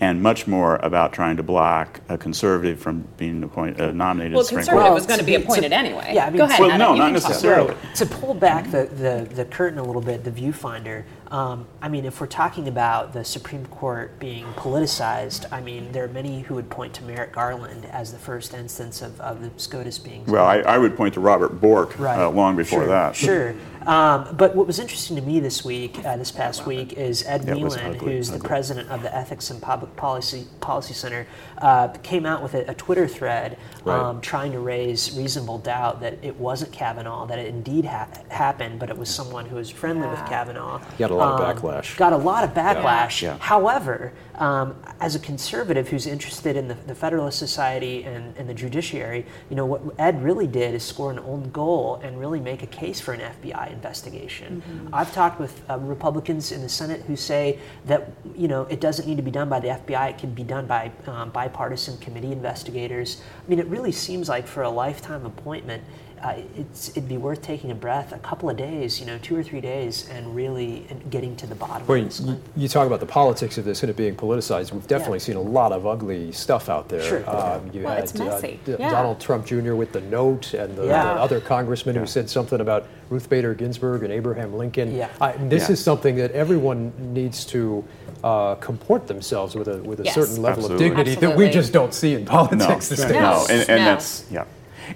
and 0.00 0.20
much 0.20 0.48
more 0.48 0.76
about 0.82 1.12
trying 1.12 1.36
to 1.36 1.44
block 1.44 2.00
a 2.08 2.18
conservative 2.18 2.80
from 2.80 3.06
being 3.18 3.40
appointed, 3.44 3.80
uh, 3.80 3.92
nominated 3.92 4.32
Well, 4.32 4.40
as 4.40 4.48
Supreme 4.48 4.60
conservative 4.64 4.84
Court. 4.88 4.94
was 4.94 5.06
going 5.06 5.20
to 5.20 5.24
be 5.24 5.32
to- 5.32 5.38
to- 5.38 5.44
appointed 5.44 5.72
anyway. 5.72 6.10
yeah, 6.14 6.26
I 6.26 6.30
mean, 6.30 6.38
Go 6.38 6.44
ahead, 6.44 6.58
Well, 6.58 6.70
Adam, 6.70 6.78
no, 6.80 6.94
not 6.96 7.12
can 7.12 7.20
talk. 7.20 7.28
necessarily. 7.30 7.74
To 7.96 8.06
pull 8.06 8.34
back 8.34 8.70
the, 8.72 8.86
the, 8.86 9.28
the 9.32 9.44
curtain 9.44 9.78
a 9.78 9.84
little 9.84 10.02
bit, 10.02 10.24
the 10.24 10.32
viewfinder, 10.32 11.04
um, 11.32 11.66
I 11.80 11.88
mean, 11.88 12.04
if 12.04 12.20
we're 12.20 12.26
talking 12.26 12.68
about 12.68 13.14
the 13.14 13.24
Supreme 13.24 13.64
Court 13.64 14.18
being 14.18 14.44
politicized, 14.52 15.50
I 15.50 15.62
mean, 15.62 15.90
there 15.90 16.04
are 16.04 16.08
many 16.08 16.42
who 16.42 16.54
would 16.56 16.68
point 16.68 16.92
to 16.94 17.04
Merrick 17.04 17.32
Garland 17.32 17.86
as 17.86 18.12
the 18.12 18.18
first 18.18 18.52
instance 18.52 19.00
of, 19.00 19.18
of 19.18 19.40
the 19.40 19.50
SCOTUS 19.56 19.98
being. 19.98 20.26
Well, 20.26 20.44
I, 20.44 20.58
I 20.58 20.76
would 20.76 20.94
point 20.94 21.14
to 21.14 21.20
Robert 21.20 21.58
Bork 21.58 21.98
Right. 21.98 22.18
uh, 22.18 22.28
long 22.28 22.54
before 22.54 22.80
sure, 22.80 22.88
that. 22.88 23.16
Sure. 23.16 23.54
Um, 23.86 24.36
but 24.36 24.54
what 24.54 24.66
was 24.66 24.78
interesting 24.78 25.16
to 25.16 25.22
me 25.22 25.40
this 25.40 25.64
week, 25.64 26.04
uh, 26.04 26.16
this 26.16 26.30
past 26.30 26.66
week, 26.66 26.92
is 26.92 27.24
Ed 27.26 27.44
Yeah, 27.46 27.54
it 27.54 27.60
was 27.62 27.76
Whelan, 27.76 27.96
ugly, 27.96 28.12
who's 28.16 28.30
the 28.30 28.38
president 28.38 28.90
of 28.90 29.02
the 29.02 29.12
Ethics 29.16 29.50
and 29.50 29.60
Public 29.60 29.96
Policy 29.96 30.46
Policy 30.60 30.94
Center, 30.94 31.26
uh, 31.58 31.88
came 32.02 32.24
out 32.26 32.42
with 32.42 32.54
a, 32.54 32.70
a 32.70 32.74
Twitter 32.74 33.08
thread 33.08 33.56
Right. 33.84 33.98
um, 33.98 34.20
trying 34.20 34.52
to 34.52 34.60
raise 34.60 35.16
reasonable 35.16 35.58
doubt 35.58 36.00
that 36.02 36.18
it 36.22 36.36
wasn't 36.38 36.70
Kavanaugh, 36.72 37.26
that 37.26 37.40
it 37.40 37.46
indeed 37.48 37.84
ha- 37.86 38.06
happened, 38.28 38.78
but 38.78 38.90
it 38.90 38.96
was 38.96 39.08
someone 39.08 39.46
who 39.46 39.56
was 39.56 39.70
friendly 39.70 40.06
with 40.06 40.24
Kavanaugh. 40.26 40.80
He 41.22 41.38
got 41.38 41.40
a 41.40 41.44
lot 41.44 41.50
of 41.50 41.60
Um, 41.60 41.72
backlash. 41.72 41.96
Got 41.96 42.12
a 42.12 42.16
lot 42.16 42.44
of 42.44 42.50
backlash. 42.54 43.22
Yeah. 43.22 43.36
However, 43.38 44.12
um, 44.36 44.76
as 45.00 45.14
a 45.14 45.18
conservative 45.18 45.88
who's 45.88 46.06
interested 46.06 46.56
in 46.56 46.66
the, 46.68 46.74
the 46.86 46.94
Federalist 46.94 47.38
Society 47.38 48.04
and, 48.04 48.36
and 48.36 48.48
the 48.48 48.54
judiciary, 48.54 49.26
you 49.50 49.56
know, 49.56 49.66
what 49.66 49.82
Ed 49.98 50.22
really 50.22 50.46
did 50.46 50.74
is 50.74 50.82
score 50.82 51.10
an 51.10 51.18
old 51.18 51.52
goal 51.52 52.00
and 52.02 52.18
really 52.18 52.40
make 52.40 52.62
a 52.62 52.66
case 52.66 53.00
for 53.00 53.12
an 53.12 53.20
FBI 53.20 53.70
investigation. 53.72 54.62
I've 54.92 55.12
talked 55.12 55.38
with 55.38 55.60
uh, 55.70 55.78
Republicans 55.78 56.50
in 56.50 56.62
the 56.62 56.68
Senate 56.68 57.02
who 57.02 57.16
say 57.16 57.58
that, 57.86 58.10
you 58.34 58.48
know, 58.48 58.62
it 58.62 58.80
doesn't 58.80 59.06
need 59.06 59.16
to 59.16 59.22
be 59.22 59.30
done 59.30 59.48
by 59.48 59.60
the 59.60 59.68
FBI, 59.68 60.10
it 60.10 60.18
can 60.18 60.32
be 60.32 60.42
done 60.44 60.66
by 60.66 60.90
um, 61.06 61.30
bipartisan 61.30 61.98
committee 61.98 62.32
investigators. 62.32 63.22
I 63.44 63.48
mean, 63.48 63.58
it 63.58 63.66
really 63.66 63.92
seems 63.92 64.28
like 64.28 64.46
for 64.46 64.62
a 64.62 64.70
lifetime 64.70 65.26
appointment, 65.26 65.82
uh, 66.22 66.34
it's, 66.56 66.90
it'd 66.90 67.08
be 67.08 67.16
worth 67.16 67.42
taking 67.42 67.70
a 67.70 67.74
breath, 67.74 68.12
a 68.12 68.18
couple 68.18 68.48
of 68.48 68.56
days, 68.56 69.00
you 69.00 69.06
know, 69.06 69.18
two 69.18 69.34
or 69.36 69.42
three 69.42 69.60
days, 69.60 70.08
and 70.08 70.34
really 70.36 70.86
getting 71.10 71.34
to 71.36 71.46
the 71.46 71.54
bottom 71.54 71.86
Well, 71.86 71.98
of 71.98 72.04
this. 72.04 72.20
you, 72.20 72.40
you 72.56 72.68
talk 72.68 72.86
about 72.86 73.00
the 73.00 73.06
politics 73.06 73.58
of 73.58 73.64
this 73.64 73.82
and 73.82 73.90
it 73.90 73.96
being 73.96 74.14
politicized. 74.14 74.72
We've 74.72 74.86
definitely 74.86 75.18
seen 75.18 75.36
a 75.36 75.40
lot 75.40 75.72
of 75.72 75.86
ugly 75.86 76.30
stuff 76.32 76.68
out 76.68 76.88
there. 76.88 77.02
Sure. 77.02 77.28
Um, 77.28 77.70
you 77.72 77.82
Well, 77.82 77.94
had 77.94 78.04
it's 78.04 78.14
messy. 78.14 78.60
D- 78.64 78.76
Yeah. 78.78 78.90
Donald 78.90 79.20
Trump 79.20 79.46
Jr. 79.46 79.74
with 79.74 79.92
the 79.92 80.00
note, 80.02 80.54
and 80.54 80.76
the, 80.76 80.86
Yeah. 80.86 81.14
the 81.14 81.20
other 81.20 81.40
congressman 81.40 81.96
who 81.96 82.06
said 82.06 82.30
something 82.30 82.60
about 82.60 82.86
Ruth 83.10 83.28
Bader 83.28 83.54
Ginsburg 83.54 84.04
and 84.04 84.12
Abraham 84.12 84.54
Lincoln. 84.54 84.94
Yeah. 84.94 85.08
I, 85.20 85.32
this 85.32 85.68
Yeah. 85.68 85.72
is 85.72 85.82
something 85.82 86.16
that 86.16 86.30
everyone 86.32 86.92
needs 87.12 87.44
to 87.46 87.84
uh, 88.22 88.54
comport 88.56 89.08
themselves 89.08 89.56
with 89.56 89.66
a 89.66 89.78
with 89.78 89.98
a 89.98 90.04
Yes. 90.04 90.14
certain 90.14 90.40
level 90.40 90.62
Absolutely. 90.62 90.86
of 90.86 90.96
dignity 90.96 91.20
that 91.26 91.36
we 91.36 91.50
just 91.50 91.72
don't 91.72 91.92
see 91.92 92.14
in 92.14 92.24
politics 92.24 92.88
no, 92.90 92.96
these 92.96 93.04
days. 93.06 93.12
no, 93.12 93.46
and, 93.50 93.60
and 93.68 93.68
No. 93.68 93.84
that's 93.84 94.24
yeah, 94.30 94.44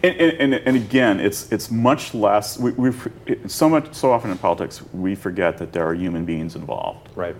and, 0.03 0.15
and, 0.15 0.55
and, 0.55 0.77
again, 0.77 1.21
it's 1.21 1.51
it's 1.53 1.71
much 1.71 2.15
less. 2.15 2.59
We, 2.59 2.73
we've 2.73 3.13
so 3.47 3.69
much 3.69 3.95
so 3.95 4.13
often 4.13 4.31
in 4.31 4.39
politics 4.39 4.83
we 4.93 5.15
forget 5.15 5.59
that 5.59 5.73
there 5.73 5.87
are 5.87 5.95
human 5.95 6.25
beings 6.25 6.57
involved. 6.57 7.09
Right. 7.15 7.37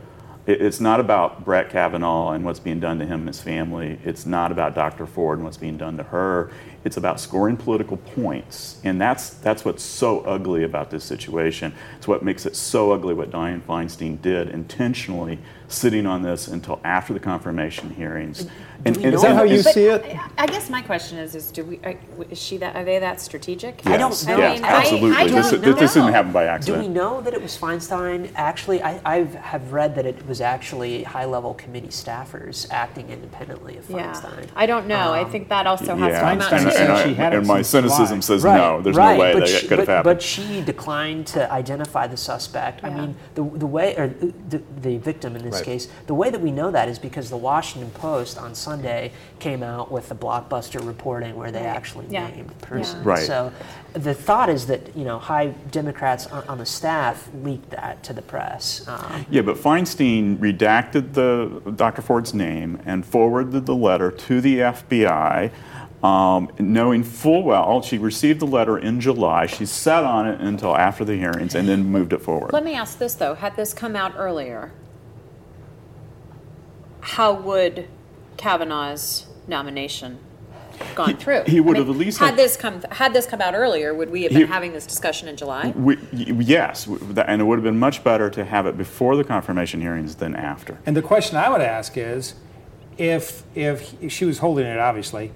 It, 0.47 0.63
it's 0.63 0.81
not 0.81 1.01
about 1.01 1.45
Brett 1.45 1.71
Kavanaugh 1.71 2.33
and 2.33 2.45
what's 2.45 2.61
being 2.61 2.81
done 2.81 2.99
to 2.99 3.07
him 3.07 3.21
and 3.21 3.29
his 3.29 3.41
family. 3.41 3.99
It's 4.05 4.27
not 4.27 4.53
about 4.53 4.75
Dr. 4.75 5.07
Ford 5.07 5.39
and 5.39 5.45
what's 5.45 5.57
being 5.57 5.77
done 5.77 5.97
to 5.97 6.05
her. 6.05 6.51
It's 6.87 6.97
about 6.97 7.19
scoring 7.19 7.57
political 7.57 7.97
points, 7.97 8.81
and 8.85 9.01
that's 9.01 9.31
that's 9.31 9.65
what's 9.65 9.83
so 9.83 10.21
ugly 10.21 10.63
about 10.63 10.89
this 10.89 11.03
situation. 11.03 11.75
It's 11.99 12.07
what 12.07 12.23
makes 12.23 12.47
it 12.47 12.55
so 12.55 12.93
ugly 12.93 13.13
what 13.13 13.33
Dianne 13.33 13.63
Feinstein 13.63 14.23
did 14.23 14.51
intentionally, 14.51 15.41
sitting 15.67 16.07
on 16.07 16.23
this 16.23 16.47
until 16.47 16.79
after 16.85 17.13
the 17.13 17.19
confirmation 17.19 17.91
hearings. 17.91 18.47
And, 18.85 18.97
and 18.99 19.15
Is 19.15 19.23
that 19.23 19.35
how 19.35 19.43
you 19.43 19.65
But 19.65 19.75
see 19.75 19.87
it? 19.87 20.05
I- 20.05 20.45
I 20.45 20.47
guess 20.47 20.71
my 20.71 20.81
question 20.81 21.19
is: 21.19 21.35
Is 21.35 21.51
do 21.51 21.65
we? 21.65 21.81
Are, 21.83 21.97
is 22.31 22.41
she 22.41 22.57
that? 22.59 22.77
Are 22.77 22.85
they 22.85 23.01
that 23.01 23.21
strategic? 23.21 23.85
I 23.85 23.97
don't 23.97 24.11
Yes, 24.11 24.27
know. 24.27 24.39
yes, 24.39 24.51
I 24.51 24.55
mean, 24.55 24.65
absolutely. 24.65 25.11
I 25.17 25.25
this, 25.25 25.51
don't 25.51 25.61
this, 25.63 25.79
this 25.81 25.95
didn't 25.95 26.13
happen 26.13 26.31
by 26.31 26.45
accident. 26.45 26.67
Do 26.67 26.87
accident. 26.87 26.95
we 26.95 26.95
know 26.95 27.21
that 27.23 27.35
it 27.35 27.43
was 27.43 27.59
Feinstein? 27.59 28.31
Actually, 28.37 28.81
I 28.83 29.01
I've, 29.05 29.35
have 29.35 29.73
read 29.73 29.97
that 29.97 30.07
it 30.07 30.25
was 30.29 30.41
actually 30.41 31.03
high-level 31.03 31.55
committee 31.55 31.89
staffers 31.89 32.71
acting 32.71 33.09
independently 33.11 33.77
of 33.77 33.87
Feinstein. 33.89 33.97
Yeah, 33.97 34.13
Feinstein. 34.13 34.49
I 34.55 34.67
don't 34.67 34.87
know. 34.87 35.13
I 35.13 35.25
think 35.25 35.49
that 35.49 35.67
also 35.67 35.97
has 35.97 36.13
yeah, 36.13 36.21
to 36.21 36.21
come 36.21 36.41
out 36.43 36.53
Feinstein 36.53 36.73
too. 36.73 36.76
Said 36.77 36.91
and, 36.91 36.93
I- 36.99 37.05
she 37.05 37.15
had 37.15 37.35
and 37.35 37.47
my 37.47 37.63
cynicism 37.63 38.21
July. 38.21 38.21
says 38.21 38.45
no. 38.45 38.81
There's 38.83 38.97
right, 38.97 39.15
no 39.15 39.21
way 39.21 39.33
but 39.33 39.41
that 39.41 39.49
she, 39.49 39.67
could 39.69 39.79
have 39.79 39.87
but, 39.87 39.93
happened. 39.93 40.17
But 40.17 40.23
she 40.23 40.61
declined 40.63 41.27
to 41.29 41.51
identify 41.53 42.07
the 42.07 42.17
suspect. 42.17 42.85
I 42.85 42.91
mean, 42.91 43.17
the, 43.35 43.43
the 43.43 43.67
way, 43.67 43.97
or 43.97 44.09
the, 44.09 44.63
the 44.81 44.99
victim 44.99 45.37
in 45.37 45.43
this 45.43 45.57
Right. 45.57 45.65
case, 45.65 45.89
the 46.07 46.15
way 46.15 46.31
that 46.31 46.41
we 46.41 46.51
know 46.51 46.71
that 46.71 46.89
is 46.89 46.99
because 46.99 47.31
the 47.31 47.37
Washington 47.37 47.91
Post 47.93 48.39
on 48.39 48.55
Sunday 48.55 49.13
came 49.39 49.63
out 49.63 49.91
with 49.91 50.09
the 50.09 50.15
blockbuster 50.15 50.85
reporting 50.87 51.37
where 51.37 51.51
they 51.51 51.65
actually 51.65 52.07
Yeah. 52.11 52.29
named 52.29 52.51
the 52.51 52.67
person. 52.67 53.03
Right. 53.05 53.27
So 53.27 53.53
the 53.93 54.13
thought 54.15 54.49
is 54.51 54.67
that, 54.67 54.95
you 54.97 55.05
know, 55.05 55.19
high 55.19 55.49
Democrats 55.71 56.27
on, 56.27 56.47
on 56.49 56.59
the 56.59 56.67
staff 56.67 57.29
leaked 57.43 57.71
that 57.71 58.03
to 58.05 58.13
the 58.13 58.23
press. 58.23 58.87
Um, 58.87 59.25
Yeah, 59.31 59.43
but 59.43 59.57
Feinstein 59.57 60.37
redacted 60.39 61.15
the 61.15 61.71
Dr. 61.73 62.03
Ford's 62.03 62.35
name 62.35 62.79
and 62.85 63.05
forwarded 63.07 63.65
the 63.67 63.75
letter 63.75 64.11
to 64.11 64.41
the 64.41 64.59
FBI, 64.61 65.51
um, 66.03 66.51
knowing 66.59 67.03
full 67.03 67.43
well 67.43 67.83
she 67.83 67.99
received 67.99 68.41
the 68.41 68.47
letter 68.47 68.77
in 68.79 69.01
July. 69.01 69.47
She 69.47 69.65
sat 69.67 70.05
on 70.05 70.29
it 70.29 70.41
until 70.41 70.77
after 70.77 71.05
the 71.05 71.17
hearings 71.17 71.55
and 71.55 71.69
then 71.69 71.85
moved 71.87 72.13
it 72.13 72.21
forward. 72.23 72.53
Let 72.53 72.65
me 72.65 72.75
ask 72.75 72.99
this 72.99 73.15
though: 73.15 73.35
Had 73.35 73.57
this 73.57 73.73
come 73.75 73.97
out 73.97 74.15
earlier, 74.17 74.73
how 77.01 77.33
would 77.35 77.89
Kavanaugh's 78.37 79.27
nomination 79.47 80.19
gone 80.95 81.11
He- 81.11 81.15
through? 81.15 81.43
he 81.47 81.61
would 81.61 81.77
I 81.77 81.81
mean, 81.81 81.87
have 81.89 81.95
at 81.97 81.99
least 81.99 82.19
had 82.19 82.27
had- 82.31 82.37
this 82.37 82.57
come 82.57 82.83
had 82.91 83.13
this 83.15 83.27
come 83.27 83.41
out 83.41 83.55
earlier. 83.55 83.95
Would 83.95 84.11
we 84.11 84.25
have 84.25 84.33
been 84.33 84.43
He- 84.43 84.47
having 84.47 84.73
this 84.73 84.87
discussion 84.87 85.29
in 85.29 85.37
July? 85.37 85.73
We, 85.77 85.97
yes, 86.13 86.87
and 86.87 87.41
it 87.41 87.45
would 87.45 87.57
have 87.57 87.65
been 87.65 87.79
much 87.79 88.05
better 88.05 88.29
to 88.31 88.45
have 88.45 88.67
it 88.67 88.77
before 88.77 89.17
the 89.17 89.25
confirmation 89.25 89.81
hearings 89.81 90.17
than 90.17 90.35
after. 90.37 90.79
And 90.85 90.97
the 90.97 91.03
question 91.03 91.37
I 91.37 91.49
would 91.49 91.63
ask 91.63 91.97
is, 91.97 92.35
if 92.99 93.43
if 93.55 93.95
she 94.09 94.25
was 94.25 94.39
holding 94.39 94.67
it, 94.67 94.79
obviously, 94.79 95.33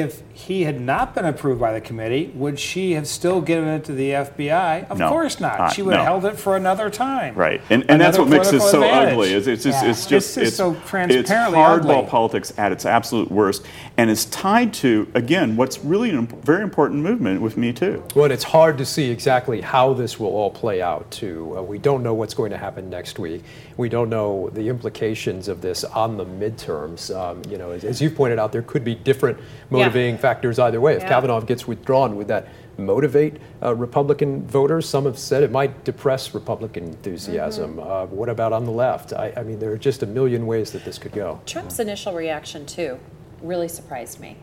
if 0.00 0.22
he 0.32 0.62
had 0.64 0.80
not 0.80 1.14
been 1.14 1.24
approved 1.24 1.60
by 1.60 1.72
the 1.72 1.80
committee, 1.80 2.32
would 2.34 2.58
she 2.58 2.92
have 2.92 3.06
still 3.06 3.40
given 3.40 3.68
it 3.68 3.84
to 3.84 3.92
the 3.92 4.10
FBI? 4.10 4.88
Of 4.90 4.98
No. 4.98 5.08
course 5.08 5.40
not. 5.40 5.60
Uh, 5.60 5.68
she 5.70 5.82
would 5.82 5.94
have 5.94 6.04
held 6.04 6.24
it 6.24 6.36
for 6.36 6.56
another 6.56 6.90
time. 6.90 7.34
Right, 7.34 7.60
and, 7.70 7.84
and 7.88 8.00
that's 8.00 8.18
what 8.18 8.28
makes 8.28 8.50
this 8.50 8.68
so 8.70 8.82
advantage. 8.82 9.12
ugly. 9.12 9.32
Is 9.32 9.46
it's 9.46 9.62
just, 9.64 9.82
Yeah. 9.84 9.90
it's 9.90 10.06
just 10.06 10.36
It's 10.38 10.46
just 10.46 10.56
so 10.56 10.72
it's 10.72 10.88
transparently 10.90 11.58
hardball 11.58 11.98
ugly. 11.98 12.10
politics 12.10 12.52
at 12.58 12.72
its 12.72 12.84
absolute 12.84 13.30
worst, 13.30 13.64
and 13.96 14.10
it's 14.10 14.24
tied 14.26 14.72
to 14.74 15.06
again 15.14 15.56
what's 15.56 15.84
really 15.84 16.10
a 16.10 16.22
very 16.22 16.62
important 16.62 17.00
movement 17.02 17.40
with 17.40 17.56
Me 17.56 17.72
Too. 17.72 18.02
Well, 18.14 18.24
and 18.24 18.32
it's 18.32 18.44
hard 18.44 18.76
to 18.78 18.84
see 18.84 19.10
exactly 19.10 19.60
how 19.60 19.92
this 19.94 20.18
will 20.18 20.28
all 20.34 20.50
play 20.50 20.82
out, 20.82 21.10
too. 21.10 21.54
Uh, 21.56 21.62
we 21.62 21.78
don't 21.78 22.02
know 22.02 22.14
what's 22.14 22.34
going 22.34 22.50
to 22.50 22.56
happen 22.58 22.90
next 22.90 23.18
week. 23.18 23.42
We 23.76 23.88
don't 23.88 24.08
know 24.08 24.50
the 24.52 24.68
implications 24.68 25.48
of 25.48 25.60
this 25.60 25.84
on 25.84 26.16
the 26.16 26.24
midterms. 26.26 27.14
Um, 27.14 27.42
you 27.50 27.58
know, 27.58 27.70
as, 27.70 27.84
as 27.84 28.00
you've 28.00 28.14
pointed 28.14 28.38
out, 28.38 28.52
there 28.52 28.62
could 28.62 28.84
be 28.84 28.94
different 28.94 29.38
motivating 29.84 30.18
factors 30.18 30.58
either 30.58 30.80
way. 30.80 30.94
If 30.94 31.02
Yeah. 31.02 31.08
Kavanaugh 31.08 31.40
gets 31.40 31.66
withdrawn, 31.66 32.16
would 32.16 32.28
that 32.28 32.48
motivate 32.76 33.36
uh, 33.62 33.74
Republican 33.74 34.46
voters? 34.46 34.88
Some 34.88 35.04
have 35.04 35.18
said 35.18 35.42
it 35.42 35.50
might 35.50 35.84
depress 35.84 36.34
Republican 36.34 36.84
enthusiasm. 36.84 37.76
Mm-hmm. 37.76 37.90
Uh, 37.90 38.06
what 38.06 38.28
about 38.28 38.52
on 38.52 38.64
the 38.64 38.72
left? 38.72 39.12
I, 39.12 39.32
I 39.36 39.42
mean, 39.42 39.58
there 39.58 39.72
are 39.72 39.78
just 39.78 40.02
a 40.02 40.06
million 40.06 40.46
ways 40.46 40.72
that 40.72 40.84
this 40.84 40.98
could 40.98 41.12
go. 41.12 41.40
Trump's 41.46 41.78
initial 41.78 42.12
reaction 42.14 42.66
too 42.66 42.98
really 43.42 43.68
surprised 43.68 44.20
me. 44.20 44.36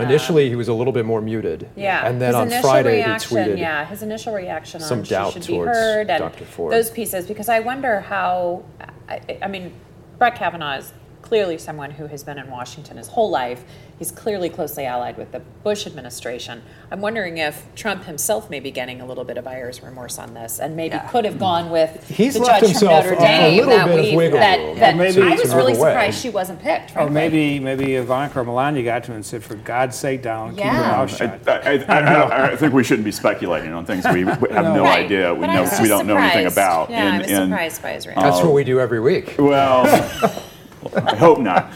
Initially, 0.00 0.48
he 0.48 0.54
was 0.54 0.68
a 0.68 0.72
little 0.74 0.92
bit 0.92 1.04
more 1.04 1.20
muted. 1.20 1.68
Yeah, 1.74 2.06
And 2.06 2.20
then 2.20 2.28
his 2.28 2.54
on 2.54 2.62
Friday, 2.62 2.98
reaction, 2.98 3.36
he 3.36 3.44
tweeted. 3.44 3.58
Yeah, 3.58 3.84
his 3.84 4.02
initial 4.02 4.32
reaction 4.32 4.80
some 4.80 4.98
on 5.00 5.04
doubt 5.04 5.32
should 5.32 5.46
be 5.46 5.54
towards 5.54 5.76
heard 5.76 6.10
and 6.10 6.20
Dr. 6.20 6.44
Ford. 6.44 6.72
those 6.72 6.90
pieces 6.90 7.26
because 7.26 7.48
I 7.48 7.60
wonder 7.60 8.00
how. 8.00 8.64
I, 9.08 9.20
I 9.42 9.48
mean, 9.48 9.72
Brett 10.18 10.36
Kavanaugh 10.36 10.76
is 10.76 10.92
clearly 11.22 11.58
someone 11.58 11.90
who 11.90 12.06
has 12.06 12.22
been 12.22 12.38
in 12.38 12.48
Washington 12.48 12.96
his 12.96 13.08
whole 13.08 13.30
life. 13.30 13.64
He's 13.98 14.12
clearly 14.12 14.48
closely 14.48 14.86
allied 14.86 15.18
with 15.18 15.32
the 15.32 15.40
Bush 15.64 15.84
administration. 15.86 16.62
I'm 16.90 17.00
wondering 17.00 17.38
if 17.38 17.66
Trump 17.74 18.04
himself 18.04 18.48
may 18.48 18.60
be 18.60 18.70
getting 18.70 19.00
a 19.00 19.06
little 19.06 19.24
bit 19.24 19.36
of 19.36 19.44
buyer's 19.44 19.82
remorse 19.82 20.18
on 20.20 20.34
this, 20.34 20.60
and 20.60 20.76
maybe 20.76 20.96
could 21.10 21.24
have 21.24 21.38
gone 21.38 21.68
with 21.70 22.08
He's 22.08 22.34
the 22.34 22.40
left 22.40 22.64
judge 22.64 22.78
from 22.78 22.88
Notre 22.88 23.14
a- 23.14 23.16
a 23.16 23.20
Dame 23.20 23.56
little 23.66 23.70
that 23.76 23.86
bit 23.88 23.98
of 23.98 24.04
we 24.06 24.16
wiggle 24.16 24.38
that, 24.38 24.58
room. 24.60 24.78
that 24.78 24.96
maybe 24.96 25.20
I 25.20 25.34
was 25.34 25.52
really 25.52 25.72
away. 25.72 25.90
surprised 25.90 26.20
she 26.20 26.30
wasn't 26.30 26.60
picked. 26.62 26.96
Or 26.96 27.10
maybe 27.10 27.58
maybe 27.58 27.96
Ivanka 27.96 28.38
or 28.40 28.44
Melania 28.44 28.84
got 28.84 29.02
to 29.04 29.10
him 29.10 29.16
and 29.16 29.26
said, 29.26 29.42
"For 29.42 29.56
God's 29.56 29.96
sake, 29.96 30.22
down, 30.22 30.50
keep 30.54 30.64
your 30.64 30.74
Yeah. 30.74 30.80
mouth 30.80 31.12
I, 31.12 31.16
shut." 31.16 31.48
I, 31.48 31.52
I, 31.58 31.72
I, 31.88 32.52
I 32.52 32.56
think 32.56 32.72
we 32.72 32.84
shouldn't 32.84 33.04
be 33.04 33.10
speculating 33.12 33.72
on 33.72 33.84
things 33.84 34.04
we, 34.12 34.22
we 34.22 34.30
have 34.52 34.74
no 34.76 34.84
Right. 34.84 35.04
idea. 35.06 35.34
We 35.34 35.40
But 35.40 35.52
know 35.54 35.68
we 35.82 35.88
don't 35.88 36.06
know 36.06 36.16
anything 36.18 36.46
about. 36.46 36.88
Yeah, 36.90 36.98
I 36.98 37.00
And- 37.08 37.22
was 37.22 37.30
and- 37.32 37.50
surprised 37.50 37.82
by 37.82 37.90
his 37.94 38.06
reaction. 38.06 38.30
That's 38.30 38.42
what 38.44 38.54
we 38.54 38.62
do 38.62 38.78
every 38.78 39.00
week. 39.00 39.34
Well, 39.40 39.86
I 40.94 41.16
hope 41.16 41.40
not. 41.40 41.72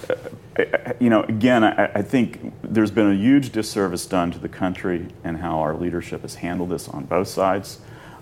you 1.01 1.11
know, 1.11 1.23
again, 1.23 1.65
I, 1.65 1.87
I 1.95 2.03
think 2.03 2.53
there's 2.63 2.91
been 2.91 3.11
a 3.11 3.15
huge 3.15 3.51
disservice 3.51 4.07
done 4.07 4.31
to 4.33 4.39
the 4.39 4.49
country 4.49 5.09
and 5.25 5.37
how 5.37 5.61
our 5.61 5.75
leadership 5.77 6.23
has 6.23 6.37
handled 6.37 6.71
this 6.71 6.89
on 6.89 7.05
both 7.05 7.29
sides. 7.29 7.81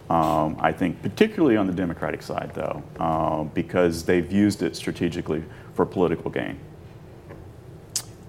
Um, 0.08 0.56
I 0.60 0.70
think, 0.70 1.02
particularly 1.02 1.56
on 1.56 1.66
the 1.66 1.72
Democratic 1.72 2.22
side, 2.22 2.52
though, 2.54 2.82
uh, 3.00 3.42
because 3.42 4.04
they've 4.04 4.30
used 4.30 4.62
it 4.62 4.76
strategically 4.76 5.42
for 5.74 5.84
political 5.84 6.30
gain. 6.30 6.58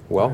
Well, 0.10 0.30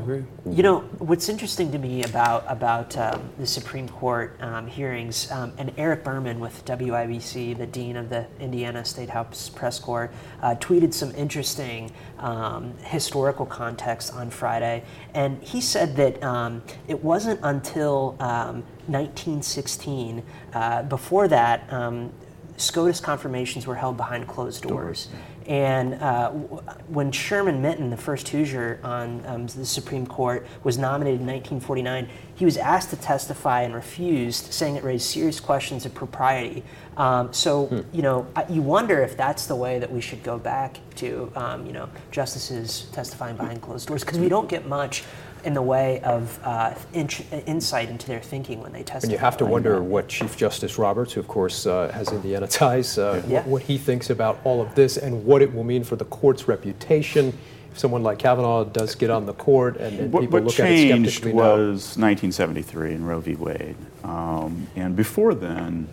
You 0.48 0.62
know, 0.62 0.80
what's 0.98 1.28
interesting 1.28 1.72
to 1.72 1.78
me 1.78 2.04
about 2.04 2.44
about 2.46 2.96
um, 2.96 3.30
the 3.38 3.46
Supreme 3.46 3.88
Court 3.88 4.36
um, 4.40 4.68
hearings, 4.68 5.28
um, 5.32 5.52
and 5.58 5.72
Eric 5.76 6.04
Berman 6.04 6.38
with 6.38 6.64
WIBC, 6.64 7.58
the 7.58 7.66
dean 7.66 7.96
of 7.96 8.08
the 8.08 8.26
Indiana 8.38 8.84
State 8.84 9.10
House 9.10 9.48
Press 9.48 9.80
Corps, 9.80 10.12
uh, 10.42 10.54
tweeted 10.60 10.94
some 10.94 11.12
interesting 11.16 11.90
um, 12.20 12.74
historical 12.84 13.46
context 13.46 14.14
on 14.14 14.30
Friday, 14.30 14.84
and 15.12 15.42
he 15.42 15.60
said 15.60 15.96
that 15.96 16.22
um, 16.22 16.62
it 16.86 17.02
wasn't 17.02 17.40
until 17.42 18.14
um, 18.20 18.62
1916, 18.86 20.22
uh, 20.52 20.82
before 20.84 21.26
that, 21.26 21.72
um, 21.72 22.12
SCOTUS 22.56 23.00
confirmations 23.00 23.66
were 23.66 23.74
held 23.74 23.96
behind 23.96 24.28
closed 24.28 24.62
doors. 24.62 25.08
And 25.46 25.94
uh, 25.94 26.30
w- 26.30 26.62
when 26.88 27.12
Sherman 27.12 27.60
Minton, 27.60 27.90
the 27.90 27.96
first 27.96 28.28
Hoosier 28.28 28.80
on 28.82 29.26
um, 29.26 29.46
the 29.46 29.66
Supreme 29.66 30.06
Court, 30.06 30.46
was 30.62 30.78
nominated 30.78 31.20
in 31.20 31.26
1949, 31.26 32.08
he 32.36 32.44
was 32.44 32.56
asked 32.56 32.90
to 32.90 32.96
testify 32.96 33.62
and 33.62 33.74
refused, 33.74 34.52
saying 34.52 34.76
it 34.76 34.84
raised 34.84 35.06
serious 35.06 35.40
questions 35.40 35.84
of 35.84 35.94
propriety. 35.94 36.64
Um, 36.96 37.32
so, 37.32 37.84
you 37.92 38.02
know, 38.02 38.26
you 38.48 38.62
wonder 38.62 39.02
if 39.02 39.16
that's 39.16 39.46
the 39.46 39.56
way 39.56 39.78
that 39.78 39.90
we 39.90 40.00
should 40.00 40.22
go 40.22 40.38
back 40.38 40.78
to, 40.96 41.30
um, 41.36 41.66
you 41.66 41.72
know, 41.72 41.88
justices 42.10 42.86
testifying 42.92 43.36
behind 43.36 43.60
closed 43.60 43.88
doors, 43.88 44.02
because 44.02 44.18
we 44.18 44.28
don't 44.28 44.48
get 44.48 44.66
much 44.66 45.04
in 45.44 45.54
the 45.54 45.62
way 45.62 46.00
of 46.00 46.38
uh, 46.42 46.74
int- 46.92 47.24
insight 47.46 47.88
into 47.90 48.06
their 48.06 48.20
thinking 48.20 48.60
when 48.62 48.72
they 48.72 48.82
testify. 48.82 49.04
And 49.06 49.12
you 49.12 49.18
have 49.18 49.36
to 49.38 49.44
like 49.44 49.52
wonder 49.52 49.74
that. 49.76 49.82
what 49.82 50.08
Chief 50.08 50.36
Justice 50.36 50.78
Roberts, 50.78 51.12
who 51.12 51.20
of 51.20 51.28
course 51.28 51.66
uh, 51.66 51.90
has 51.92 52.10
Indiana 52.12 52.46
ties, 52.48 52.98
uh, 52.98 53.22
Yeah. 53.28 53.38
what, 53.40 53.46
what 53.46 53.62
he 53.62 53.78
thinks 53.78 54.10
about 54.10 54.40
all 54.44 54.60
of 54.62 54.74
this 54.74 54.96
and 54.96 55.24
what 55.24 55.42
it 55.42 55.54
will 55.54 55.64
mean 55.64 55.84
for 55.84 55.96
the 55.96 56.04
court's 56.06 56.48
reputation. 56.48 57.36
If 57.72 57.78
someone 57.78 58.02
like 58.02 58.18
Kavanaugh 58.20 58.64
does 58.64 58.94
get 58.94 59.10
on 59.10 59.26
the 59.26 59.34
court 59.34 59.76
and, 59.78 59.98
and 59.98 60.12
What, 60.12 60.20
people 60.20 60.38
what 60.40 60.44
look 60.44 60.60
at 60.60 60.70
it 60.70 60.76
changed 60.90 61.10
skeptically 61.10 61.32
now. 61.32 61.56
was 61.56 61.96
1973 61.98 62.94
and 62.94 63.06
Roe 63.08 63.20
v. 63.20 63.34
Wade. 63.34 63.76
Um, 64.04 64.68
and 64.76 64.94
before 64.96 65.34
then, 65.34 65.88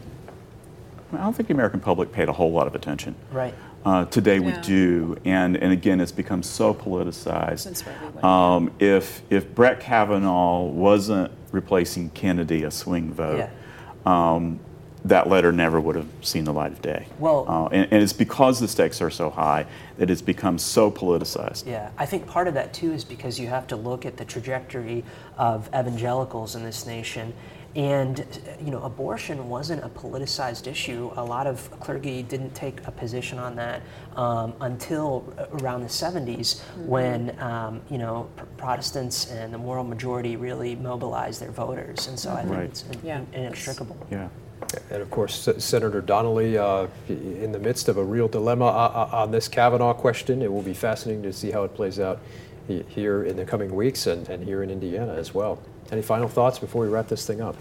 I 1.11 1.17
don't 1.17 1.33
think 1.35 1.47
the 1.47 1.53
American 1.55 1.79
public 1.79 2.11
paid 2.11 2.29
a 2.29 2.33
whole 2.33 2.51
lot 2.51 2.67
of 2.67 2.75
attention. 2.75 3.15
Right. 3.31 3.53
Uh, 3.83 4.05
today 4.05 4.39
we 4.39 4.51
do, 4.61 5.17
and, 5.25 5.57
and 5.57 5.73
again, 5.73 5.99
it's 5.99 6.11
become 6.11 6.43
so 6.43 6.73
politicized. 6.73 7.59
Since 7.61 7.85
Roe 7.85 7.93
v. 7.99 8.05
Wade. 8.15 8.23
Um, 8.23 8.71
if, 8.79 9.23
if 9.31 9.53
Brett 9.55 9.79
Kavanaugh 9.79 10.63
wasn't 10.63 11.31
replacing 11.51 12.11
Kennedy, 12.11 12.63
a 12.63 12.69
swing 12.71 13.11
vote, 13.11 13.37
Yeah. 13.39 13.49
um, 14.05 14.59
that 15.03 15.27
letter 15.27 15.51
never 15.51 15.81
would 15.81 15.95
have 15.95 16.05
seen 16.21 16.43
the 16.43 16.53
light 16.53 16.71
of 16.73 16.81
day. 16.83 17.07
Well- 17.17 17.45
uh, 17.47 17.65
and, 17.69 17.91
and 17.91 18.03
it's 18.03 18.13
because 18.13 18.59
the 18.59 18.67
stakes 18.67 19.01
are 19.01 19.09
so 19.09 19.31
high 19.31 19.65
that 19.97 20.11
it's 20.11 20.21
become 20.21 20.59
so 20.59 20.91
politicized. 20.91 21.65
Yeah, 21.65 21.89
I 21.97 22.05
think 22.05 22.27
part 22.27 22.47
of 22.47 22.53
that 22.53 22.73
too 22.75 22.91
is 22.91 23.03
because 23.03 23.39
you 23.39 23.47
have 23.47 23.65
to 23.67 23.75
look 23.75 24.05
at 24.05 24.17
the 24.17 24.25
trajectory 24.25 25.03
of 25.39 25.67
evangelicals 25.69 26.55
in 26.55 26.61
this 26.63 26.85
nation. 26.85 27.33
And, 27.75 28.25
you 28.61 28.69
know, 28.69 28.83
abortion 28.83 29.47
wasn't 29.47 29.83
a 29.83 29.87
politicized 29.89 30.67
issue. 30.67 31.09
A 31.15 31.23
lot 31.23 31.47
of 31.47 31.69
clergy 31.79 32.21
didn't 32.21 32.53
take 32.53 32.85
a 32.85 32.91
position 32.91 33.39
on 33.39 33.55
that 33.55 33.81
um, 34.17 34.53
until 34.59 35.31
around 35.61 35.81
the 35.81 35.87
70s 35.87 36.59
when, 36.85 37.39
um, 37.41 37.81
you 37.89 37.97
know, 37.97 38.27
pr- 38.35 38.43
Protestants 38.57 39.31
and 39.31 39.53
the 39.53 39.57
moral 39.57 39.85
majority 39.85 40.35
really 40.35 40.75
mobilized 40.75 41.41
their 41.41 41.51
voters. 41.51 42.07
And 42.07 42.19
so 42.19 42.31
I 42.33 42.41
think 42.41 42.55
Right. 42.55 42.63
it's 42.65 42.83
in- 42.83 42.99
Yeah. 43.03 43.21
inextricable. 43.33 43.95
Yeah. 44.11 44.27
And 44.89 45.01
of 45.01 45.09
course, 45.09 45.47
Senator 45.57 46.01
Donnelly, 46.01 46.57
uh, 46.57 46.87
in 47.07 47.51
the 47.53 47.59
midst 47.59 47.87
of 47.87 47.97
a 47.97 48.03
real 48.03 48.27
dilemma 48.27 48.65
uh, 48.65 49.09
uh, 49.13 49.17
on 49.23 49.31
this 49.31 49.47
Kavanaugh 49.47 49.93
question, 49.93 50.41
it 50.41 50.51
will 50.51 50.61
be 50.61 50.73
fascinating 50.73 51.23
to 51.23 51.31
see 51.33 51.51
how 51.51 51.63
it 51.63 51.73
plays 51.73 51.99
out 52.01 52.19
here 52.67 53.23
in 53.23 53.35
the 53.37 53.43
coming 53.45 53.73
weeks 53.75 54.07
and, 54.07 54.27
and 54.29 54.43
here 54.43 54.61
in 54.61 54.69
Indiana 54.69 55.13
as 55.13 55.33
well. 55.33 55.57
Any 55.91 56.01
final 56.01 56.27
thoughts 56.29 56.57
before 56.57 56.83
we 56.83 56.87
wrap 56.87 57.07
this 57.07 57.27
thing 57.27 57.41
up? 57.41 57.55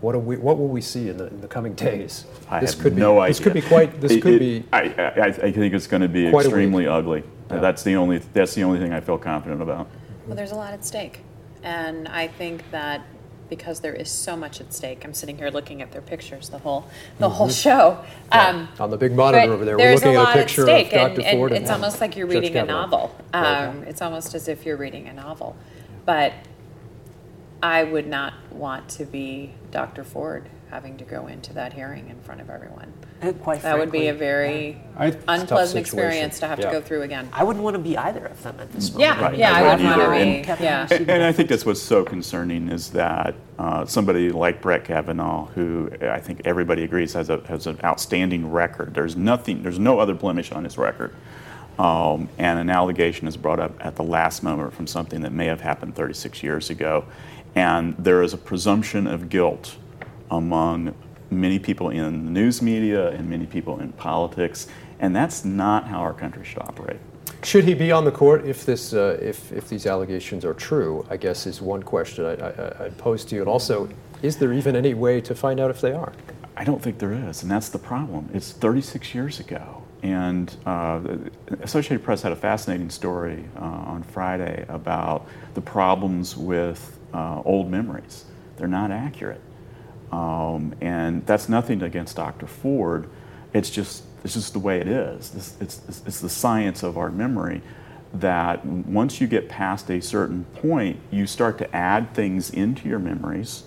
What, 0.00 0.12
do 0.12 0.18
we, 0.18 0.36
what 0.36 0.58
will 0.58 0.68
we 0.68 0.80
see 0.80 1.08
in 1.08 1.16
the, 1.16 1.26
in 1.28 1.40
the 1.40 1.48
coming 1.48 1.74
days? 1.74 2.26
I 2.48 2.60
this 2.60 2.74
have 2.74 2.82
could 2.82 2.96
no 2.96 3.14
be, 3.14 3.20
idea. 3.20 3.28
This 3.30 3.40
could 3.40 3.54
be 3.54 3.62
quite. 3.62 4.00
This 4.00 4.12
It- 4.12 4.22
could 4.22 4.34
it- 4.34 4.38
be. 4.38 4.64
I, 4.72 4.82
I, 4.82 5.24
I 5.26 5.52
think 5.52 5.74
it's 5.74 5.86
going 5.86 6.02
to 6.02 6.08
be 6.08 6.26
extremely 6.28 6.86
ugly. 6.86 7.24
Yeah. 7.50 7.58
That's 7.58 7.82
the 7.82 7.96
only. 7.96 8.18
That's 8.18 8.54
the 8.54 8.62
only 8.64 8.78
thing 8.78 8.92
I 8.92 9.00
feel 9.00 9.18
confident 9.18 9.62
about. 9.62 9.88
Well, 10.26 10.36
there's 10.36 10.52
a 10.52 10.56
lot 10.56 10.72
at 10.72 10.84
stake. 10.84 11.20
And 11.62 12.06
I 12.08 12.28
think 12.28 12.70
that 12.70 13.02
because 13.48 13.80
there 13.80 13.94
is 13.94 14.10
so 14.10 14.36
much 14.36 14.60
at 14.60 14.72
stake, 14.72 15.04
I'm 15.04 15.14
sitting 15.14 15.36
here 15.38 15.48
looking 15.50 15.80
at 15.82 15.90
their 15.92 16.00
pictures 16.02 16.48
the 16.50 16.58
whole 16.58 16.86
the 17.18 17.28
whole 17.28 17.48
show. 17.48 18.04
Um, 18.32 18.68
On 18.78 18.90
the 18.90 18.96
big 18.98 19.12
monitor 19.12 19.52
over 19.52 19.64
there, 19.64 19.76
we're 19.78 19.94
looking 19.94 20.16
a 20.16 20.22
at 20.22 20.36
a 20.36 20.38
picture 20.40 20.62
at 20.62 20.66
stake, 20.66 20.92
of 20.92 20.92
and, 21.08 21.16
Dr. 21.16 21.26
and 21.26 21.38
Ford. 21.38 21.52
it's 21.52 21.70
almost 21.70 22.00
like 22.00 22.16
you're 22.16 22.26
Judge 22.26 22.34
reading 22.34 22.56
a 22.56 22.60
Kavanaugh. 22.60 22.80
novel. 22.82 23.16
Right. 23.32 23.64
Um, 23.66 23.82
It's 23.84 24.02
almost 24.02 24.34
as 24.34 24.48
if 24.48 24.64
you're 24.66 24.76
reading 24.76 25.08
a 25.08 25.12
novel. 25.14 25.56
But 26.04 26.32
I 27.64 27.82
would 27.82 28.06
not 28.06 28.34
want 28.52 28.90
to 28.90 29.06
be 29.06 29.54
Dr. 29.70 30.04
Ford 30.04 30.50
having 30.70 30.98
to 30.98 31.04
go 31.04 31.28
into 31.28 31.54
that 31.54 31.72
hearing 31.72 32.10
in 32.10 32.20
front 32.20 32.42
of 32.42 32.50
everyone. 32.50 32.92
Uh, 33.22 33.32
Quite 33.32 33.62
That 33.62 33.78
would 33.78 33.90
be 33.90 34.08
a 34.08 34.12
very 34.14 34.78
I- 34.98 35.06
It's 35.06 35.16
a 35.16 35.20
tough 35.26 35.40
unpleasant 35.40 35.80
experience 35.80 36.38
to 36.40 36.46
have 36.48 36.58
Yeah. 36.58 36.66
to 36.66 36.72
go 36.72 36.80
through 36.82 37.02
again. 37.02 37.26
I 37.32 37.42
wouldn't 37.42 37.64
want 37.64 37.74
to 37.76 37.82
be 37.82 37.96
either 37.96 38.26
of 38.26 38.42
them 38.42 38.56
at 38.60 38.70
this 38.72 38.92
moment. 38.92 39.00
Yeah, 39.18 39.24
Right. 39.24 39.38
yeah, 39.38 39.52
I 39.52 39.58
I 39.58 39.62
would 39.62 39.70
wouldn't 39.82 39.88
want 39.98 40.00
to 40.12 40.16
either. 40.20 40.38
be. 40.40 40.42
Kevin 40.44 40.64
Yeah. 40.64 40.86
And, 40.90 41.08
and 41.10 41.22
I 41.22 41.32
think 41.32 41.48
that's 41.48 41.64
what's 41.64 41.80
so 41.80 42.04
concerning 42.04 42.68
is 42.68 42.90
that 42.90 43.34
uh, 43.58 43.86
somebody 43.86 44.30
like 44.30 44.60
Brett 44.60 44.84
Kavanaugh, 44.84 45.46
who 45.54 45.90
I 46.02 46.18
think 46.20 46.42
everybody 46.44 46.84
agrees 46.84 47.14
has 47.14 47.30
a 47.30 47.40
has 47.48 47.66
an 47.66 47.78
outstanding 47.82 48.50
record. 48.52 48.92
There's 48.92 49.16
nothing. 49.16 49.62
There's 49.62 49.78
no 49.78 50.00
other 50.00 50.12
blemish 50.12 50.52
on 50.52 50.64
his 50.64 50.76
record. 50.76 51.14
Um, 51.78 52.28
and 52.38 52.58
an 52.58 52.70
allegation 52.70 53.26
is 53.26 53.36
brought 53.36 53.58
up 53.58 53.74
at 53.84 53.96
the 53.96 54.04
last 54.04 54.42
moment 54.42 54.72
from 54.74 54.86
something 54.86 55.22
that 55.22 55.32
may 55.32 55.46
have 55.46 55.60
happened 55.60 55.96
36 55.96 56.42
years 56.42 56.70
ago, 56.70 57.04
and 57.54 57.96
there 57.98 58.22
is 58.22 58.32
a 58.32 58.38
presumption 58.38 59.06
of 59.06 59.28
guilt 59.28 59.76
among 60.30 60.94
many 61.30 61.58
people 61.58 61.90
in 61.90 62.24
the 62.24 62.30
news 62.30 62.62
media 62.62 63.08
and 63.10 63.28
many 63.28 63.46
people 63.46 63.80
in 63.80 63.92
politics, 63.92 64.68
and 65.00 65.14
that's 65.14 65.44
not 65.44 65.86
how 65.86 65.98
our 65.98 66.14
country 66.14 66.44
should 66.44 66.62
operate. 66.62 66.98
Should 67.42 67.64
he 67.64 67.74
be 67.74 67.92
on 67.92 68.04
the 68.04 68.10
court 68.10 68.46
if 68.46 68.64
this, 68.64 68.94
uh, 68.94 69.18
if, 69.20 69.52
if 69.52 69.68
these 69.68 69.86
allegations 69.86 70.44
are 70.44 70.54
true? 70.54 71.04
I 71.10 71.18
guess 71.18 71.46
is 71.46 71.60
one 71.60 71.82
question 71.82 72.24
I, 72.24 72.34
I, 72.34 72.84
I'd 72.86 72.96
pose 72.96 73.24
to 73.26 73.34
you. 73.34 73.42
And 73.42 73.50
also, 73.50 73.88
is 74.22 74.38
there 74.38 74.52
even 74.54 74.74
any 74.74 74.94
way 74.94 75.20
to 75.20 75.34
find 75.34 75.60
out 75.60 75.70
if 75.70 75.80
they 75.80 75.92
are? 75.92 76.12
I 76.56 76.64
don't 76.64 76.82
think 76.82 76.98
there 76.98 77.12
is, 77.12 77.42
and 77.42 77.50
that's 77.50 77.68
the 77.68 77.78
problem. 77.78 78.30
It's 78.32 78.52
36 78.52 79.14
years 79.14 79.40
ago. 79.40 79.83
And 80.04 80.54
uh, 80.66 81.00
Associated 81.62 82.04
Press 82.04 82.20
had 82.20 82.30
a 82.30 82.36
fascinating 82.36 82.90
story 82.90 83.42
uh, 83.56 83.60
on 83.64 84.02
Friday 84.02 84.66
about 84.68 85.26
the 85.54 85.62
problems 85.62 86.36
with 86.36 86.98
uh, 87.14 87.40
old 87.46 87.70
memories. 87.70 88.26
They're 88.58 88.68
not 88.68 88.90
accurate. 88.90 89.40
Um, 90.12 90.74
and 90.82 91.24
that's 91.26 91.48
nothing 91.48 91.82
against 91.82 92.16
Dr. 92.16 92.46
Ford. 92.46 93.08
It's 93.54 93.70
just, 93.70 94.04
it's 94.22 94.34
just 94.34 94.52
the 94.52 94.58
way. 94.58 94.80
It's, 94.82 95.34
it's, 95.34 95.54
it's- 95.54 96.02
it's 96.06 96.20
the 96.20 96.28
science 96.28 96.82
of 96.82 96.98
our 96.98 97.10
memory 97.10 97.62
that 98.12 98.64
once 98.66 99.22
you 99.22 99.26
get 99.26 99.48
past 99.48 99.90
a 99.90 100.00
certain 100.02 100.44
point, 100.56 101.00
you 101.10 101.26
start 101.26 101.56
to 101.58 101.74
add 101.74 102.12
things 102.14 102.50
into 102.50 102.90
your 102.90 102.98
memories 102.98 103.64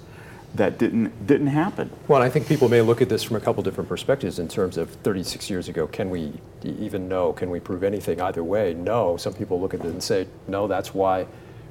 that 0.58 0.78
didn't, 0.78 1.26
didn't 1.26 1.48
happen. 1.48 1.90
Well, 2.08 2.22
I 2.22 2.30
think 2.30 2.48
people 2.48 2.68
may 2.68 2.82
look 2.82 3.02
at 3.02 3.10
this 3.10 3.24
from 3.24 3.36
a 3.36 3.40
couple 3.40 3.64
different 3.64 3.88
perspectives 3.88 4.40
in 4.40 4.48
terms 4.48 4.78
of 4.78 4.90
36 4.90 5.50
years 5.50 5.70
ago. 5.70 5.88
Can 5.88 6.10
we 6.10 6.34
even 6.64 7.08
know? 7.08 7.32
Can 7.34 7.50
we 7.50 7.60
prove 7.60 7.84
anything 7.84 8.20
either 8.22 8.44
way? 8.44 8.74
No. 8.74 9.18
Some 9.18 9.34
people 9.34 9.62
look 9.62 9.74
at 9.74 9.80
it 9.82 9.86
and 9.86 10.02
say, 10.04 10.28
no, 10.48 10.68
that's 10.68 10.94
why 10.94 11.26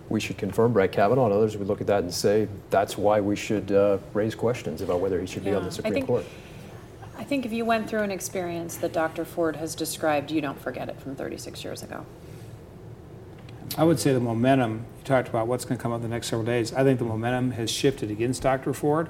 we 0.08 0.20
should 0.20 0.38
confirm 0.38 0.72
Brett 0.72 0.92
Kavanaugh. 0.92 1.26
And 1.26 1.34
others 1.34 1.56
would 1.56 1.66
look 1.68 1.80
at 1.80 1.86
that 1.88 2.02
and 2.04 2.14
say, 2.14 2.48
that's 2.70 2.96
why 2.96 3.20
we 3.20 3.36
should 3.36 3.72
uh, 3.72 3.98
raise 4.14 4.34
questions 4.34 4.80
about 4.80 5.00
whether 5.00 5.20
he 5.20 5.26
should 5.26 5.44
be 5.44 5.50
on 5.50 5.56
Yeah, 5.56 5.60
the 5.60 5.66
I 5.66 5.70
Supreme 5.70 5.94
think- 5.94 6.06
Court. 6.06 6.24
I 7.18 7.24
think 7.24 7.46
if 7.46 7.52
you 7.52 7.64
went 7.64 7.88
through 7.88 8.02
an 8.02 8.10
experience 8.10 8.76
that 8.76 8.92
Dr. 8.92 9.24
Ford 9.24 9.56
has 9.56 9.74
described, 9.74 10.30
you 10.30 10.40
don't 10.42 10.60
forget 10.60 10.88
it 10.90 11.00
from 11.00 11.16
36 11.16 11.64
years 11.64 11.82
ago. 11.82 12.04
I 13.76 13.84
would 13.84 13.98
say 13.98 14.12
the 14.12 14.20
momentum, 14.20 14.84
you 14.98 15.04
talked 15.04 15.28
about 15.28 15.46
what's 15.46 15.64
going 15.64 15.76
to 15.78 15.82
come 15.82 15.92
up 15.92 16.02
the 16.02 16.08
next 16.08 16.28
several 16.28 16.46
days. 16.46 16.72
I 16.72 16.82
think 16.84 16.98
the 16.98 17.04
momentum 17.04 17.52
has 17.52 17.70
shifted 17.70 18.10
against 18.10 18.42
Dr. 18.42 18.72
Ford. 18.72 19.08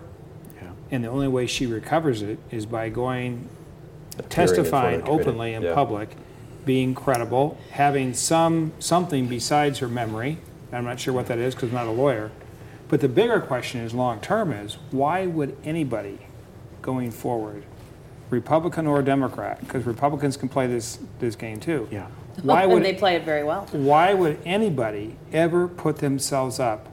Yeah. 0.56 0.70
And 0.90 1.04
the 1.04 1.08
only 1.08 1.28
way 1.28 1.46
she 1.46 1.66
recovers 1.66 2.22
it 2.22 2.38
is 2.50 2.66
by 2.66 2.88
going, 2.88 3.48
Appearing 4.18 4.18
in 4.18 4.18
front 4.18 4.18
of 4.18 4.28
testifying 4.30 5.02
openly 5.02 5.54
in 5.54 5.62
Yeah. 5.62 5.74
public, 5.74 6.16
being 6.64 6.94
credible, 6.94 7.58
having 7.72 8.14
some, 8.14 8.72
something 8.78 9.26
besides 9.26 9.78
her 9.80 9.88
memory. 9.88 10.38
I'm 10.72 10.84
not 10.84 10.98
sure 10.98 11.14
what 11.14 11.26
that 11.26 11.38
is 11.38 11.54
because 11.54 11.68
I'm 11.68 11.74
not 11.74 11.86
a 11.86 11.90
lawyer. 11.90 12.30
But 12.88 13.00
the 13.00 13.08
bigger 13.08 13.40
question 13.40 13.80
is 13.80 13.94
long-term 13.94 14.52
is, 14.52 14.78
why 14.90 15.26
would 15.26 15.56
anybody 15.64 16.18
going 16.82 17.10
forward, 17.10 17.64
Republican 18.30 18.86
or 18.86 19.02
Democrat, 19.02 19.60
because 19.60 19.84
Republicans 19.84 20.36
can 20.36 20.48
play 20.48 20.66
this, 20.66 20.98
this 21.18 21.36
game 21.36 21.60
too. 21.60 21.88
Yeah. 21.90 22.06
Why 22.42 22.64
and 22.64 22.72
would 22.72 22.84
they 22.84 22.94
play 22.94 23.16
it 23.16 23.24
very 23.24 23.44
well. 23.44 23.66
why 23.72 24.12
would 24.14 24.38
anybody 24.44 25.16
ever 25.32 25.68
put 25.68 25.96
themselves 25.98 26.60
up 26.60 26.88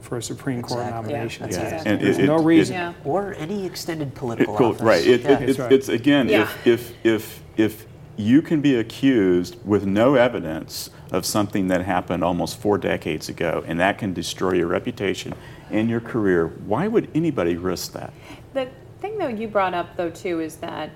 for 0.00 0.18
a 0.18 0.22
Supreme 0.22 0.60
Court 0.62 0.80
Exactly. 0.80 1.12
Yeah, 1.12 1.16
nomination. 1.16 1.42
that's 1.44 1.56
Yeah, 1.56 1.62
exactly 1.64 1.90
and 1.92 2.00
There's 2.02 2.18
it- 2.18 2.26
no 2.26 2.38
it- 2.38 2.44
reason. 2.44 2.74
Yeah. 2.74 2.92
Or 3.04 3.34
any 3.38 3.64
extended 3.64 4.14
political 4.14 4.54
Cool, 4.56 4.70
office. 4.70 4.82
Right. 4.82 5.06
It, 5.06 5.22
Yeah. 5.22 5.38
it, 5.40 5.48
it's, 5.48 5.58
right. 5.58 5.72
it's 5.72 5.88
again, 5.88 6.28
Yeah. 6.28 6.42
if, 6.42 6.66
if, 6.66 7.04
if, 7.06 7.42
if 7.56 7.86
you 8.16 8.42
can 8.42 8.60
be 8.60 8.76
accused 8.76 9.56
with 9.64 9.86
no 9.86 10.14
evidence 10.16 10.90
of 11.10 11.24
something 11.24 11.68
that 11.68 11.82
happened 11.82 12.22
almost 12.22 12.58
four 12.60 12.76
decades 12.78 13.28
ago, 13.28 13.64
and 13.66 13.80
that 13.80 13.98
can 13.98 14.12
destroy 14.12 14.52
your 14.52 14.66
reputation 14.66 15.34
and 15.70 15.88
your 15.88 16.00
career, 16.00 16.48
why 16.66 16.86
would 16.86 17.08
anybody 17.14 17.56
risk 17.56 17.92
that? 17.92 18.12
The 18.52 18.68
thing 19.00 19.18
though 19.18 19.28
you 19.28 19.48
brought 19.48 19.74
up 19.74 19.96
though 19.96 20.10
too 20.10 20.40
is 20.40 20.56
that 20.56 20.90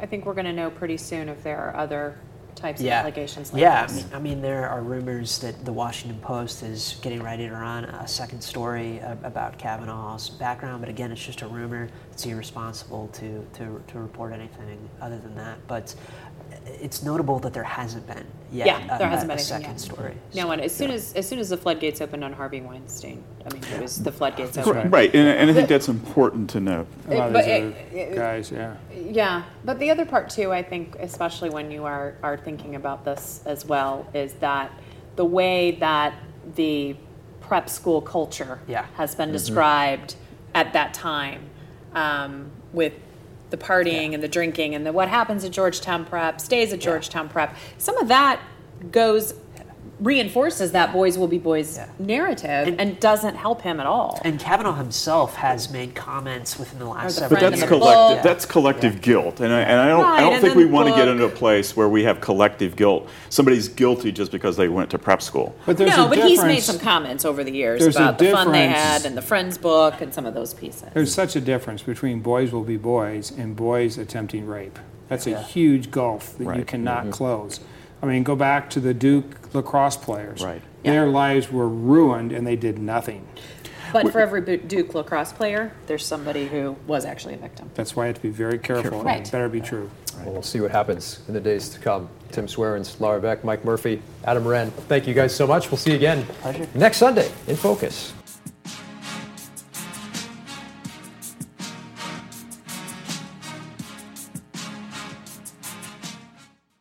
I 0.00 0.06
think 0.06 0.26
we're 0.26 0.34
going 0.34 0.46
to 0.46 0.52
know 0.52 0.70
pretty 0.70 0.96
soon 0.96 1.28
if 1.28 1.42
there 1.42 1.58
are 1.58 1.76
other 1.76 2.18
types 2.56 2.80
yeah. 2.80 3.00
of 3.00 3.04
allegations 3.04 3.52
like 3.52 3.60
yeah, 3.60 3.82
I 3.82 3.86
this. 3.86 3.96
mean, 3.96 4.14
I 4.14 4.18
mean, 4.18 4.42
there 4.42 4.68
are 4.68 4.80
rumors 4.82 5.38
that 5.40 5.64
the 5.64 5.72
Washington 5.72 6.18
Post 6.20 6.62
is 6.62 6.98
getting 7.02 7.22
ready 7.22 7.46
to 7.46 7.52
run 7.52 7.84
a 7.84 8.08
second 8.08 8.40
story 8.40 9.00
about 9.22 9.58
Kavanaugh's 9.58 10.30
background, 10.30 10.80
but 10.80 10.88
again, 10.88 11.12
it's 11.12 11.24
just 11.24 11.42
a 11.42 11.46
rumor. 11.46 11.88
It's 12.12 12.24
irresponsible 12.26 13.08
to, 13.08 13.46
to, 13.54 13.82
to 13.86 13.98
report 13.98 14.32
anything 14.32 14.88
other 15.00 15.18
than 15.18 15.34
that. 15.36 15.58
But 15.68 15.94
it's 16.66 17.02
notable 17.02 17.38
that 17.40 17.52
there 17.54 17.62
hasn't 17.64 18.06
been 18.06 18.24
yet 18.52 18.66
Yeah, 18.66 18.94
a, 18.96 18.98
there 18.98 19.08
hasn't 19.08 19.30
a- 19.30 19.34
been 19.34 19.40
a 19.40 19.44
second 19.44 19.70
yet. 19.70 19.80
story. 19.80 20.14
No, 20.34 20.50
and 20.50 20.60
as 20.60 20.74
soon 20.74 20.90
as 20.90 21.12
as 21.14 21.28
soon 21.28 21.38
as 21.38 21.48
the 21.48 21.56
floodgates 21.56 22.00
opened 22.00 22.24
on 22.24 22.32
Harvey 22.32 22.60
Weinstein, 22.60 23.22
I 23.48 23.52
mean, 23.54 23.62
it 23.72 23.80
was 23.80 24.02
the 24.02 24.12
floodgates 24.12 24.58
opened. 24.58 24.92
Right, 24.92 25.12
and, 25.14 25.28
and 25.28 25.50
I 25.50 25.54
think 25.54 25.68
that's 25.68 25.88
important 25.88 26.50
to 26.50 26.60
know. 26.60 26.86
A 27.08 27.14
lot 27.14 27.26
of 27.28 27.32
But 27.32 27.44
these 27.44 27.74
it- 27.92 28.14
guys, 28.14 28.50
yeah. 28.50 28.76
Yeah, 28.94 29.42
but 29.64 29.78
the 29.78 29.90
other 29.90 30.04
part 30.04 30.28
too, 30.30 30.52
I 30.52 30.62
think, 30.62 30.96
especially 31.00 31.50
when 31.50 31.70
you 31.70 31.84
are 31.84 32.14
are 32.22 32.36
thinking 32.36 32.74
about 32.74 33.04
this 33.04 33.42
as 33.46 33.64
well, 33.64 34.06
is 34.14 34.34
that 34.34 34.70
the 35.16 35.24
way 35.24 35.72
that 35.80 36.14
the 36.56 36.96
prep 37.40 37.68
school 37.68 38.00
culture 38.00 38.58
Yeah. 38.66 38.86
has 38.94 39.14
been 39.14 39.28
Mm-hmm. 39.28 39.32
described 39.34 40.16
at 40.54 40.72
that 40.72 40.92
time, 40.94 41.42
um, 41.94 42.50
with 42.72 42.92
the 43.50 43.56
partying 43.56 44.14
and 44.14 44.22
the 44.22 44.28
drinking 44.28 44.74
and 44.74 44.84
the 44.84 44.92
what 44.92 45.08
happens 45.08 45.44
at 45.44 45.52
Georgetown 45.52 46.04
Prep 46.04 46.40
stays 46.40 46.72
at 46.72 46.80
Georgetown 46.80 47.28
Prep. 47.28 47.56
Some 47.78 47.96
of 47.98 48.08
that 48.08 48.40
goes 48.90 49.34
reinforces 49.98 50.72
that 50.72 50.92
boys 50.92 51.16
will 51.16 51.26
be 51.28 51.38
boys 51.38 51.76
Yeah. 51.76 51.86
narrative 51.98 52.68
And- 52.68 52.80
and, 52.80 53.00
doesn't 53.00 53.36
help 53.36 53.62
him 53.62 53.80
at 53.80 53.86
all. 53.86 54.20
And 54.24 54.38
Kavanaugh 54.38 54.74
himself 54.74 55.36
has 55.36 55.70
made 55.70 55.94
comments 55.94 56.58
within 56.58 56.78
the 56.78 56.86
last 56.86 57.16
several 57.16 57.40
But 57.40 57.50
that's 57.50 57.60
years. 57.62 57.68
collective. 57.68 58.16
book. 58.16 58.22
That's 58.22 58.44
collective 58.46 59.00
guilt, 59.00 59.40
and 59.40 59.52
I, 59.52 59.60
and 59.60 59.80
I 59.80 59.88
don't. 59.88 60.02
Right, 60.02 60.18
I 60.18 60.20
don't 60.20 60.32
and 60.34 60.42
think 60.42 60.54
we 60.54 60.66
want 60.66 60.88
to 60.88 60.94
get 60.94 61.08
into 61.08 61.24
a 61.24 61.28
place 61.30 61.76
where 61.76 61.88
we 61.88 62.04
have 62.04 62.20
collective 62.20 62.76
guilt. 62.76 63.08
Somebody's 63.30 63.68
guilty 63.68 64.12
just 64.12 64.32
because 64.32 64.56
they 64.56 64.68
went 64.68 64.90
to 64.90 64.98
prep 64.98 65.22
school. 65.22 65.54
But 65.66 65.76
there's 65.76 65.96
no, 65.96 66.06
a 66.06 66.08
but 66.08 66.18
he's 66.18 66.42
made 66.42 66.62
some 66.62 66.78
comments 66.78 67.24
over 67.24 67.42
the 67.44 67.52
years 67.52 67.80
There's 67.80 67.96
about 67.96 68.18
the 68.18 68.30
fun 68.30 68.52
they 68.52 68.68
had 68.68 69.04
and 69.06 69.16
the 69.16 69.22
Friends 69.22 69.56
book 69.58 70.00
and 70.00 70.12
some 70.12 70.26
of 70.26 70.34
those 70.34 70.52
pieces. 70.54 70.84
There's 70.92 71.14
such 71.14 71.36
a 71.36 71.40
difference 71.40 71.82
between 71.82 72.20
boys 72.20 72.52
will 72.52 72.64
be 72.64 72.76
boys 72.76 73.30
and 73.36 73.56
boys 73.56 73.98
attempting 73.98 74.46
rape. 74.46 74.78
That's 75.08 75.26
a 75.26 75.40
huge 75.40 75.90
gulf 75.90 76.36
that 76.38 76.44
you 76.44 76.50
Right. 76.50 76.66
cannot 76.66 77.02
mm-hmm. 77.02 77.10
close. 77.10 77.60
I 78.06 78.12
mean, 78.12 78.22
go 78.22 78.36
back 78.36 78.70
to 78.70 78.80
the 78.80 78.94
Duke 78.94 79.52
lacrosse 79.52 79.96
players. 79.96 80.42
Right. 80.42 80.62
Their 80.84 81.08
lives 81.08 81.50
were 81.50 81.68
ruined 81.68 82.30
and 82.30 82.46
they 82.46 82.54
did 82.54 82.78
nothing. 82.78 83.26
But 83.92 84.12
for 84.12 84.20
every 84.20 84.56
Duke 84.58 84.94
lacrosse 84.94 85.32
player, 85.32 85.72
there's 85.86 86.04
somebody 86.04 86.46
who 86.46 86.76
was 86.86 87.04
actually 87.04 87.34
a 87.34 87.38
victim. 87.38 87.70
That's 87.74 87.96
why 87.96 88.04
I 88.04 88.06
have 88.08 88.16
to 88.16 88.22
be 88.22 88.30
very 88.30 88.58
careful. 88.58 88.98
and 88.98 89.04
Right. 89.06 89.26
It 89.26 89.32
better 89.32 89.48
be 89.48 89.60
true. 89.60 89.90
Well, 90.18 90.34
we'll 90.34 90.42
see 90.42 90.60
what 90.60 90.70
happens 90.70 91.20
in 91.28 91.34
the 91.34 91.40
days 91.40 91.68
to 91.70 91.80
come. 91.80 92.08
Tim 92.30 92.46
Swarens, 92.46 93.00
Laura 93.00 93.20
Beck, 93.20 93.44
Mike 93.44 93.64
Murphy, 93.64 94.02
Adam 94.24 94.46
Wren. 94.46 94.70
Thank 94.70 95.06
you 95.06 95.14
guys 95.14 95.34
so 95.34 95.46
much. 95.46 95.70
We'll 95.70 95.78
see 95.78 95.90
you 95.90 95.96
again 95.96 96.24
Pleasure. 96.40 96.66
next 96.74 96.98
Sunday 96.98 97.30
in 97.46 97.56
Focus. 97.56 98.12